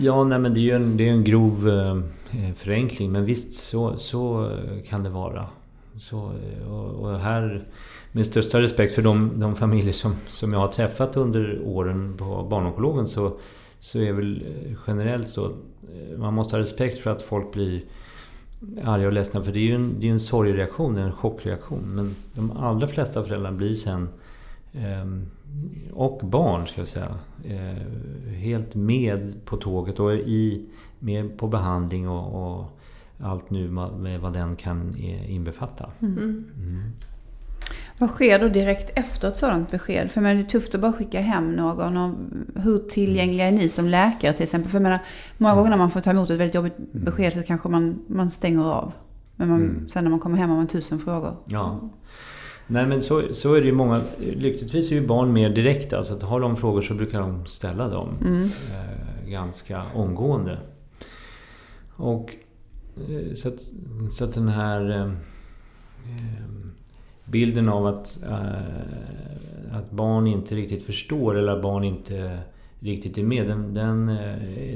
Ja, 0.00 0.24
nej, 0.24 0.38
men 0.38 0.54
det 0.54 0.60
är 0.60 0.62
ju 0.62 0.72
en, 0.72 0.96
det 0.96 1.08
är 1.08 1.12
en 1.12 1.24
grov 1.24 1.68
eh, 1.68 2.54
förenkling 2.54 3.12
men 3.12 3.24
visst 3.24 3.52
så, 3.52 3.96
så 3.96 4.50
kan 4.88 5.02
det 5.02 5.10
vara. 5.10 5.46
Så, 5.98 6.32
och, 6.68 6.90
och 6.94 7.18
här 7.20 7.64
med 8.12 8.26
största 8.26 8.60
respekt 8.60 8.94
för 8.94 9.02
de, 9.02 9.40
de 9.40 9.56
familjer 9.56 9.92
som, 9.92 10.14
som 10.28 10.52
jag 10.52 10.60
har 10.60 10.68
träffat 10.68 11.16
under 11.16 11.60
åren 11.64 12.14
på 12.18 12.46
barnonkologen 12.50 13.06
så, 13.06 13.36
så 13.80 13.98
är 13.98 14.12
väl 14.12 14.44
eh, 14.46 14.72
generellt 14.86 15.28
så 15.28 15.46
eh, 15.46 16.18
man 16.18 16.34
måste 16.34 16.56
ha 16.56 16.60
respekt 16.60 16.98
för 16.98 17.10
att 17.10 17.22
folk 17.22 17.52
blir 17.52 17.82
arga 18.84 19.06
och 19.06 19.12
ledsna 19.12 19.44
för 19.44 19.52
det 19.52 19.58
är 19.58 19.64
ju 19.64 19.74
en, 19.74 19.94
det 20.00 20.08
är 20.08 20.12
en 20.12 20.20
sorgreaktion, 20.20 20.98
en 20.98 21.12
chockreaktion. 21.12 21.82
Men 21.94 22.14
de 22.34 22.50
allra 22.50 22.88
flesta 22.88 23.24
föräldrar 23.24 23.52
blir 23.52 23.74
sen 23.74 24.08
ehm, 24.72 25.26
och 25.92 26.20
barn 26.22 26.66
ska 26.66 26.80
jag 26.80 26.88
säga 26.88 27.18
eh, 27.44 28.32
helt 28.32 28.74
med 28.74 29.44
på 29.44 29.56
tåget 29.56 30.00
och 30.00 30.14
i, 30.14 30.66
med 30.98 31.38
på 31.38 31.48
behandling 31.48 32.08
och, 32.08 32.58
och 32.58 32.78
allt 33.18 33.50
nu 33.50 33.70
med 33.98 34.20
vad 34.20 34.32
den 34.32 34.56
kan 34.56 34.96
inbefatta. 35.26 35.90
Mm. 36.00 36.18
Mm. 36.18 36.92
Vad 38.00 38.10
sker 38.10 38.38
då 38.38 38.48
direkt 38.48 38.98
efter 38.98 39.28
ett 39.28 39.36
sådant 39.36 39.70
besked? 39.70 40.10
För 40.10 40.20
det 40.20 40.28
är 40.28 40.42
tufft 40.42 40.74
att 40.74 40.80
bara 40.80 40.92
skicka 40.92 41.20
hem 41.20 41.52
någon. 41.52 41.96
Och 41.96 42.14
hur 42.62 42.78
tillgängliga 42.78 43.46
är 43.46 43.52
ni 43.52 43.68
som 43.68 43.86
läkare 43.86 44.32
till 44.32 44.42
exempel? 44.42 44.70
För 44.70 44.76
jag 44.76 44.82
menar, 44.82 44.98
många 45.38 45.54
gånger 45.54 45.70
när 45.70 45.76
man 45.76 45.90
får 45.90 46.00
ta 46.00 46.10
emot 46.10 46.30
ett 46.30 46.40
väldigt 46.40 46.54
jobbigt 46.54 46.78
mm. 46.78 47.04
besked 47.04 47.34
så 47.34 47.42
kanske 47.42 47.68
man, 47.68 47.98
man 48.06 48.30
stänger 48.30 48.64
av. 48.64 48.92
Men 49.36 49.48
man, 49.48 49.60
mm. 49.62 49.88
sen 49.88 50.04
när 50.04 50.10
man 50.10 50.20
kommer 50.20 50.38
hem 50.38 50.50
har 50.50 50.56
man 50.56 50.66
tusen 50.66 50.98
frågor. 50.98 51.36
Ja. 51.44 51.90
Nej 52.66 52.86
men 52.86 53.02
så, 53.02 53.22
så 53.32 53.54
är 53.54 53.60
det 53.60 53.66
ju 53.66 53.72
många. 53.72 54.02
Lyckligtvis 54.18 54.90
är 54.90 54.94
ju 54.94 55.06
barn 55.06 55.32
mer 55.32 55.50
direkta. 55.50 56.02
Så 56.02 56.14
att 56.14 56.22
har 56.22 56.40
de 56.40 56.56
frågor 56.56 56.82
så 56.82 56.94
brukar 56.94 57.20
de 57.20 57.46
ställa 57.46 57.88
dem 57.88 58.08
mm. 58.20 58.42
eh, 58.42 59.28
ganska 59.30 59.84
omgående. 59.94 60.58
Och 61.96 62.34
eh, 62.96 63.34
så 63.34 63.48
att, 63.48 63.60
så 64.10 64.24
att 64.24 64.34
den 64.34 64.48
här... 64.48 64.90
Eh, 65.00 65.12
bilden 67.30 67.68
av 67.68 67.86
att, 67.86 68.22
äh, 68.22 69.76
att 69.76 69.90
barn 69.90 70.26
inte 70.26 70.54
riktigt 70.54 70.82
förstår 70.82 71.38
eller 71.38 71.52
att 71.52 71.62
barn 71.62 71.84
inte 71.84 72.38
riktigt 72.80 73.18
är 73.18 73.22
med. 73.22 73.48
Den, 73.48 73.74
den, 73.74 74.06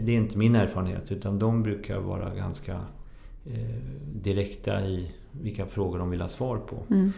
det 0.05 0.12
är 0.12 0.16
inte 0.16 0.38
min 0.38 0.57
erfarenhet 0.57 1.12
utan 1.12 1.38
de 1.38 1.62
brukar 1.62 1.98
vara 1.98 2.34
ganska 2.34 2.72
eh, 3.46 3.76
direkta 4.22 4.86
i 4.86 5.11
vilka 5.30 5.66
frågor 5.66 5.98
de 5.98 6.11
vill 6.11 6.20
ha 6.20 6.28
svar 6.28 6.57
på. 6.57 6.94
Mm. 6.94 7.12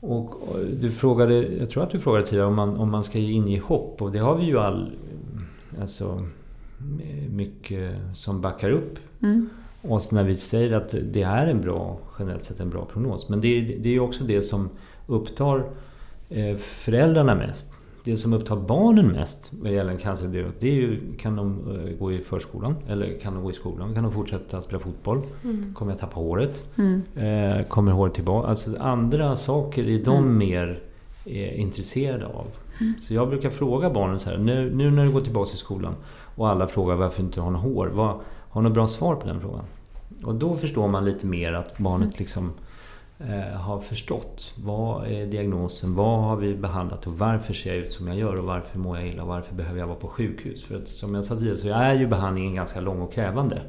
Och, 0.00 0.34
du 0.80 0.90
frågade, 0.90 1.34
jag 1.34 1.70
tror 1.70 1.82
att 1.82 1.90
du 1.90 1.98
frågade 1.98 2.26
tidigare 2.26 2.46
om 2.46 2.54
man, 2.54 2.76
om 2.76 2.90
man 2.90 3.04
ska 3.04 3.18
inge 3.18 3.60
hopp 3.60 4.02
och 4.02 4.12
det 4.12 4.18
har 4.18 4.36
vi 4.36 4.44
ju 4.44 4.58
all... 4.58 4.92
Alltså 5.80 6.20
mycket 7.30 7.98
som 8.14 8.40
backar 8.40 8.70
upp 8.70 8.98
mm. 9.22 9.48
Oss 9.92 10.12
när 10.12 10.24
vi 10.24 10.36
säger 10.36 10.72
att 10.72 10.94
det 11.02 11.22
är 11.22 11.46
en 11.46 11.60
bra, 11.60 11.98
generellt 12.18 12.44
sett 12.44 12.60
en 12.60 12.70
bra 12.70 12.84
prognos. 12.84 13.28
Men 13.28 13.40
det, 13.40 13.60
det 13.60 13.94
är 13.94 14.00
också 14.00 14.24
det 14.24 14.42
som 14.42 14.68
upptar 15.06 15.64
eh, 16.28 16.56
föräldrarna 16.56 17.34
mest 17.34 17.80
det 18.10 18.16
som 18.16 18.32
upptar 18.32 18.56
barnen 18.56 19.06
mest 19.06 19.52
vad 19.62 19.72
gäller 19.72 19.90
en 19.90 19.98
cancerdiagnos, 19.98 20.54
det 20.60 20.68
är 20.68 20.74
ju 20.74 21.00
kan 21.18 21.36
de 21.36 21.76
eh, 21.76 21.98
gå 21.98 22.12
i 22.12 22.18
förskolan 22.18 22.74
eller 22.88 23.18
kan 23.18 23.34
de 23.34 23.42
gå 23.42 23.50
i 23.50 23.54
skolan? 23.54 23.94
Kan 23.94 24.02
de 24.02 24.12
fortsätta 24.12 24.62
spela 24.62 24.78
fotboll? 24.78 25.22
Mm. 25.44 25.74
Kommer 25.74 25.92
jag 25.92 25.98
tappa 25.98 26.20
håret? 26.20 26.66
Mm. 26.76 27.02
Eh, 27.16 27.66
kommer 27.66 27.92
håret 27.92 28.14
tillbaka? 28.14 28.48
Alltså 28.48 28.70
andra 28.80 29.36
saker 29.36 29.88
är 29.88 30.04
de 30.04 30.16
mm. 30.16 30.38
mer 30.38 30.80
intresserade 31.54 32.26
av. 32.26 32.46
Mm. 32.80 32.94
Så 33.00 33.14
jag 33.14 33.28
brukar 33.28 33.50
fråga 33.50 33.90
barnen 33.90 34.18
så 34.18 34.30
här, 34.30 34.38
nu, 34.38 34.74
nu 34.74 34.90
när 34.90 35.04
du 35.04 35.12
går 35.12 35.20
tillbaka 35.20 35.48
till 35.48 35.58
skolan 35.58 35.94
och 36.36 36.48
alla 36.48 36.66
frågar 36.66 36.94
varför 36.94 37.22
du 37.22 37.26
inte 37.26 37.40
har 37.40 37.50
något 37.50 37.62
hår. 37.62 37.86
Vad, 37.86 38.14
har 38.48 38.62
du 38.62 38.68
något 38.68 38.74
bra 38.74 38.88
svar 38.88 39.14
på 39.14 39.26
den 39.26 39.40
frågan? 39.40 39.64
Och 40.22 40.34
då 40.34 40.56
förstår 40.56 40.88
man 40.88 41.04
lite 41.04 41.26
mer 41.26 41.52
att 41.52 41.78
barnet 41.78 42.06
mm. 42.06 42.14
liksom 42.18 42.52
eh, 43.18 43.60
har 43.60 43.80
förstått. 43.80 44.54
Vad 44.56 45.06
är 45.06 45.26
diagnosen? 45.26 45.94
Vad 45.94 46.20
har 46.20 46.36
vi 46.36 46.54
behandlat? 46.54 47.06
Och 47.06 47.18
varför 47.18 47.54
ser 47.54 47.74
jag 47.74 47.78
ut 47.78 47.92
som 47.92 48.08
jag 48.08 48.16
gör? 48.16 48.38
Och 48.38 48.44
varför 48.44 48.78
mår 48.78 48.98
jag 48.98 49.08
illa? 49.08 49.22
Och 49.22 49.28
varför 49.28 49.54
behöver 49.54 49.80
jag 49.80 49.86
vara 49.86 49.98
på 49.98 50.08
sjukhus? 50.08 50.64
För 50.64 50.76
att, 50.76 50.88
som 50.88 51.14
jag 51.14 51.24
sa 51.24 51.34
tidigare 51.34 51.56
så 51.56 51.68
är 51.68 51.94
ju 51.94 52.06
behandlingen 52.06 52.54
ganska 52.54 52.80
lång 52.80 53.00
och 53.00 53.12
krävande. 53.12 53.62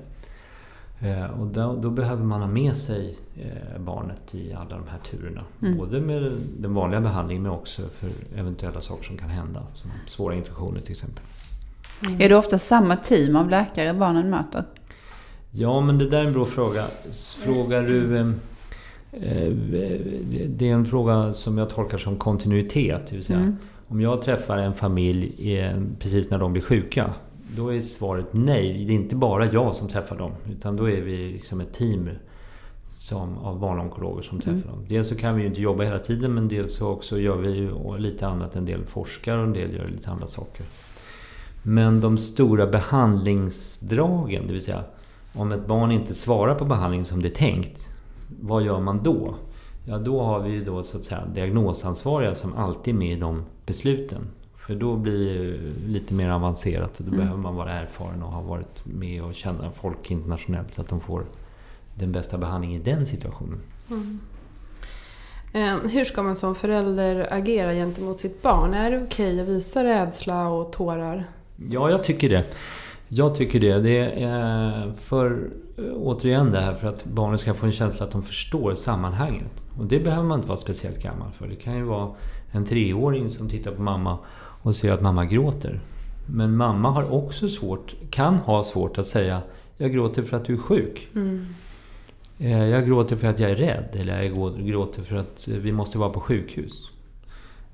Eh, 1.02 1.40
och 1.42 1.48
då, 1.48 1.76
då, 1.76 1.90
behöver 1.90 2.24
man 2.24 2.42
ha 2.42 2.48
med 2.48 2.76
sig 2.76 3.18
eh, 3.36 3.82
barnet 3.82 4.36
i 4.36 4.54
alla 4.54 4.70
de 4.70 4.88
här 4.88 5.00
turerna. 5.00 5.44
Mm. 5.62 5.78
Både 5.78 6.00
med 6.00 6.32
den 6.58 6.74
vanliga 6.74 7.02
behandlingen 7.02 7.44
men 7.44 7.52
också 7.52 7.82
för 7.88 8.10
eventuella 8.40 8.82
saker 8.82 9.04
som 9.04 9.18
kan 9.18 9.30
hända. 9.30 9.64
Som 9.76 9.92
svåra 10.08 10.36
infektioner 10.36 10.80
till 10.80 10.92
exempel. 10.92 11.24
Mm. 12.08 12.22
Är 12.22 12.30
det 12.30 12.36
ofta 12.36 12.58
samma 12.58 12.96
team 12.96 13.36
av 13.36 13.50
läkare 13.50 13.94
barnen 13.94 14.30
möter? 14.30 14.64
Ja, 15.52 15.82
men 15.82 15.98
det 15.98 16.10
där 16.10 16.22
är 16.22 16.26
en 16.26 16.34
bra 16.34 16.46
fråga. 16.46 16.86
Frågar 17.44 17.82
du 17.82 18.18
eh, 18.18 18.32
Eh, 19.12 19.52
det 20.48 20.70
är 20.70 20.74
en 20.74 20.86
fråga 20.86 21.34
som 21.34 21.58
jag 21.58 21.70
tolkar 21.70 21.98
som 21.98 22.16
kontinuitet. 22.16 23.08
Det 23.08 23.16
vill 23.16 23.26
säga, 23.26 23.40
mm. 23.40 23.56
Om 23.88 24.02
jag 24.02 24.22
träffar 24.22 24.58
en 24.58 24.74
familj 24.74 25.58
precis 26.00 26.30
när 26.30 26.40
de 26.40 26.54
blir 26.54 26.64
sjuka. 26.64 27.14
Då 27.56 27.74
är 27.74 27.82
svaret 27.82 28.26
nej. 28.32 28.86
Det 28.86 28.94
är 28.94 28.96
inte 28.96 29.16
bara 29.16 29.52
jag 29.52 29.76
som 29.76 29.88
träffar 29.88 30.18
dem. 30.18 30.32
Utan 30.52 30.76
då 30.76 30.90
är 30.90 31.02
vi 31.02 31.32
liksom 31.32 31.62
ett 31.62 31.74
team 31.74 32.10
som, 32.84 33.38
av 33.38 33.60
barnonkologer 33.60 34.22
som 34.24 34.40
träffar 34.40 34.52
mm. 34.52 34.68
dem. 34.68 34.86
Dels 34.88 35.08
så 35.08 35.16
kan 35.16 35.36
vi 35.36 35.42
ju 35.42 35.48
inte 35.48 35.62
jobba 35.62 35.84
hela 35.84 36.00
tiden 36.00 36.34
men 36.34 36.48
dels 36.48 36.76
så 36.76 36.88
också 36.88 37.20
gör 37.20 37.38
vi 37.38 37.50
ju 37.50 37.98
lite 37.98 38.28
annat. 38.28 38.56
En 38.56 38.66
del 38.66 38.86
forskar 38.86 39.38
och 39.38 39.44
en 39.44 39.54
del 39.54 39.74
gör 39.74 39.88
lite 39.88 40.10
andra 40.10 40.28
saker. 40.28 40.66
Men 41.64 42.02
de 42.02 42.18
stora 42.18 42.68
behandlingsdragen, 42.68 44.48
det 44.48 44.54
vill 44.54 44.64
säga 44.64 44.84
om 45.34 45.52
ett 45.52 45.68
barn 45.68 45.92
inte 45.92 46.14
svarar 46.14 46.56
på 46.56 46.66
behandling 46.66 47.06
som 47.06 47.22
det 47.22 47.28
är 47.28 47.36
tänkt 47.36 47.90
vad 48.42 48.64
gör 48.64 48.80
man 48.80 49.04
då? 49.04 49.36
Ja, 49.86 49.98
då 49.98 50.22
har 50.22 50.40
vi 50.40 50.50
ju 50.50 50.64
då 50.64 50.84
så 50.84 50.98
att 50.98 51.04
säga 51.04 51.26
diagnosansvariga 51.26 52.36
som 52.36 52.54
alltid 52.54 52.94
är 52.94 52.98
med 52.98 53.12
i 53.12 53.16
de 53.16 53.46
besluten. 53.66 54.28
För 54.56 54.76
då 54.76 54.96
blir 54.96 55.44
det 55.44 55.88
lite 55.88 56.14
mer 56.14 56.30
avancerat 56.30 57.00
och 57.00 57.06
då 57.06 57.12
mm. 57.12 57.20
behöver 57.20 57.42
man 57.42 57.56
vara 57.56 57.72
erfaren 57.72 58.24
och 58.24 58.34
ha 58.34 58.42
varit 58.42 58.86
med 58.86 59.24
och 59.24 59.36
känna 59.36 59.72
folk 59.72 60.12
internationellt 60.12 60.74
så 60.74 60.82
att 60.82 60.88
de 60.88 61.02
får 61.02 61.24
den 61.96 62.12
bästa 62.12 62.38
behandlingen 62.38 62.82
i 62.82 62.84
den 62.84 63.06
situationen. 63.06 63.60
Mm. 63.90 64.20
Eh, 65.54 65.92
hur 65.92 66.06
ska 66.06 66.24
man 66.24 66.36
som 66.36 66.56
förälder 66.56 67.34
agera 67.34 67.74
gentemot 67.74 68.20
sitt 68.20 68.42
barn? 68.42 68.74
Är 68.74 68.92
det 68.92 68.98
okej 68.98 69.34
okay 69.34 69.42
att 69.42 69.48
visa 69.48 69.84
rädsla 69.84 70.48
och 70.48 70.72
tårar? 70.72 71.30
Ja, 71.70 71.90
jag 71.90 72.04
tycker 72.04 72.30
det. 72.30 72.44
Jag 73.12 73.36
tycker 73.36 73.60
det. 73.60 73.80
Det 73.80 74.24
är 74.24 74.94
för, 74.96 75.50
återigen 75.96 76.52
det 76.52 76.60
här 76.60 76.74
för 76.74 76.88
att 76.88 77.06
barnen 77.06 77.38
ska 77.38 77.54
få 77.54 77.66
en 77.66 77.72
känsla 77.72 78.06
att 78.06 78.12
de 78.12 78.24
förstår 78.24 78.76
sammanhanget. 78.76 79.68
Och 79.78 79.86
det 79.86 80.00
behöver 80.00 80.28
man 80.28 80.40
inte 80.40 80.48
vara 80.48 80.58
speciellt 80.58 81.04
gammal 81.04 81.32
för. 81.32 81.48
Det 81.48 81.56
kan 81.56 81.76
ju 81.76 81.84
vara 81.84 82.12
en 82.52 82.66
treåring 82.66 83.30
som 83.30 83.50
tittar 83.50 83.72
på 83.72 83.82
mamma 83.82 84.18
och 84.62 84.76
ser 84.76 84.92
att 84.92 85.02
mamma 85.02 85.26
gråter. 85.26 85.80
Men 86.26 86.58
mamma 86.58 86.90
har 86.90 87.14
också 87.14 87.48
svårt, 87.48 87.96
kan 88.10 88.36
ha 88.36 88.64
svårt 88.64 88.98
att 88.98 89.06
säga 89.06 89.42
Jag 89.78 89.94
gråter 89.94 90.24
för 90.24 90.38
att 90.38 90.46
du 90.46 90.54
är 90.54 90.58
sjuk. 90.58 91.08
Mm. 91.16 91.46
Eh, 92.38 92.66
jag 92.66 92.86
gråter 92.86 93.16
för 93.16 93.28
att 93.28 93.40
jag 93.40 93.52
är 93.52 93.56
rädd. 93.56 93.90
Eller 93.94 94.24
jag 94.24 94.66
gråter 94.66 95.04
för 95.04 95.16
att 95.16 95.48
vi 95.48 95.72
måste 95.72 95.98
vara 95.98 96.10
på 96.10 96.20
sjukhus. 96.20 96.90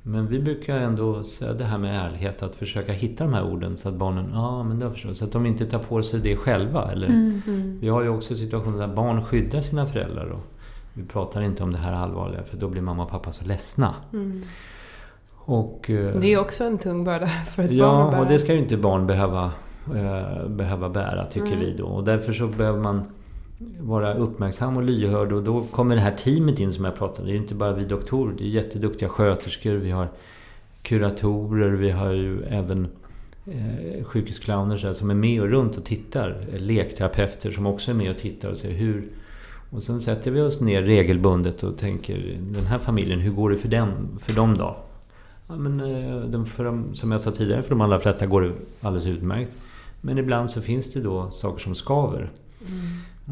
Men 0.07 0.27
vi 0.27 0.39
brukar 0.39 0.77
ändå 0.77 1.23
säga 1.23 1.53
det 1.53 1.63
här 1.63 1.77
med 1.77 2.05
ärlighet, 2.05 2.43
att 2.43 2.55
försöka 2.55 2.91
hitta 2.91 3.23
de 3.23 3.33
här 3.33 3.43
orden 3.43 3.77
så 3.77 3.89
att 3.89 3.95
barnen, 3.95 4.29
ja 4.33 4.39
ah, 4.39 4.63
men 4.63 4.79
det 4.79 4.91
förstår 4.91 5.13
Så 5.13 5.25
att 5.25 5.31
de 5.31 5.45
inte 5.45 5.65
tar 5.65 5.79
på 5.79 6.03
sig 6.03 6.19
det 6.19 6.35
själva. 6.35 6.91
Eller, 6.91 7.07
mm, 7.07 7.41
mm. 7.47 7.79
Vi 7.81 7.89
har 7.89 8.01
ju 8.01 8.09
också 8.09 8.35
situationer 8.35 8.87
där 8.87 8.95
barn 8.95 9.25
skyddar 9.25 9.61
sina 9.61 9.85
föräldrar. 9.85 10.25
Och 10.25 10.43
vi 10.93 11.03
pratar 11.03 11.41
inte 11.41 11.63
om 11.63 11.71
det 11.71 11.77
här 11.77 11.93
allvarliga 11.93 12.43
för 12.43 12.57
då 12.57 12.67
blir 12.67 12.81
mamma 12.81 13.03
och 13.03 13.09
pappa 13.09 13.31
så 13.31 13.45
ledsna. 13.45 13.93
Mm. 14.13 14.41
Och, 15.35 15.89
eh, 15.89 16.19
det 16.19 16.33
är 16.33 16.39
också 16.39 16.63
en 16.63 16.77
tung 16.77 17.03
börda 17.03 17.27
för 17.55 17.63
ett 17.63 17.71
ja, 17.71 17.85
barn 17.85 18.01
att 18.01 18.11
bära. 18.11 18.19
Ja, 18.19 18.23
och 18.23 18.31
det 18.31 18.39
ska 18.39 18.53
ju 18.53 18.59
inte 18.59 18.77
barn 18.77 19.07
behöva, 19.07 19.51
eh, 19.95 20.47
behöva 20.49 20.89
bära 20.89 21.25
tycker 21.25 21.57
vi 21.57 21.75
då. 21.77 21.85
Och 21.85 22.03
därför 22.03 22.33
så 22.33 22.47
behöver 22.47 22.79
man 22.79 23.05
vara 23.79 24.13
uppmärksam 24.13 24.77
och 24.77 24.83
lyhörd 24.83 25.31
och 25.31 25.43
då 25.43 25.61
kommer 25.61 25.95
det 25.95 26.01
här 26.01 26.15
teamet 26.15 26.59
in 26.59 26.73
som 26.73 26.85
jag 26.85 26.95
pratade 26.95 27.21
om. 27.21 27.27
Det 27.27 27.33
är 27.33 27.37
inte 27.37 27.55
bara 27.55 27.73
vi 27.73 27.85
doktorer, 27.85 28.33
det 28.37 28.43
är 28.43 28.47
jätteduktiga 28.47 29.09
sköterskor, 29.09 29.75
vi 29.75 29.91
har 29.91 30.09
kuratorer, 30.81 31.69
vi 31.69 31.91
har 31.91 32.11
ju 32.11 32.43
även 32.43 32.87
eh, 33.45 34.03
sjukhusclowner 34.03 34.93
som 34.93 35.09
är 35.09 35.15
med 35.15 35.41
och 35.41 35.47
runt 35.47 35.77
och 35.77 35.85
tittar. 35.85 36.47
Eh, 36.53 36.59
lekterapeuter 36.59 37.51
som 37.51 37.65
också 37.65 37.91
är 37.91 37.95
med 37.95 38.11
och 38.11 38.17
tittar 38.17 38.49
och 38.49 38.57
ser 38.57 38.71
hur... 38.71 39.07
Och 39.69 39.83
sen 39.83 40.01
sätter 40.01 40.31
vi 40.31 40.41
oss 40.41 40.61
ner 40.61 40.81
regelbundet 40.81 41.63
och 41.63 41.77
tänker, 41.77 42.37
den 42.41 42.65
här 42.65 42.79
familjen, 42.79 43.19
hur 43.19 43.31
går 43.31 43.49
det 43.49 43.57
för 43.57 43.67
dem, 43.67 43.91
för 44.19 44.33
dem 44.33 44.57
då? 44.57 44.77
Ja, 45.47 45.55
men, 45.55 45.79
eh, 45.79 46.45
för 46.45 46.63
de, 46.63 46.95
som 46.95 47.11
jag 47.11 47.21
sa 47.21 47.31
tidigare, 47.31 47.63
för 47.63 47.69
de 47.69 47.81
allra 47.81 47.99
flesta 47.99 48.25
går 48.25 48.41
det 48.41 48.53
alldeles 48.81 49.07
utmärkt. 49.07 49.57
Men 50.01 50.17
ibland 50.17 50.49
så 50.49 50.61
finns 50.61 50.93
det 50.93 51.01
då 51.01 51.31
saker 51.31 51.63
som 51.63 51.75
skaver. 51.75 52.31
Mm. 52.67 52.79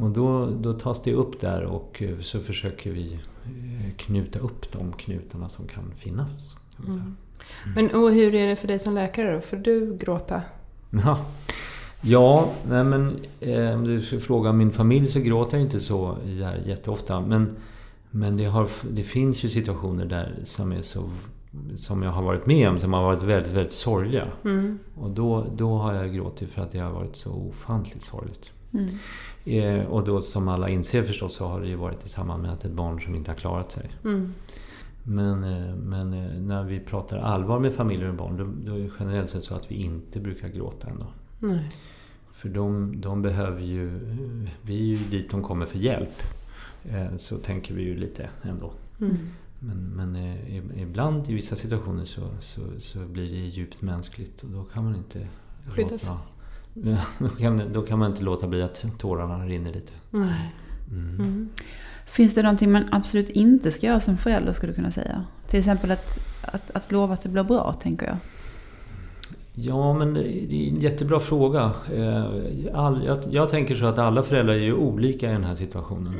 Och 0.01 0.09
då, 0.09 0.45
då 0.45 0.73
tas 0.73 1.03
det 1.03 1.13
upp 1.13 1.39
där 1.39 1.63
och 1.63 2.03
eh, 2.03 2.19
så 2.19 2.39
försöker 2.39 2.91
vi 2.91 3.13
eh, 3.13 3.93
knuta 3.97 4.39
upp 4.39 4.71
de 4.71 4.93
knutarna 4.93 5.49
som 5.49 5.67
kan 5.67 5.91
finnas. 5.97 6.57
Kan 6.75 6.85
mm. 6.85 6.99
Mm. 6.99 7.15
Men 7.75 8.01
och 8.01 8.11
hur 8.11 8.35
är 8.35 8.47
det 8.47 8.55
för 8.55 8.67
dig 8.67 8.79
som 8.79 8.93
läkare 8.93 9.33
då? 9.33 9.41
Får 9.41 9.57
du 9.57 9.97
gråta? 9.97 10.41
Ja, 10.89 11.25
ja 12.01 12.51
nej 12.69 12.83
men 12.83 13.17
eh, 13.39 13.75
om 13.75 13.83
du 13.83 14.01
ska 14.01 14.19
fråga 14.19 14.51
min 14.51 14.71
familj 14.71 15.07
så 15.07 15.19
gråter 15.19 15.57
jag 15.57 15.65
inte 15.65 15.79
så 15.79 16.17
jätteofta. 16.65 17.21
Men, 17.21 17.55
men 18.11 18.37
det, 18.37 18.45
har, 18.45 18.69
det 18.91 19.03
finns 19.03 19.45
ju 19.45 19.49
situationer 19.49 20.05
där 20.05 20.35
som 20.43 20.71
är 20.71 20.81
så 20.81 21.09
som 21.75 22.03
jag 22.03 22.11
har 22.11 22.23
varit 22.23 22.45
med 22.45 22.69
om 22.69 22.79
som 22.79 22.93
har 22.93 23.03
varit 23.03 23.23
väldigt, 23.23 23.53
väldigt 23.53 23.71
sorgliga. 23.73 24.27
Mm. 24.43 24.79
Och 24.95 25.11
då, 25.11 25.45
då 25.55 25.77
har 25.77 25.93
jag 25.93 26.13
gråtit 26.13 26.49
för 26.49 26.61
att 26.61 26.71
det 26.71 26.79
har 26.79 26.91
varit 26.91 27.15
så 27.15 27.31
ofantligt 27.31 28.01
sorgligt. 28.01 28.51
Mm. 28.73 28.89
Eh, 29.45 29.85
och 29.85 30.03
då 30.03 30.21
som 30.21 30.47
alla 30.47 30.69
inser 30.69 31.03
förstås 31.03 31.35
så 31.35 31.47
har 31.47 31.61
det 31.61 31.67
ju 31.67 31.75
varit 31.75 32.05
i 32.05 32.09
samband 32.09 32.41
med 32.41 32.51
att 32.51 32.65
ett 32.65 32.71
barn 32.71 33.01
som 33.01 33.15
inte 33.15 33.31
har 33.31 33.35
klarat 33.35 33.71
sig. 33.71 33.89
Mm. 34.03 34.33
Men, 35.03 35.43
eh, 35.43 35.75
men 35.75 36.13
eh, 36.13 36.39
när 36.39 36.63
vi 36.63 36.79
pratar 36.79 37.17
allvar 37.17 37.59
med 37.59 37.73
familjer 37.73 38.07
och 38.07 38.15
barn 38.15 38.37
då, 38.37 38.71
då 38.71 38.77
är 38.77 38.79
det 38.79 38.89
generellt 38.99 39.29
sett 39.29 39.43
så 39.43 39.55
att 39.55 39.71
vi 39.71 39.75
inte 39.75 40.19
brukar 40.19 40.47
gråta 40.47 40.89
ändå. 40.89 41.05
Nej. 41.39 41.71
För 42.33 42.49
de, 42.49 43.01
de 43.01 43.21
behöver 43.21 43.61
ju... 43.61 43.99
Vi 44.61 44.75
är 44.75 44.97
ju 44.97 44.97
dit 44.97 45.31
de 45.31 45.43
kommer 45.43 45.65
för 45.65 45.79
hjälp. 45.79 46.23
Eh, 46.83 47.15
så 47.15 47.37
tänker 47.37 47.73
vi 47.73 47.81
ju 47.81 47.95
lite 47.95 48.29
ändå. 48.41 48.73
Mm. 49.01 49.17
Men, 49.59 49.77
men 49.77 50.15
eh, 50.15 50.81
ibland 50.81 51.29
i 51.29 51.33
vissa 51.33 51.55
situationer 51.55 52.05
så, 52.05 52.21
så, 52.39 52.61
så, 52.79 52.99
blir 52.99 53.31
det 53.31 53.37
djupt 53.37 53.81
mänskligt 53.81 54.43
och 54.43 54.49
då 54.49 54.63
kan 54.63 54.83
man 54.83 54.95
inte 54.95 55.27
Skydda 55.67 55.97
sig. 55.97 56.15
Då, 57.19 57.29
kan, 57.29 57.73
då 57.73 57.81
kan 57.81 57.99
man 57.99 58.11
inte 58.11 58.23
låta 58.23 58.47
bli 58.47 58.61
att 58.61 58.85
tårarna 58.97 59.45
rinner 59.45 59.73
lite. 59.73 59.93
Nej. 60.09 60.53
Mm. 60.91 61.15
Mm. 61.15 61.49
Finns 62.05 62.35
det 62.35 62.41
någonting 62.43 62.71
man 62.71 62.83
absolut 62.91 63.29
inte 63.29 63.71
ska 63.71 63.87
göra 63.87 63.99
som 63.99 64.17
förälder 64.17 64.53
skulle 64.53 64.71
du 64.71 64.75
kunna 64.75 64.91
säga? 64.91 65.25
Till 65.47 65.59
exempel 65.59 65.91
att, 65.91 66.19
att, 66.41 66.71
att 66.71 66.91
lova 66.91 67.13
att 67.13 67.23
det 67.23 67.29
blir 67.29 67.43
bra, 67.43 67.73
tänker 67.73 68.05
jag. 68.05 68.17
Ja, 69.55 69.93
men 69.93 70.13
det 70.13 70.53
är 70.53 70.69
en 70.69 70.79
jättebra 70.79 71.19
fråga. 71.19 71.71
Eh, 71.95 72.25
all, 72.73 73.05
jag, 73.05 73.17
jag, 73.29 73.49
tänker 73.49 73.75
så 73.75 73.85
att 73.85 73.97
alla 73.97 74.23
föräldrar 74.23 74.53
är 74.53 74.59
ju 74.59 74.73
olika 74.73 75.29
i 75.29 75.33
den 75.33 75.43
här 75.43 75.55
situationen. 75.55 76.13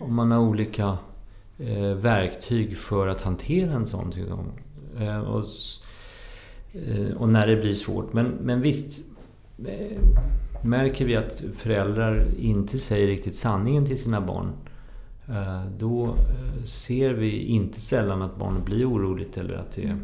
Om 0.00 0.14
man 0.14 0.30
har 0.30 0.38
olika 0.38 0.98
eh, 1.58 1.94
verktyg 1.94 2.76
för 2.76 3.08
att 3.08 3.20
hantera 3.20 3.72
en 3.72 3.86
sån 3.86 4.12
situation. 4.12 4.52
Eh, 5.00 5.20
och, 5.20 5.44
eh, 6.72 7.16
och, 7.16 7.28
när 7.28 7.46
det 7.46 7.56
blir 7.56 7.74
svårt. 7.74 8.12
Men, 8.12 8.26
men 8.26 8.60
visst 8.60 9.02
märker 10.62 11.04
vi 11.04 11.16
att 11.16 11.44
föräldrar 11.56 12.26
inte 12.38 12.78
säger 12.78 13.06
riktigt 13.06 13.34
sanningen 13.34 13.86
till 13.86 14.00
sina 14.00 14.20
barn. 14.20 14.52
Eh, 15.28 15.64
då 15.78 16.16
ser 16.64 17.10
vi 17.10 17.38
inte 17.38 17.80
sällan 17.80 18.22
att 18.22 18.36
barnet 18.36 18.64
blir 18.64 18.90
oroligt 18.90 19.36
eller 19.36 19.54
att 19.54 19.72
det 19.72 19.98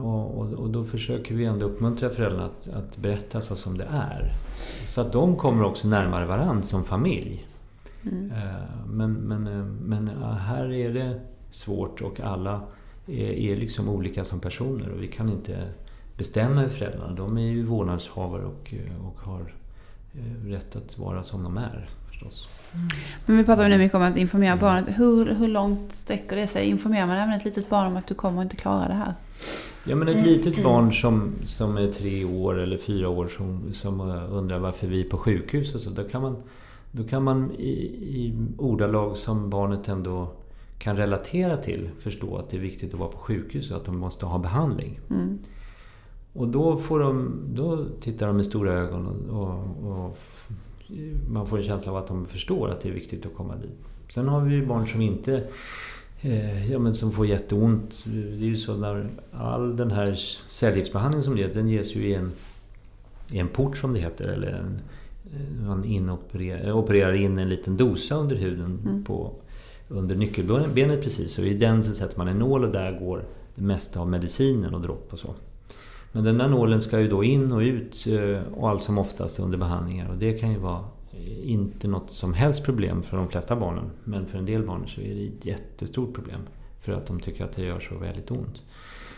och, 0.00 0.38
och, 0.40 0.70
då 0.70 0.84
försöker 0.84 1.34
vi 1.34 1.44
ändå 1.44 1.66
uppmuntra 1.66 2.10
föräldrarna 2.10 2.44
att, 2.44 2.68
att 2.68 2.96
berätta 2.96 3.40
så 3.40 3.56
som 3.56 3.78
det 3.78 3.86
är. 3.90 4.32
Så 4.86 5.00
att 5.00 5.12
de 5.12 5.36
kommer 5.36 5.64
också 5.64 5.88
närmare 5.88 6.26
varandra 6.26 6.62
som 6.62 6.84
familj. 6.84 7.46
Mm. 8.02 8.30
Eh, 8.30 8.86
men, 8.86 9.12
men, 9.12 9.46
eh, 9.46 9.64
men 9.64 10.08
här 10.38 10.72
är 10.72 10.94
det 10.94 11.20
svårt 11.50 12.00
och 12.00 12.20
alla 12.20 12.60
är, 13.06 13.32
är 13.32 13.56
liksom 13.56 13.88
olika 13.88 14.24
som 14.24 14.40
personer 14.40 14.90
och 14.90 15.02
vi 15.02 15.08
kan 15.08 15.28
inte 15.28 15.68
bestämma 16.22 16.60
över 16.60 16.68
föräldrarna. 16.68 17.14
De 17.14 17.38
är 17.38 17.42
ju 17.42 17.62
vårdnadshavare 17.62 18.44
och, 18.44 18.74
och 19.06 19.20
har 19.20 19.40
eh, 20.14 20.46
rätt 20.46 20.76
att 20.76 20.98
vara 20.98 21.22
som 21.22 21.42
de 21.42 21.56
är 21.56 21.88
förstås. 22.08 22.48
Mm. 22.74 22.88
Men 23.26 23.36
vi 23.36 23.44
pratar 23.44 23.68
nu 23.68 23.78
mycket 23.78 23.94
om 23.94 24.02
att 24.02 24.16
informera 24.16 24.56
barnet. 24.56 24.84
Hur, 24.88 25.34
hur 25.34 25.48
långt 25.48 25.92
sträcker 25.92 26.36
det 26.36 26.46
sig? 26.46 26.66
Informerar 26.66 27.06
man 27.06 27.16
även 27.16 27.34
ett 27.34 27.44
litet 27.44 27.68
barn 27.68 27.86
om 27.86 27.96
att 27.96 28.06
du 28.06 28.14
kommer 28.14 28.42
inte 28.42 28.56
klara 28.56 28.88
det 28.88 28.94
här? 28.94 29.14
Ja 29.84 29.96
men 29.96 30.08
ett 30.08 30.26
litet 30.26 30.64
barn 30.64 30.92
som, 30.92 31.32
som 31.44 31.76
är 31.76 31.92
tre 31.92 32.24
år 32.24 32.58
eller 32.60 32.78
fyra 32.78 33.08
år 33.08 33.28
som, 33.28 33.72
som 33.72 34.00
undrar 34.30 34.58
varför 34.58 34.86
vi 34.86 35.00
är 35.00 35.10
på 35.10 35.18
sjukhus 35.18 35.74
och 35.74 35.80
så. 35.80 35.90
Då 35.90 36.04
kan 36.04 36.22
man 36.22 36.42
då 36.90 37.04
kan 37.04 37.22
man 37.22 37.50
i, 37.58 37.72
i 38.16 38.34
ordalag 38.58 39.16
som 39.16 39.50
barnet 39.50 39.88
ändå 39.88 40.28
kan 40.78 40.96
relatera 40.96 41.56
till 41.56 41.90
förstå 42.00 42.36
att 42.36 42.50
det 42.50 42.56
är 42.56 42.60
viktigt 42.60 42.94
att 42.94 43.00
vara 43.00 43.10
på 43.10 43.18
sjukhus 43.18 43.70
och 43.70 43.76
att 43.76 43.84
de 43.84 43.98
måste 43.98 44.26
ha 44.26 44.38
behandling. 44.38 45.00
Mm. 45.10 45.38
Och 46.32 46.48
då, 46.48 46.76
får 46.76 47.00
de, 47.00 47.40
då 47.54 47.84
tittar 48.00 48.26
de 48.26 48.36
med 48.36 48.46
stora 48.46 48.72
ögon 48.72 49.06
och, 49.06 49.90
och, 49.90 49.92
och, 49.92 50.18
man 51.30 51.46
får 51.46 51.56
en 51.58 51.62
känsla 51.62 51.92
av 51.92 51.98
att 51.98 52.06
de 52.06 52.26
förstår 52.26 52.70
att 52.70 52.80
det 52.80 52.88
är 52.88 52.92
viktigt 52.92 53.26
att 53.26 53.34
komma 53.34 53.56
dit. 53.56 53.78
Sen 54.08 54.28
har 54.28 54.40
vi 54.40 54.54
ju 54.54 54.66
barn 54.66 54.86
som 54.86 55.00
inte 55.00 55.44
eh, 56.20 56.72
ja, 56.72 56.78
men 56.78 56.94
som 56.94 57.12
får 57.12 57.26
jätteont. 57.26 58.04
Det 58.04 58.44
är 58.44 58.48
ju 58.48 58.56
så 58.56 58.76
när 58.76 59.08
all 59.32 59.76
den 59.76 59.90
här 59.90 60.14
cellgiftsbehandlingen 60.46 61.24
som 61.24 61.38
ges, 61.38 61.52
den 61.52 61.68
ges 61.68 61.94
ju 61.96 62.08
i 62.08 62.14
en, 62.14 62.32
i 63.30 63.38
en 63.38 63.48
port 63.48 63.76
som 63.76 63.92
det 63.92 64.00
heter. 64.00 64.28
Eller 64.28 64.48
en, 64.48 64.80
Eh, 65.32 65.66
man 65.66 65.84
inopererar, 65.84 66.72
opererar 66.72 67.12
in 67.12 67.38
en 67.38 67.48
liten 67.48 67.76
dosa 67.76 68.14
under 68.14 68.36
huden 68.36 68.80
mm. 68.84 69.04
på, 69.04 69.32
under 69.88 70.14
nyckelbenet 70.14 71.02
precis. 71.02 71.38
Och 71.38 71.44
i 71.44 71.54
den 71.54 71.82
så 71.82 71.94
sätter 71.94 72.18
man 72.18 72.28
en 72.28 72.38
nål 72.38 72.64
och 72.64 72.72
där 72.72 72.98
går 72.98 73.24
det 73.54 73.62
mesta 73.62 74.00
av 74.00 74.08
medicinen 74.08 74.74
och 74.74 74.80
dropp 74.80 75.12
och 75.12 75.18
så. 75.18 75.34
Men 76.12 76.24
den 76.24 76.38
där 76.38 76.48
nålen 76.48 76.82
ska 76.82 77.00
ju 77.00 77.08
då 77.08 77.24
in 77.24 77.52
och 77.52 77.60
ut 77.60 78.06
eh, 78.06 78.52
och 78.54 78.70
allt 78.70 78.82
som 78.82 78.98
oftast 78.98 79.40
under 79.40 79.58
behandlingar. 79.58 80.10
Och 80.10 80.16
det 80.16 80.32
kan 80.32 80.52
ju 80.52 80.58
vara 80.58 80.84
inte 81.42 81.88
något 81.88 82.10
som 82.10 82.34
helst 82.34 82.64
problem 82.64 83.02
för 83.02 83.16
de 83.16 83.28
flesta 83.28 83.56
barnen. 83.56 83.90
Men 84.04 84.26
för 84.26 84.38
en 84.38 84.46
del 84.46 84.62
barn 84.62 84.88
så 84.88 85.00
är 85.00 85.14
det 85.14 85.26
ett 85.26 85.46
jättestort 85.46 86.14
problem. 86.14 86.40
För 86.80 86.92
att 86.92 87.06
de 87.06 87.20
tycker 87.20 87.44
att 87.44 87.52
det 87.52 87.62
gör 87.62 87.80
så 87.80 87.98
väldigt 87.98 88.30
ont. 88.30 88.62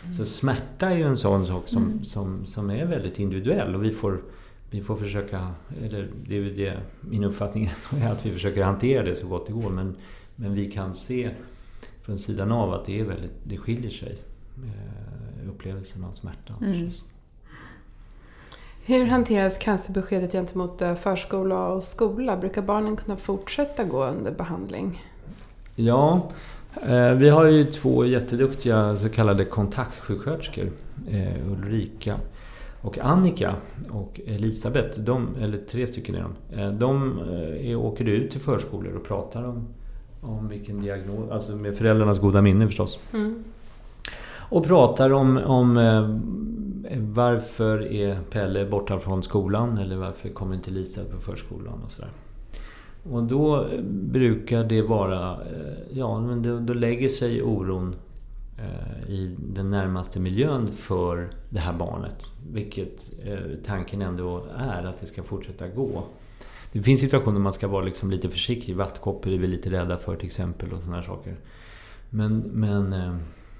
Mm. 0.01 0.13
Så 0.13 0.25
smärta 0.25 0.89
är 0.89 0.97
ju 0.97 1.03
en 1.03 1.17
sån 1.17 1.45
sak 1.45 1.67
som, 1.67 1.83
mm. 1.83 2.03
som, 2.03 2.45
som 2.45 2.69
är 2.69 2.85
väldigt 2.85 3.19
individuell. 3.19 3.75
Och 3.75 3.83
vi 3.83 3.91
får 3.91 4.19
vi 4.69 4.81
får 4.81 4.95
försöka, 4.95 5.51
eller 5.83 6.09
det 6.27 6.37
är 6.37 6.41
det 6.41 6.79
min 7.01 7.23
uppfattning 7.23 7.65
är 8.01 8.11
att 8.11 8.25
vi 8.25 8.31
försöker 8.31 8.63
hantera 8.63 9.03
det 9.03 9.15
så 9.15 9.27
gott 9.27 9.47
det 9.47 9.53
går. 9.53 9.69
Men, 9.69 9.95
men 10.35 10.53
vi 10.53 10.71
kan 10.71 10.95
se 10.95 11.31
från 12.01 12.17
sidan 12.17 12.51
av 12.51 12.73
att 12.73 12.85
det, 12.85 12.99
är 12.99 13.03
väldigt, 13.03 13.31
det 13.43 13.57
skiljer 13.57 13.91
sig. 13.91 14.17
Eh, 15.45 15.49
upplevelsen 15.49 16.03
av 16.03 16.11
smärta. 16.11 16.53
Mm. 16.61 16.89
Hur 18.85 19.05
hanteras 19.05 19.57
cancerbeskedet 19.57 20.31
gentemot 20.31 20.81
eh, 20.81 20.95
förskola 20.95 21.67
och 21.67 21.83
skola? 21.83 22.37
Brukar 22.37 22.61
barnen 22.61 22.95
kunna 22.95 23.17
fortsätta 23.17 23.83
gå 23.83 24.05
under 24.05 24.31
behandling? 24.31 25.03
Ja, 25.75 26.31
eh, 26.81 27.11
vi 27.11 27.29
har 27.29 27.45
ju 27.45 27.63
två 27.65 28.05
jätteduktiga 28.05 28.97
så 28.97 29.09
kallade 29.09 29.45
kontaktsjuksköterskor. 29.45 30.69
Ulrika 31.51 32.19
och 32.85 32.97
Annika 32.97 33.55
och 33.89 34.21
Elisabeth, 34.25 34.99
de, 34.99 35.35
eller 35.41 35.57
tre 35.57 35.87
stycken 35.87 36.15
är 36.15 36.21
de, 36.23 36.61
eh, 36.61 36.71
de 36.71 37.19
är, 37.19 37.71
eh, 37.71 37.85
åker 37.85 38.05
ut 38.05 38.31
till 38.31 38.41
förskolor 38.41 38.95
och 38.95 39.03
pratar 39.03 39.43
om, 39.43 39.67
om 40.21 40.47
vilken 40.47 40.79
diagnos, 40.79 41.31
alltså 41.31 41.55
med 41.55 41.77
föräldrarnas 41.77 42.19
goda 42.19 42.41
minne 42.41 42.67
förstås. 42.67 42.99
Mm. 43.13 43.43
Och 44.49 44.63
pratar 44.63 45.13
om, 45.13 45.37
om 45.37 45.77
eh, 45.77 46.09
varför 46.99 47.91
är 47.91 48.19
Pelle 48.31 48.65
borta 48.65 48.99
från 48.99 49.23
skolan 49.23 49.77
eller 49.77 49.95
varför 49.95 50.29
kommer 50.29 50.55
inte 50.55 50.71
Lisa 50.71 51.01
på 51.03 51.19
förskolan 51.19 51.81
och 51.85 51.91
sådär. 51.91 52.11
Och 53.11 53.23
då 53.23 53.63
eh, 53.63 53.81
brukar 53.91 54.63
det 54.63 54.81
vara, 54.81 55.31
eh, 55.31 55.97
ja 55.97 56.19
men 56.19 56.43
då, 56.43 56.59
då 56.59 56.73
lägger 56.73 57.09
sig 57.09 57.43
oron 57.43 57.95
Eh, 58.57 59.09
i 59.09 59.35
den 59.39 59.69
närmaste 59.69 60.19
miljön 60.19 60.67
för 60.67 61.29
det 61.49 61.59
här 61.59 61.73
barnet. 61.73 62.33
Vilket 62.51 63.11
eh, 63.23 63.39
tanken 63.65 64.01
ändå 64.01 64.45
är 64.57 64.85
att 64.85 64.99
det 64.99 65.05
ska 65.05 65.23
fortsätta 65.23 65.67
gå. 65.67 66.03
Det 66.71 66.81
finns 66.81 66.99
situationer 66.99 67.39
man 67.39 67.53
ska 67.53 67.67
vara 67.67 67.85
liksom 67.85 68.11
lite 68.11 68.29
försiktig. 68.29 68.75
Vattkoppor 68.75 69.33
är 69.33 69.37
vi 69.37 69.47
lite 69.47 69.69
rädda 69.69 69.97
för 69.97 70.15
till 70.15 70.25
exempel 70.25 70.73
och 70.73 70.81
sådana 70.81 71.03
saker. 71.03 71.35
Men, 72.09 72.37
men, 72.39 72.93
eh, 72.93 73.15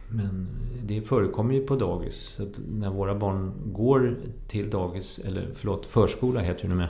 men 0.09 0.47
det 0.83 1.01
förekommer 1.01 1.53
ju 1.53 1.61
på 1.61 1.75
dagis. 1.75 2.33
Så 2.37 2.47
när 2.69 2.89
våra 2.89 3.15
barn 3.15 3.51
går 3.65 4.15
till 4.47 4.69
dagis, 4.69 5.19
eller 5.19 5.49
förlåt, 5.55 5.85
förskola 5.85 6.41
heter 6.41 6.67
det 6.67 6.75
nu 6.75 6.75
med. 6.75 6.89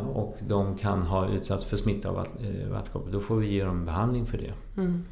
och 0.14 0.36
de 0.48 0.78
kan 0.78 1.02
ha 1.02 1.28
utsatts 1.28 1.64
för 1.64 1.76
smitta 1.76 2.08
av 2.08 2.26
vattkoppor. 2.70 3.12
Då 3.12 3.20
får 3.20 3.36
vi 3.36 3.52
ge 3.52 3.64
dem 3.64 3.84
behandling 3.84 4.26
för 4.26 4.38
det. 4.38 4.80
Mm. 4.80 5.04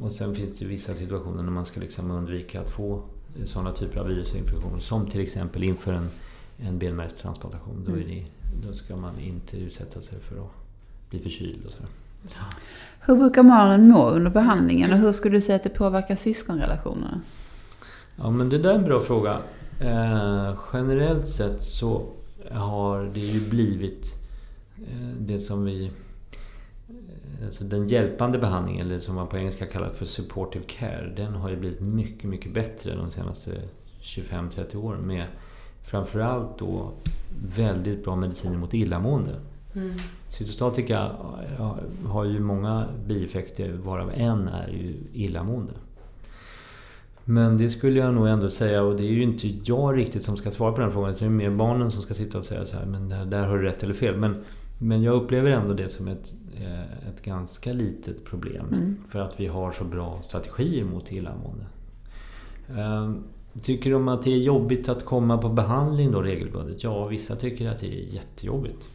Och 0.00 0.12
sen 0.12 0.34
finns 0.34 0.58
det 0.58 0.64
vissa 0.64 0.94
situationer 0.94 1.42
när 1.42 1.50
man 1.50 1.66
ska 1.66 1.80
liksom 1.80 2.10
undvika 2.10 2.60
att 2.60 2.68
få 2.68 3.02
sådana 3.44 3.72
typer 3.72 4.00
av 4.00 4.06
virusinfektioner. 4.06 4.78
Som 4.78 5.06
till 5.06 5.20
exempel 5.20 5.62
inför 5.62 5.92
en, 5.92 6.08
en 6.58 6.78
benmärgstransplantation. 6.78 7.84
Då, 7.86 7.92
mm. 7.92 8.24
då 8.66 8.72
ska 8.72 8.96
man 8.96 9.20
inte 9.20 9.56
utsätta 9.56 10.00
sig 10.00 10.20
för 10.20 10.36
att 10.36 10.50
bli 11.10 11.18
förkyld 11.18 11.66
och 11.66 11.72
sådär. 11.72 11.88
Så. 12.26 12.40
Hur 13.00 13.16
brukar 13.16 13.42
maren 13.42 13.88
må 13.88 14.10
under 14.10 14.30
behandlingen 14.30 14.92
och 14.92 14.98
hur 14.98 15.12
skulle 15.12 15.36
du 15.36 15.40
säga 15.40 15.56
att 15.56 15.62
det 15.62 15.68
påverkar 15.68 16.16
syskonrelationerna? 16.16 17.20
Ja 18.16 18.30
men 18.30 18.48
det 18.48 18.58
där 18.58 18.70
är 18.70 18.74
en 18.74 18.84
bra 18.84 19.00
fråga. 19.00 19.38
Eh, 19.80 20.54
generellt 20.72 21.28
sett 21.28 21.62
så 21.62 22.06
har 22.50 23.04
det 23.14 23.20
ju 23.20 23.50
blivit 23.50 24.12
eh, 24.76 25.08
det 25.18 25.38
som 25.38 25.64
vi 25.64 25.84
eh, 25.84 27.44
alltså 27.44 27.64
den 27.64 27.86
hjälpande 27.86 28.38
behandlingen, 28.38 28.86
eller 28.86 28.98
som 28.98 29.14
man 29.14 29.26
på 29.26 29.38
engelska 29.38 29.66
kallar 29.66 29.90
för 29.90 30.04
supportive 30.04 30.64
care, 30.64 31.12
den 31.16 31.34
har 31.34 31.50
ju 31.50 31.56
blivit 31.56 31.80
mycket, 31.80 32.24
mycket 32.24 32.54
bättre 32.54 32.94
de 32.94 33.10
senaste 33.10 33.50
25-30 34.00 34.76
åren 34.76 35.00
med 35.00 35.26
framförallt 35.84 36.58
då 36.58 36.92
väldigt 37.56 38.04
bra 38.04 38.16
mediciner 38.16 38.58
mot 38.58 38.74
illamående. 38.74 39.34
Mm. 39.78 39.94
Cytostatika 40.28 41.10
har 42.06 42.24
ju 42.24 42.40
många 42.40 42.86
bieffekter 43.06 43.72
varav 43.72 44.12
en 44.14 44.48
är 44.48 44.68
ju 44.68 44.94
illamående. 45.12 45.72
Men 47.24 47.58
det 47.58 47.70
skulle 47.70 48.00
jag 48.00 48.14
nog 48.14 48.28
ändå 48.28 48.48
säga, 48.50 48.82
och 48.82 48.96
det 48.96 49.02
är 49.02 49.12
ju 49.12 49.22
inte 49.22 49.48
jag 49.64 49.96
riktigt 49.96 50.22
som 50.22 50.36
ska 50.36 50.50
svara 50.50 50.72
på 50.72 50.80
den 50.80 50.92
frågan. 50.92 51.14
Det 51.18 51.24
är 51.24 51.28
mer 51.28 51.50
barnen 51.50 51.90
som 51.90 52.02
ska 52.02 52.14
sitta 52.14 52.38
och 52.38 52.44
säga 52.44 52.66
så 52.66 52.76
här, 52.76 52.86
men 52.86 53.08
där 53.08 53.46
har 53.46 53.58
du 53.58 53.64
rätt 53.64 53.82
eller 53.82 53.94
fel. 53.94 54.16
Men, 54.16 54.44
men 54.78 55.02
jag 55.02 55.14
upplever 55.14 55.50
ändå 55.50 55.74
det 55.74 55.88
som 55.88 56.08
ett 56.08 56.34
Eh, 56.60 57.08
ett 57.08 57.22
ganska 57.22 57.72
litet 57.72 58.24
problem. 58.24 58.66
Mm. 58.72 58.96
För 59.08 59.18
att 59.18 59.40
vi 59.40 59.46
har 59.46 59.72
så 59.72 59.84
bra 59.84 60.22
strategier 60.22 60.84
mot 60.84 61.12
illamående. 61.12 61.64
Ehm, 62.76 63.24
tycker 63.62 63.90
de 63.90 64.08
att 64.08 64.22
det 64.22 64.34
är 64.34 64.38
jobbigt 64.38 64.88
att 64.88 65.04
komma 65.04 65.38
på 65.38 65.48
behandling 65.48 66.12
då 66.12 66.22
regelbundet? 66.22 66.84
Ja, 66.84 67.06
vissa 67.06 67.36
tycker 67.36 67.70
att 67.70 67.80
det 67.80 67.86
är 67.86 68.14
jättejobbigt. 68.14 68.88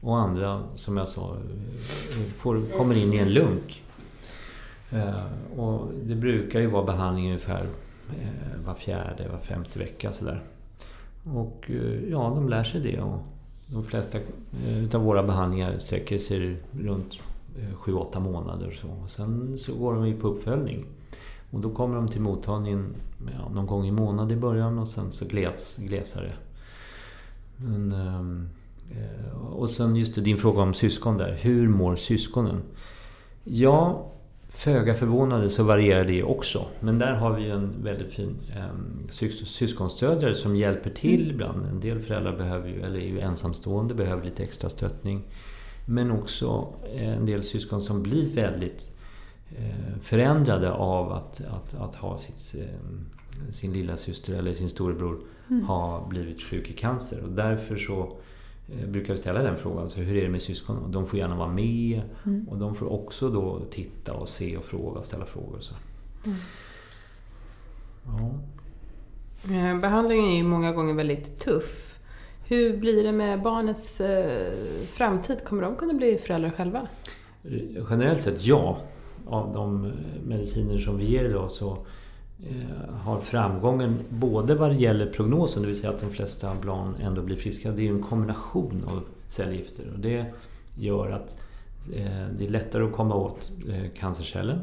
Och 0.00 0.18
andra, 0.18 0.62
som 0.74 0.96
jag 0.96 1.08
sa, 1.08 1.36
får, 2.36 2.62
kommer 2.78 2.98
in 2.98 3.12
i 3.12 3.16
en 3.16 3.32
lunk. 3.32 3.82
Eh, 4.90 5.58
och 5.58 5.88
det 6.02 6.14
brukar 6.14 6.60
ju 6.60 6.66
vara 6.66 6.84
behandling 6.84 7.26
ungefär 7.26 7.68
eh, 8.10 8.66
var 8.66 8.74
fjärde, 8.74 9.28
var 9.28 9.38
femte 9.38 9.78
vecka 9.78 10.12
sådär. 10.12 10.42
Och 11.24 11.70
eh, 11.70 12.10
ja, 12.10 12.32
de 12.34 12.48
lär 12.48 12.64
sig 12.64 12.80
det. 12.80 13.00
Och 13.00 13.18
de 13.66 13.84
flesta 13.84 14.18
eh, 14.18 14.84
utav 14.84 15.02
våra 15.02 15.22
behandlingar 15.22 15.78
sträcker 15.78 16.18
sig 16.18 16.56
runt 16.72 17.18
7-8 17.84 18.16
eh, 18.16 18.20
månader. 18.20 18.70
Så. 18.70 19.08
Sen 19.08 19.58
så 19.58 19.74
går 19.74 19.94
de 19.94 20.08
ju 20.08 20.20
på 20.20 20.28
uppföljning. 20.28 20.84
Och 21.50 21.60
då 21.60 21.70
kommer 21.70 21.96
de 21.96 22.08
till 22.08 22.20
mottagningen 22.20 22.94
ja, 23.38 23.48
någon 23.54 23.66
gång 23.66 23.86
i 23.86 23.90
månaden 23.90 24.38
i 24.38 24.40
början 24.40 24.78
och 24.78 24.88
sen 24.88 25.12
så 25.12 25.24
gles, 25.24 25.76
glesare. 25.76 26.32
Men, 27.56 27.92
eh, 27.92 28.46
och 29.50 29.70
sen 29.70 29.96
just 29.96 30.14
det, 30.14 30.20
din 30.20 30.36
fråga 30.36 30.62
om 30.62 30.74
syskon 30.74 31.18
där. 31.18 31.32
Hur 31.32 31.68
mår 31.68 31.96
syskonen? 31.96 32.62
Ja, 33.44 34.10
föga 34.48 34.94
förvånande 34.94 35.50
så 35.50 35.62
varierar 35.62 36.04
det 36.04 36.22
också. 36.22 36.66
Men 36.80 36.98
där 36.98 37.12
har 37.12 37.32
vi 37.32 37.50
en 37.50 37.82
väldigt 37.82 38.12
fin 38.12 38.36
eh, 38.56 39.10
syskonstödjare 39.44 40.34
som 40.34 40.56
hjälper 40.56 40.90
till 40.90 41.22
mm. 41.22 41.34
ibland. 41.34 41.66
En 41.66 41.80
del 41.80 42.00
föräldrar 42.00 42.36
behöver 42.36 42.68
ju, 42.68 42.82
eller 42.82 42.98
är 42.98 43.08
ju 43.08 43.20
ensamstående, 43.20 43.94
behöver 43.94 44.24
lite 44.24 44.42
extra 44.42 44.70
stöttning. 44.70 45.22
Men 45.86 46.10
också 46.10 46.68
en 46.94 47.26
del 47.26 47.42
syskon 47.42 47.82
som 47.82 48.02
blir 48.02 48.34
väldigt 48.34 48.92
eh, 49.58 50.00
förändrade 50.02 50.72
av 50.72 51.12
att, 51.12 51.42
att, 51.50 51.74
att 51.74 51.94
ha 51.94 52.16
sitt, 52.16 52.60
eh, 52.60 53.50
sin 53.50 53.72
lilla 53.72 53.96
syster 53.96 54.34
eller 54.34 54.52
sin 54.52 54.68
storebror 54.68 55.20
mm. 55.50 55.64
ha 55.64 56.06
blivit 56.08 56.42
sjuk 56.42 56.70
i 56.70 56.72
cancer. 56.72 57.22
Och 57.24 57.30
därför 57.30 57.76
så 57.76 58.00
eh, 58.00 58.08
brukar 58.86 59.14
vi 59.14 59.18
ställa 59.18 59.42
den 59.42 59.56
frågan. 59.56 59.90
Så 59.90 60.00
hur 60.00 60.16
är 60.16 60.22
det 60.22 60.28
med 60.28 60.42
syskon? 60.42 60.90
De 60.92 61.06
får 61.06 61.18
gärna 61.18 61.36
vara 61.36 61.48
med 61.48 62.02
mm. 62.26 62.48
och 62.48 62.58
de 62.58 62.74
får 62.74 62.92
också 62.92 63.30
då 63.30 63.60
titta 63.70 64.12
och 64.12 64.28
se 64.28 64.56
och 64.56 64.64
fråga 64.64 64.98
och 64.98 65.06
ställa 65.06 65.24
frågor. 65.24 65.56
Och 65.56 65.64
så. 65.64 65.74
Mm. 66.26 66.38
Ja. 68.04 68.30
Eh, 69.54 69.80
behandlingen 69.80 70.24
är 70.24 70.36
ju 70.36 70.42
många 70.42 70.72
gånger 70.72 70.94
väldigt 70.94 71.40
tuff. 71.40 71.98
Hur 72.48 72.76
blir 72.76 73.04
det 73.04 73.12
med 73.12 73.42
barnets 73.42 74.00
eh, 74.00 74.52
framtid? 74.92 75.44
Kommer 75.44 75.62
de 75.62 75.76
kunna 75.76 75.94
bli 75.94 76.18
föräldrar 76.18 76.50
själva? 76.50 76.88
Generellt 77.90 78.20
sett 78.20 78.46
ja. 78.46 78.78
Av 79.26 79.52
de 79.52 79.92
mediciner 80.26 80.78
som 80.78 80.98
vi 80.98 81.04
ger 81.04 81.24
idag 81.24 81.50
så 81.50 81.72
Eh, 81.72 81.99
Eh, 82.48 82.94
har 82.94 83.20
framgången 83.20 83.98
både 84.08 84.54
vad 84.54 84.70
det 84.70 84.76
gäller 84.76 85.06
prognosen, 85.06 85.62
det 85.62 85.68
vill 85.68 85.80
säga 85.80 85.90
att 85.90 86.00
de 86.00 86.10
flesta 86.10 86.52
barn 86.64 86.94
ändå 87.00 87.22
blir 87.22 87.36
friska. 87.36 87.72
Det 87.72 87.86
är 87.86 87.90
en 87.90 88.02
kombination 88.02 88.84
av 88.86 89.02
cellgifter 89.28 89.84
och 89.94 89.98
det 89.98 90.26
gör 90.78 91.08
att 91.10 91.36
eh, 91.94 92.26
det 92.38 92.44
är 92.44 92.48
lättare 92.48 92.84
att 92.84 92.92
komma 92.92 93.14
åt 93.14 93.52
eh, 93.68 93.90
cancercellen. 93.98 94.60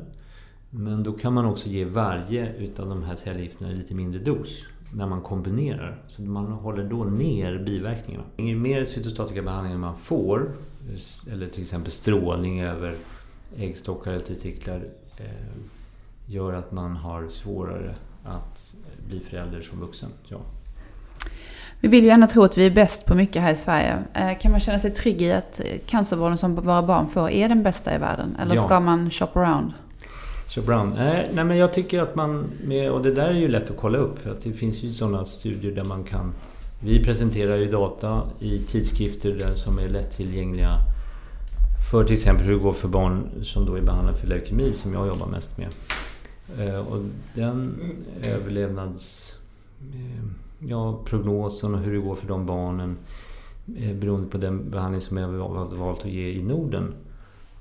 Men 0.69 1.03
då 1.03 1.13
kan 1.13 1.33
man 1.33 1.45
också 1.45 1.69
ge 1.69 1.85
varje 1.85 2.53
utav 2.55 2.89
de 2.89 3.03
här 3.03 3.15
cellgifterna 3.15 3.71
lite 3.71 3.93
mindre 3.93 4.19
dos 4.19 4.65
när 4.93 5.07
man 5.07 5.21
kombinerar. 5.21 6.01
Så 6.07 6.21
man 6.21 6.45
håller 6.45 6.83
då 6.83 7.03
ner 7.03 7.59
biverkningarna. 7.59 8.25
Ju 8.37 8.55
mer 8.55 8.85
cytostatikabehandling 8.85 9.79
man 9.79 9.97
får, 9.97 10.51
eller 11.31 11.47
till 11.47 11.61
exempel 11.61 11.91
strålning 11.91 12.61
över 12.61 12.95
äggstockar 13.57 14.11
eller 14.11 14.25
testiklar 14.25 14.81
gör 16.27 16.53
att 16.53 16.71
man 16.71 16.95
har 16.95 17.27
svårare 17.27 17.95
att 18.25 18.75
bli 19.07 19.19
förälder 19.19 19.61
som 19.61 19.79
vuxen. 19.79 20.09
Ja. 20.27 20.37
Vi 21.79 21.87
vill 21.87 22.03
ju 22.03 22.09
gärna 22.09 22.27
tro 22.27 22.43
att 22.43 22.57
vi 22.57 22.65
är 22.65 22.71
bäst 22.71 23.05
på 23.05 23.15
mycket 23.15 23.41
här 23.41 23.51
i 23.51 23.55
Sverige. 23.55 23.97
Eh, 24.13 24.39
kan 24.39 24.51
man 24.51 24.59
känna 24.59 24.79
sig 24.79 24.91
trygg 24.91 25.21
i 25.21 25.31
att 25.31 25.61
cancervården 25.85 26.37
som 26.37 26.55
våra 26.55 26.81
barn 26.81 27.07
får 27.07 27.29
är 27.29 27.49
den 27.49 27.63
bästa 27.63 27.95
i 27.95 27.97
världen? 27.97 28.37
Eller 28.41 28.55
ja. 28.55 28.61
ska 28.61 28.79
man 28.79 29.11
shop 29.11 29.29
around? 29.33 29.73
Shop 30.47 30.63
around? 30.67 30.93
Nej, 30.95 31.29
nej, 31.33 31.43
men 31.43 31.57
jag 31.57 31.73
tycker 31.73 31.99
att 31.99 32.15
man... 32.15 32.45
Med, 32.63 32.91
och 32.91 33.01
det 33.01 33.11
där 33.11 33.27
är 33.27 33.33
ju 33.33 33.47
lätt 33.47 33.69
att 33.69 33.77
kolla 33.77 33.97
upp. 33.97 34.19
För 34.19 34.31
att 34.31 34.41
det 34.41 34.53
finns 34.53 34.83
ju 34.83 34.91
sådana 34.91 35.25
studier 35.25 35.71
där 35.71 35.83
man 35.83 36.03
kan... 36.03 36.33
Vi 36.83 37.03
presenterar 37.03 37.55
ju 37.55 37.71
data 37.71 38.21
i 38.39 38.59
tidskrifter 38.59 39.55
som 39.55 39.79
är 39.79 39.89
lättillgängliga 39.89 40.79
för 41.91 42.03
till 42.03 42.13
exempel 42.13 42.45
hur 42.45 42.53
det 42.53 42.59
går 42.59 42.73
för 42.73 42.87
barn 42.87 43.29
som 43.43 43.65
då 43.65 43.75
är 43.75 43.81
behandlade 43.81 44.17
för 44.17 44.27
leukemi 44.27 44.73
som 44.73 44.93
jag 44.93 45.07
jobbar 45.07 45.27
mest 45.27 45.57
med. 45.57 45.67
Eh, 46.59 46.87
och 46.87 47.03
den 47.33 47.79
överlevnads... 48.23 49.33
Eh, 49.93 50.23
ja, 50.59 50.99
prognosen 51.05 51.75
och 51.75 51.81
hur 51.81 51.93
det 51.93 51.99
går 51.99 52.15
för 52.15 52.27
de 52.27 52.45
barnen 52.45 52.97
eh, 53.77 53.95
beroende 53.95 54.27
på 54.27 54.37
den 54.37 54.69
behandling 54.69 55.01
som 55.01 55.17
jag 55.17 55.27
har 55.27 55.75
valt 55.75 56.01
att 56.01 56.11
ge 56.11 56.31
i 56.31 56.43
Norden 56.43 56.93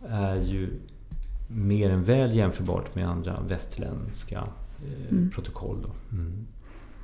är 0.09 0.37
ju 0.37 0.69
mer 1.49 1.91
än 1.91 2.05
väl 2.05 2.37
jämförbart 2.37 2.95
med 2.95 3.09
andra 3.09 3.39
västerländska 3.49 4.45
mm. 5.11 5.31
protokoll. 5.31 5.77
Då. 5.83 6.17
Mm. 6.17 6.47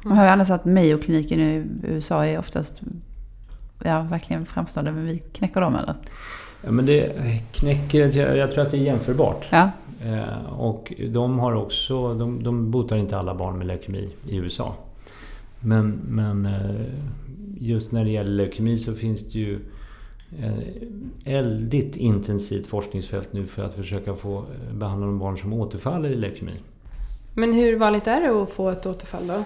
Man 0.05 0.16
har 0.18 0.24
ju 0.24 0.30
annars 0.30 0.51
att 0.51 0.64
Mayo-kliniken 0.64 1.41
i 1.41 1.66
USA 1.83 2.26
är 2.26 2.39
oftast 2.39 2.83
ja, 3.85 4.03
verkligen 4.11 4.47
framstående, 4.47 4.93
men 4.93 5.07
vi 5.07 5.18
knäcker 5.18 5.61
dem 5.61 5.74
eller? 5.74 5.95
Ja, 6.64 6.70
men 6.70 6.87
det 6.87 7.12
knäcker, 7.53 8.18
jag 8.37 8.53
tror 8.53 8.64
att 8.64 8.70
det 8.70 8.76
är 8.76 8.83
jämförbart. 8.83 9.47
Ja. 9.51 9.70
Eh, 10.05 10.53
och 10.53 10.93
de 11.09 11.39
har 11.39 11.55
också, 11.55 12.14
de, 12.14 12.43
de 12.43 12.70
botar 12.70 12.97
inte 12.97 13.18
alla 13.18 13.35
barn 13.35 13.59
med 13.59 13.66
leukemi 13.66 14.11
i 14.28 14.37
USA. 14.37 14.74
Men, 15.61 16.01
men 16.09 16.47
eh, 16.47 16.87
just 17.61 17.93
när 17.93 18.05
det 18.05 18.11
gäller 18.11 18.30
leukemi 18.30 18.78
så 18.78 18.95
finns 18.95 19.33
det 19.33 19.39
ju 19.39 19.61
väldigt 21.24 21.97
intensivt 21.97 22.66
forskningsfält 22.66 23.33
nu 23.33 23.47
för 23.47 23.64
att 23.64 23.74
försöka 23.74 24.14
få 24.14 24.37
eh, 24.37 24.74
behandla 24.74 25.07
de 25.07 25.18
barn 25.18 25.39
som 25.39 25.53
återfaller 25.53 26.09
i 26.09 26.14
leukemi. 26.14 26.53
Men 27.35 27.53
hur 27.53 27.76
vanligt 27.76 28.07
är 28.07 28.20
det 28.20 28.43
att 28.43 28.51
få 28.51 28.70
ett 28.70 28.87
återfall 28.87 29.26
då? 29.26 29.45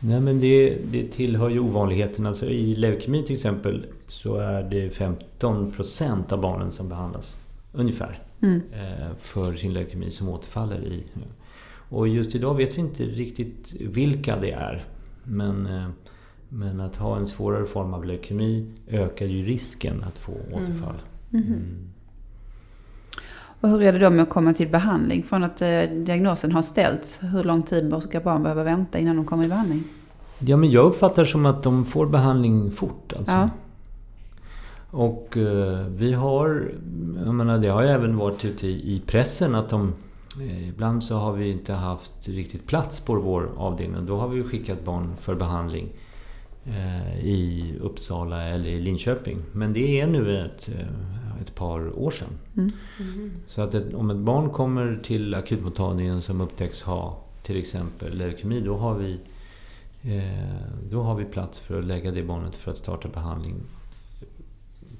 Nej 0.00 0.20
men 0.20 0.40
det, 0.40 0.78
det 0.90 1.08
tillhör 1.08 1.50
ju 1.50 1.60
ovanligheten. 1.60 2.26
Alltså 2.26 2.46
I 2.46 2.74
leukemi 2.74 3.22
till 3.22 3.34
exempel 3.34 3.86
så 4.06 4.36
är 4.36 4.62
det 4.62 4.90
15 4.90 5.70
procent 5.70 6.32
av 6.32 6.40
barnen 6.40 6.72
som 6.72 6.88
behandlas. 6.88 7.38
Ungefär. 7.72 8.22
Mm. 8.42 8.60
Eh, 8.72 9.14
för 9.18 9.52
sin 9.52 9.72
leukemi 9.72 10.10
som 10.10 10.28
återfaller 10.28 10.84
i. 10.84 11.02
Och 11.88 12.08
just 12.08 12.34
idag 12.34 12.54
vet 12.54 12.76
vi 12.76 12.80
inte 12.80 13.04
riktigt 13.04 13.74
vilka 13.80 14.36
det 14.36 14.52
är. 14.52 14.84
Men, 15.24 15.66
eh, 15.66 15.88
men 16.48 16.80
att 16.80 16.96
ha 16.96 17.16
en 17.16 17.26
svårare 17.26 17.66
form 17.66 17.94
av 17.94 18.04
leukemi 18.04 18.66
ökar 18.88 19.26
ju 19.26 19.44
risken 19.44 20.04
att 20.04 20.18
få 20.18 20.32
återfall. 20.52 20.96
Mm. 21.32 21.46
Mm. 21.46 21.88
Och 23.60 23.68
hur 23.68 23.82
är 23.82 23.92
det 23.92 23.98
då 23.98 24.10
med 24.10 24.22
att 24.22 24.30
komma 24.30 24.52
till 24.52 24.68
behandling? 24.68 25.22
Från 25.22 25.44
att 25.44 25.62
eh, 25.62 25.82
diagnosen 25.92 26.52
har 26.52 26.62
ställts, 26.62 27.18
hur 27.22 27.44
lång 27.44 27.62
tid 27.62 27.94
ska 28.02 28.20
barn 28.20 28.42
behöva 28.42 28.64
vänta 28.64 28.98
innan 28.98 29.16
de 29.16 29.24
kommer 29.24 29.44
i 29.44 29.48
behandling? 29.48 29.84
Ja, 30.38 30.56
men 30.56 30.70
jag 30.70 30.86
uppfattar 30.86 31.24
som 31.24 31.46
att 31.46 31.62
de 31.62 31.84
får 31.84 32.06
behandling 32.06 32.70
fort. 32.70 33.12
Alltså. 33.16 33.32
Ja. 33.32 33.48
Och 34.90 35.36
eh, 35.36 35.86
vi 35.86 36.12
har, 36.12 36.72
jag 37.24 37.34
menar 37.34 37.58
det 37.58 37.68
har 37.68 37.82
även 37.82 38.16
varit 38.16 38.44
ute 38.44 38.66
i, 38.66 38.94
i 38.94 39.02
pressen 39.06 39.54
att 39.54 39.68
de 39.68 39.94
eh, 40.40 40.68
Ibland 40.68 41.04
så 41.04 41.16
har 41.16 41.32
vi 41.32 41.50
inte 41.50 41.72
haft 41.72 42.28
riktigt 42.28 42.66
plats 42.66 43.00
på 43.00 43.14
vår 43.14 43.50
avdelning. 43.56 44.06
Då 44.06 44.18
har 44.18 44.28
vi 44.28 44.42
skickat 44.42 44.84
barn 44.84 45.16
för 45.20 45.34
behandling 45.34 45.88
eh, 46.64 47.24
i 47.24 47.74
Uppsala 47.80 48.42
eller 48.42 48.70
i 48.70 48.80
Linköping. 48.80 49.38
Men 49.52 49.72
det 49.72 50.00
är 50.00 50.06
nu 50.06 50.44
ett, 50.44 50.70
ett 51.40 51.54
par 51.54 51.98
år 51.98 52.10
sedan. 52.10 52.28
Mm. 52.56 52.72
Mm. 53.00 53.30
Så 53.48 53.62
att 53.62 53.74
ett, 53.74 53.94
om 53.94 54.10
ett 54.10 54.16
barn 54.16 54.50
kommer 54.50 55.00
till 55.02 55.34
akutmottagningen 55.34 56.22
som 56.22 56.40
upptäcks 56.40 56.82
ha 56.82 57.18
till 57.42 57.56
exempel 57.56 58.16
leukemi, 58.18 58.60
då 58.60 58.76
har 58.76 58.94
vi 58.94 59.18
eh, 60.02 60.90
då 60.90 61.02
har 61.02 61.14
vi 61.14 61.24
plats 61.24 61.58
för 61.58 61.78
att 61.78 61.84
lägga 61.84 62.10
det 62.10 62.22
barnet 62.22 62.56
för 62.56 62.70
att 62.70 62.76
starta 62.76 63.08
behandling 63.08 63.54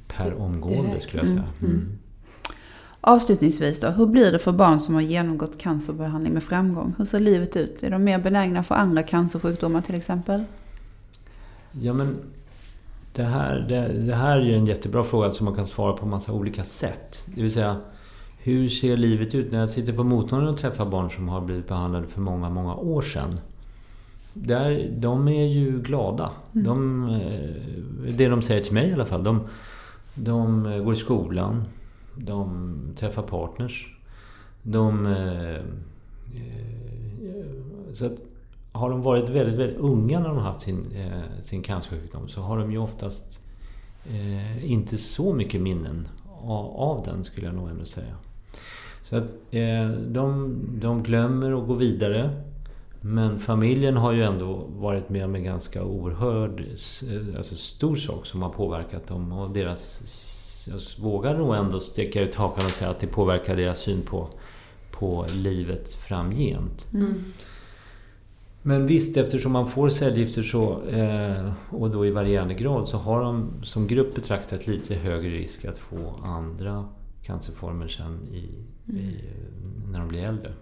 per 0.09 0.41
omgående 0.41 1.01
skulle 1.01 1.23
jag 1.23 1.31
säga. 1.31 1.45
Mm. 1.61 1.73
Mm. 1.73 1.99
Avslutningsvis 3.01 3.81
då, 3.81 3.89
hur 3.89 4.07
blir 4.07 4.33
det 4.33 4.39
för 4.39 4.53
barn 4.53 4.81
som 4.81 4.95
har 4.95 5.03
genomgått 5.03 5.59
cancerbehandling 5.59 6.33
med 6.33 6.43
framgång? 6.43 6.95
Hur 6.99 7.05
ser 7.05 7.21
livet 7.21 7.57
ut? 7.57 7.83
Är 7.83 7.91
de 7.91 8.05
mer 8.05 8.19
benägna 8.19 8.63
för 8.63 8.75
andra 8.75 9.03
cancersjukdomar 9.03 9.81
till 9.81 9.95
exempel? 9.95 10.45
Ja 11.73 11.93
men 11.93 12.17
det 13.13 13.23
här, 13.23 13.67
det, 13.69 13.93
det 14.07 14.15
här 14.15 14.39
är 14.39 14.45
ju 14.45 14.55
en 14.55 14.67
jättebra 14.67 15.05
fråga 15.05 15.33
som 15.33 15.45
man 15.45 15.55
kan 15.55 15.67
svara 15.67 15.93
på 15.93 16.07
massa 16.07 16.33
olika 16.33 16.65
sätt. 16.65 17.25
Det 17.27 17.43
vill 17.43 17.53
säga, 17.53 17.77
hur 18.39 18.69
ser 18.69 18.97
livet 18.97 19.35
ut? 19.35 19.53
När 19.53 19.61
jag 19.61 19.71
sitter 19.71 19.93
på 19.93 20.05
mottagningen 20.05 20.55
och 20.55 20.61
träffar 20.61 20.87
barn 20.87 21.11
som 21.11 21.29
har 21.29 21.41
blivit 21.41 21.69
behandlade 21.69 22.07
för 22.07 22.21
många, 22.21 22.51
många 22.51 22.75
år 22.75 23.03
sedan. 23.03 23.39
Där, 24.35 24.91
de 24.99 25.29
är 25.29 25.47
ju 25.47 25.83
glada. 25.83 26.31
Mm. 26.55 26.65
De, 26.65 27.05
eh, 27.09 28.13
det 28.17 28.29
de 28.29 28.43
säger 28.43 28.65
till 28.65 28.75
mig 28.75 28.89
i 28.89 28.93
alla 28.93 29.07
fall. 29.07 29.25
De, 29.25 29.41
de 30.15 30.63
går 30.85 30.93
i 30.93 30.97
skolan. 30.97 31.65
De 32.17 32.75
träffar 32.97 33.23
partners. 33.23 33.97
De... 34.63 35.07
Eh, 35.07 35.55
eh, 35.55 35.63
så 37.93 38.07
att 38.07 38.19
har 38.73 38.91
de 38.91 39.03
varit 39.03 39.29
väldigt, 39.29 39.55
väldigt 39.55 39.79
unga 39.79 40.21
när 40.21 40.29
de 40.29 40.37
har 40.37 40.45
haft 40.45 40.63
sin, 40.63 40.93
eh, 40.97 41.43
sin 41.43 41.63
cancersjukdom 41.63 42.29
så 42.29 42.41
har 42.41 42.59
de 42.59 42.73
ju 42.73 42.79
oftast 42.79 43.41
eh, 44.09 44.73
inte 44.73 44.99
så 44.99 45.35
mycket 45.35 45.61
minnen 45.61 46.09
av, 46.43 46.77
av, 46.77 47.05
den 47.05 47.25
skulle 47.25 47.47
jag 47.47 47.55
nog 47.55 47.69
ändå 47.69 47.85
säga. 47.85 48.15
Så 49.03 49.17
att 49.17 49.31
eh, 49.51 49.89
de, 49.91 50.59
de 50.81 51.03
glömmer 51.03 51.55
och 51.55 51.67
går 51.67 51.77
vidare. 51.77 52.43
Men 53.01 53.39
familjen 53.39 53.97
har 53.97 54.13
ju 54.13 54.23
ändå 54.23 54.67
varit 54.69 55.09
med 55.09 55.25
om 55.25 55.35
en 55.35 55.45
ganska 55.45 55.85
oerhörd, 55.85 56.61
eh, 56.61 57.37
alltså 57.37 57.55
stor 57.55 57.97
sak 57.97 58.27
som 58.27 58.43
har 58.43 58.51
påverkat 58.51 59.07
dem 59.07 59.33
och 59.33 59.51
deras... 59.51 60.03
Jag 60.69 61.05
vågar 61.05 61.39
nog 61.39 61.55
ändå 61.55 61.81
sticka 61.81 62.23
ut 62.23 62.35
hakan 62.35 62.65
och 62.65 62.71
säga 62.71 62.91
att 62.91 62.99
det 62.99 63.07
påverkar 63.07 63.57
deras 63.57 63.79
syn 63.79 64.03
på, 64.03 64.29
på 64.91 65.27
livet 65.35 65.95
framgent. 65.95 66.87
Mm. 66.95 67.15
Men 68.63 68.87
visst, 68.87 69.17
eftersom 69.17 69.53
man 69.53 69.67
får 69.67 69.89
cellgifter 69.89 70.43
så, 70.43 70.83
eh, 70.83 71.53
och 71.71 71.91
då 71.91 72.07
i 72.07 72.11
varierande 72.11 72.55
grad 72.55 72.89
så 72.89 72.99
har 72.99 73.23
de 73.23 73.51
som 73.63 73.87
grupp 73.87 74.15
betraktat 74.15 74.67
lite 74.67 74.95
högre 74.95 75.31
risk 75.31 75.65
att 75.65 75.79
få 75.79 76.21
andra 76.25 76.89
cancerformer 77.23 77.89
sen 77.89 78.29
i, 78.33 78.65
i, 78.93 79.25
när 79.93 79.99
de 79.99 80.09
blir 80.09 80.23
äldre. 80.23 80.53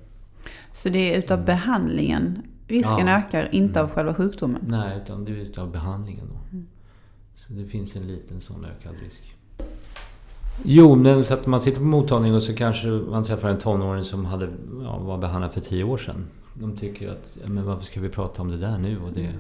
Så 0.72 0.88
det 0.88 1.14
är 1.14 1.18
utav 1.18 1.36
Mm. 1.38 1.46
behandlingen 1.46 2.42
risken 2.66 3.06
Ja. 3.06 3.18
ökar, 3.18 3.48
inte 3.52 3.82
av 3.82 3.90
själva 3.90 4.14
sjukdomen? 4.14 4.60
Nej, 4.68 4.96
utan 4.96 5.24
det 5.24 5.32
är 5.32 5.36
utav 5.36 5.70
behandlingen 5.72 6.24
då. 6.32 6.58
Så 7.34 7.52
det 7.52 7.64
finns 7.64 7.96
en 7.96 8.06
liten 8.06 8.40
sån 8.40 8.64
ökad 8.64 8.94
risk. 9.04 9.34
Jo, 10.62 10.94
men 10.94 11.24
så 11.24 11.34
att 11.34 11.46
man 11.46 11.60
sitter 11.60 11.80
på 11.80 11.86
mottagning 11.86 12.34
och 12.34 12.42
så 12.42 12.54
kanske 12.54 12.88
man 12.88 13.24
träffar 13.24 13.48
en 13.48 13.58
tonåring 13.58 14.04
som 14.04 14.24
hade, 14.24 14.48
ja, 14.82 14.98
var 14.98 15.18
behandlad 15.18 15.52
för 15.52 15.60
tio 15.60 15.84
år 15.84 15.96
sedan. 15.96 16.26
De 16.54 16.76
tycker 16.76 17.10
att, 17.10 17.38
men 17.44 17.64
varför 17.64 17.84
ska 17.84 18.00
vi 18.00 18.08
prata 18.08 18.42
om 18.42 18.50
det 18.50 18.56
där 18.56 18.78
nu? 18.78 18.98
Och 19.06 19.12
det, 19.12 19.32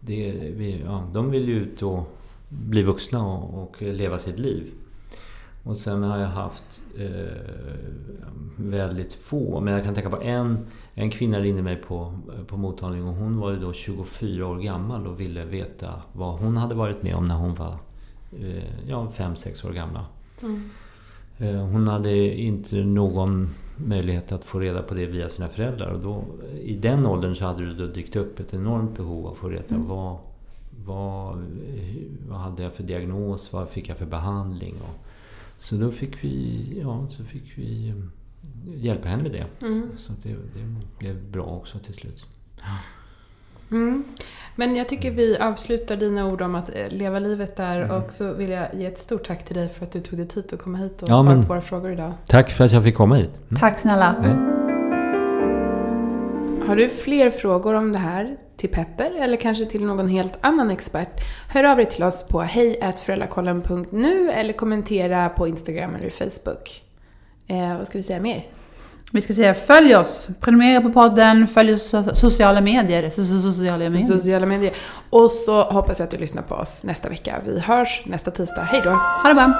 det, 0.00 0.32
vi, 0.56 0.82
ja, 0.86 1.04
de 1.12 1.30
vill 1.30 1.48
ju 1.48 1.54
ut 1.54 1.82
och 1.82 2.16
bli 2.48 2.82
vuxna 2.82 3.26
och, 3.26 3.62
och 3.62 3.82
leva 3.82 4.18
sitt 4.18 4.38
liv. 4.38 4.72
Och 5.64 5.76
sen 5.76 6.02
har 6.02 6.18
jag 6.18 6.28
haft 6.28 6.82
eh, 6.98 7.10
väldigt 8.56 9.12
få, 9.14 9.60
men 9.60 9.74
jag 9.74 9.84
kan 9.84 9.94
tänka 9.94 10.10
på 10.10 10.22
en, 10.22 10.66
en 10.94 11.10
kvinna 11.10 11.40
ringde 11.40 11.62
mig 11.62 11.76
på, 11.76 12.18
på 12.46 12.56
mottagning 12.56 13.04
och 13.04 13.14
hon 13.14 13.38
var 13.38 13.50
ju 13.50 13.56
då 13.56 13.72
24 13.72 14.46
år 14.46 14.56
gammal 14.56 15.06
och 15.06 15.20
ville 15.20 15.44
veta 15.44 16.02
vad 16.12 16.38
hon 16.38 16.56
hade 16.56 16.74
varit 16.74 17.02
med 17.02 17.14
om 17.14 17.24
när 17.24 17.34
hon 17.34 17.54
var 17.54 17.76
eh, 18.40 18.88
ja, 18.88 19.08
5-6 19.16 19.68
år 19.68 19.72
gammal. 19.72 20.04
Mm. 20.42 20.70
Eh, 21.38 21.66
Hon 21.66 21.88
hade 21.88 22.16
inte 22.40 22.84
någon 22.84 23.50
möjlighet 23.76 24.32
att 24.32 24.44
få 24.44 24.58
reda 24.60 24.82
på 24.82 24.94
det 24.94 25.06
via 25.06 25.28
sina 25.28 25.48
föräldrar. 25.48 25.90
Och 25.90 26.00
då, 26.00 26.24
I 26.62 26.74
den 26.74 27.06
åldern 27.06 27.34
så 27.34 27.44
hade 27.44 27.66
det 27.66 27.74
då 27.74 27.86
dykt 27.86 28.16
upp 28.16 28.40
ett 28.40 28.54
enormt 28.54 28.96
behov 28.96 29.26
av 29.26 29.32
att 29.32 29.38
få 29.38 29.48
reda 29.48 29.64
på 29.68 29.76
vad, 29.78 30.18
vad, 30.86 31.44
vad 32.28 32.38
hade 32.38 32.62
jag 32.62 32.72
för 32.72 32.82
diagnos, 32.82 33.52
vad 33.52 33.68
fick 33.68 33.88
jag 33.88 33.96
för 33.98 34.06
behandling. 34.06 34.74
Och, 34.74 35.06
så 35.58 35.76
då 35.76 35.90
fick 35.90 36.24
vi, 36.24 36.64
ja, 36.82 37.06
så 37.08 37.24
fick 37.24 37.58
vi 37.58 37.88
eh, 37.88 37.94
hjälpa 38.84 39.08
henne 39.08 39.22
med 39.22 39.32
det. 39.32 39.66
Mm. 39.66 39.90
Så 39.96 40.12
det, 40.22 40.28
det 40.28 40.76
blev 40.98 41.30
bra 41.30 41.44
också 41.44 41.78
till 41.78 41.94
slut. 41.94 42.26
Mm. 43.70 44.04
Men 44.58 44.76
jag 44.76 44.88
tycker 44.88 45.10
vi 45.10 45.38
avslutar 45.38 45.96
dina 45.96 46.26
ord 46.26 46.42
om 46.42 46.54
att 46.54 46.74
eh, 46.76 46.88
leva 46.88 47.18
livet 47.18 47.56
där 47.56 47.80
Mm. 47.82 47.90
och 47.96 48.12
så 48.12 48.32
vill 48.34 48.50
jag 48.50 48.74
ge 48.74 48.86
ett 48.86 48.98
stort 48.98 49.26
tack 49.26 49.44
till 49.44 49.56
dig 49.56 49.68
för 49.68 49.84
att 49.84 49.92
du 49.92 50.00
tog 50.00 50.18
dig 50.18 50.28
tid 50.28 50.44
att 50.52 50.58
komma 50.62 50.78
hit 50.78 51.02
och 51.02 51.08
Ja, 51.08 51.14
svara 51.16 51.22
men- 51.34 51.42
på 51.42 51.48
våra 51.48 51.60
frågor 51.60 51.92
idag. 51.92 52.12
Tack 52.26 52.50
för 52.50 52.64
att 52.64 52.72
jag 52.72 52.82
fick 52.84 52.94
komma 52.94 53.14
hit. 53.14 53.30
Mm. 53.36 53.56
Tack 53.60 53.78
snälla. 53.78 54.14
Har 56.66 56.76
du 56.76 56.88
fler 56.88 57.30
frågor 57.30 57.74
om 57.74 57.92
det 57.92 57.98
här 57.98 58.36
till 58.56 58.68
Petter 58.70 59.10
eller 59.20 59.36
kanske 59.36 59.66
till 59.66 59.84
någon 59.84 60.08
helt 60.08 60.38
annan 60.40 60.70
expert? 60.70 61.20
Hör 61.48 61.64
av 61.64 61.76
dig 61.76 61.86
till 61.86 62.02
oss 62.04 62.28
på 62.28 62.40
hejätföräldrakollen.nu 62.42 64.30
eller 64.30 64.52
kommentera 64.52 65.28
på 65.28 65.48
Instagram 65.48 65.94
eller 65.94 66.10
Facebook. 66.10 66.82
Eh, 67.46 67.76
vad 67.78 67.86
ska 67.86 67.98
vi 67.98 68.02
säga 68.02 68.20
mer? 68.20 68.44
Vi 69.12 69.20
ska 69.20 69.34
säga 69.34 69.54
följ 69.54 69.96
oss, 69.96 70.28
prenumerera 70.40 70.80
på 70.80 70.92
podden, 70.92 71.48
följ 71.48 71.74
oss 71.74 71.90
på 71.90 72.04
sociala 72.16 72.60
medier. 72.60 73.02
So- 73.02 73.20
so- 73.22 73.52
Sociala 73.52 73.90
medier. 73.90 74.06
Sociala 74.06 74.46
medier. 74.46 74.72
Och 75.10 75.30
så 75.30 75.62
hoppas 75.62 75.98
jag 75.98 76.04
att 76.04 76.10
du 76.10 76.16
lyssnar 76.16 76.42
på 76.42 76.54
oss 76.54 76.80
nästa 76.84 77.08
vecka. 77.08 77.34
Vi 77.46 77.60
hörs 77.60 78.02
nästa 78.06 78.30
tisdag. 78.30 78.62
Hej 78.62 78.80
då! 78.84 78.90
Ha 78.90 79.28
det 79.28 79.34
bra! 79.34 79.52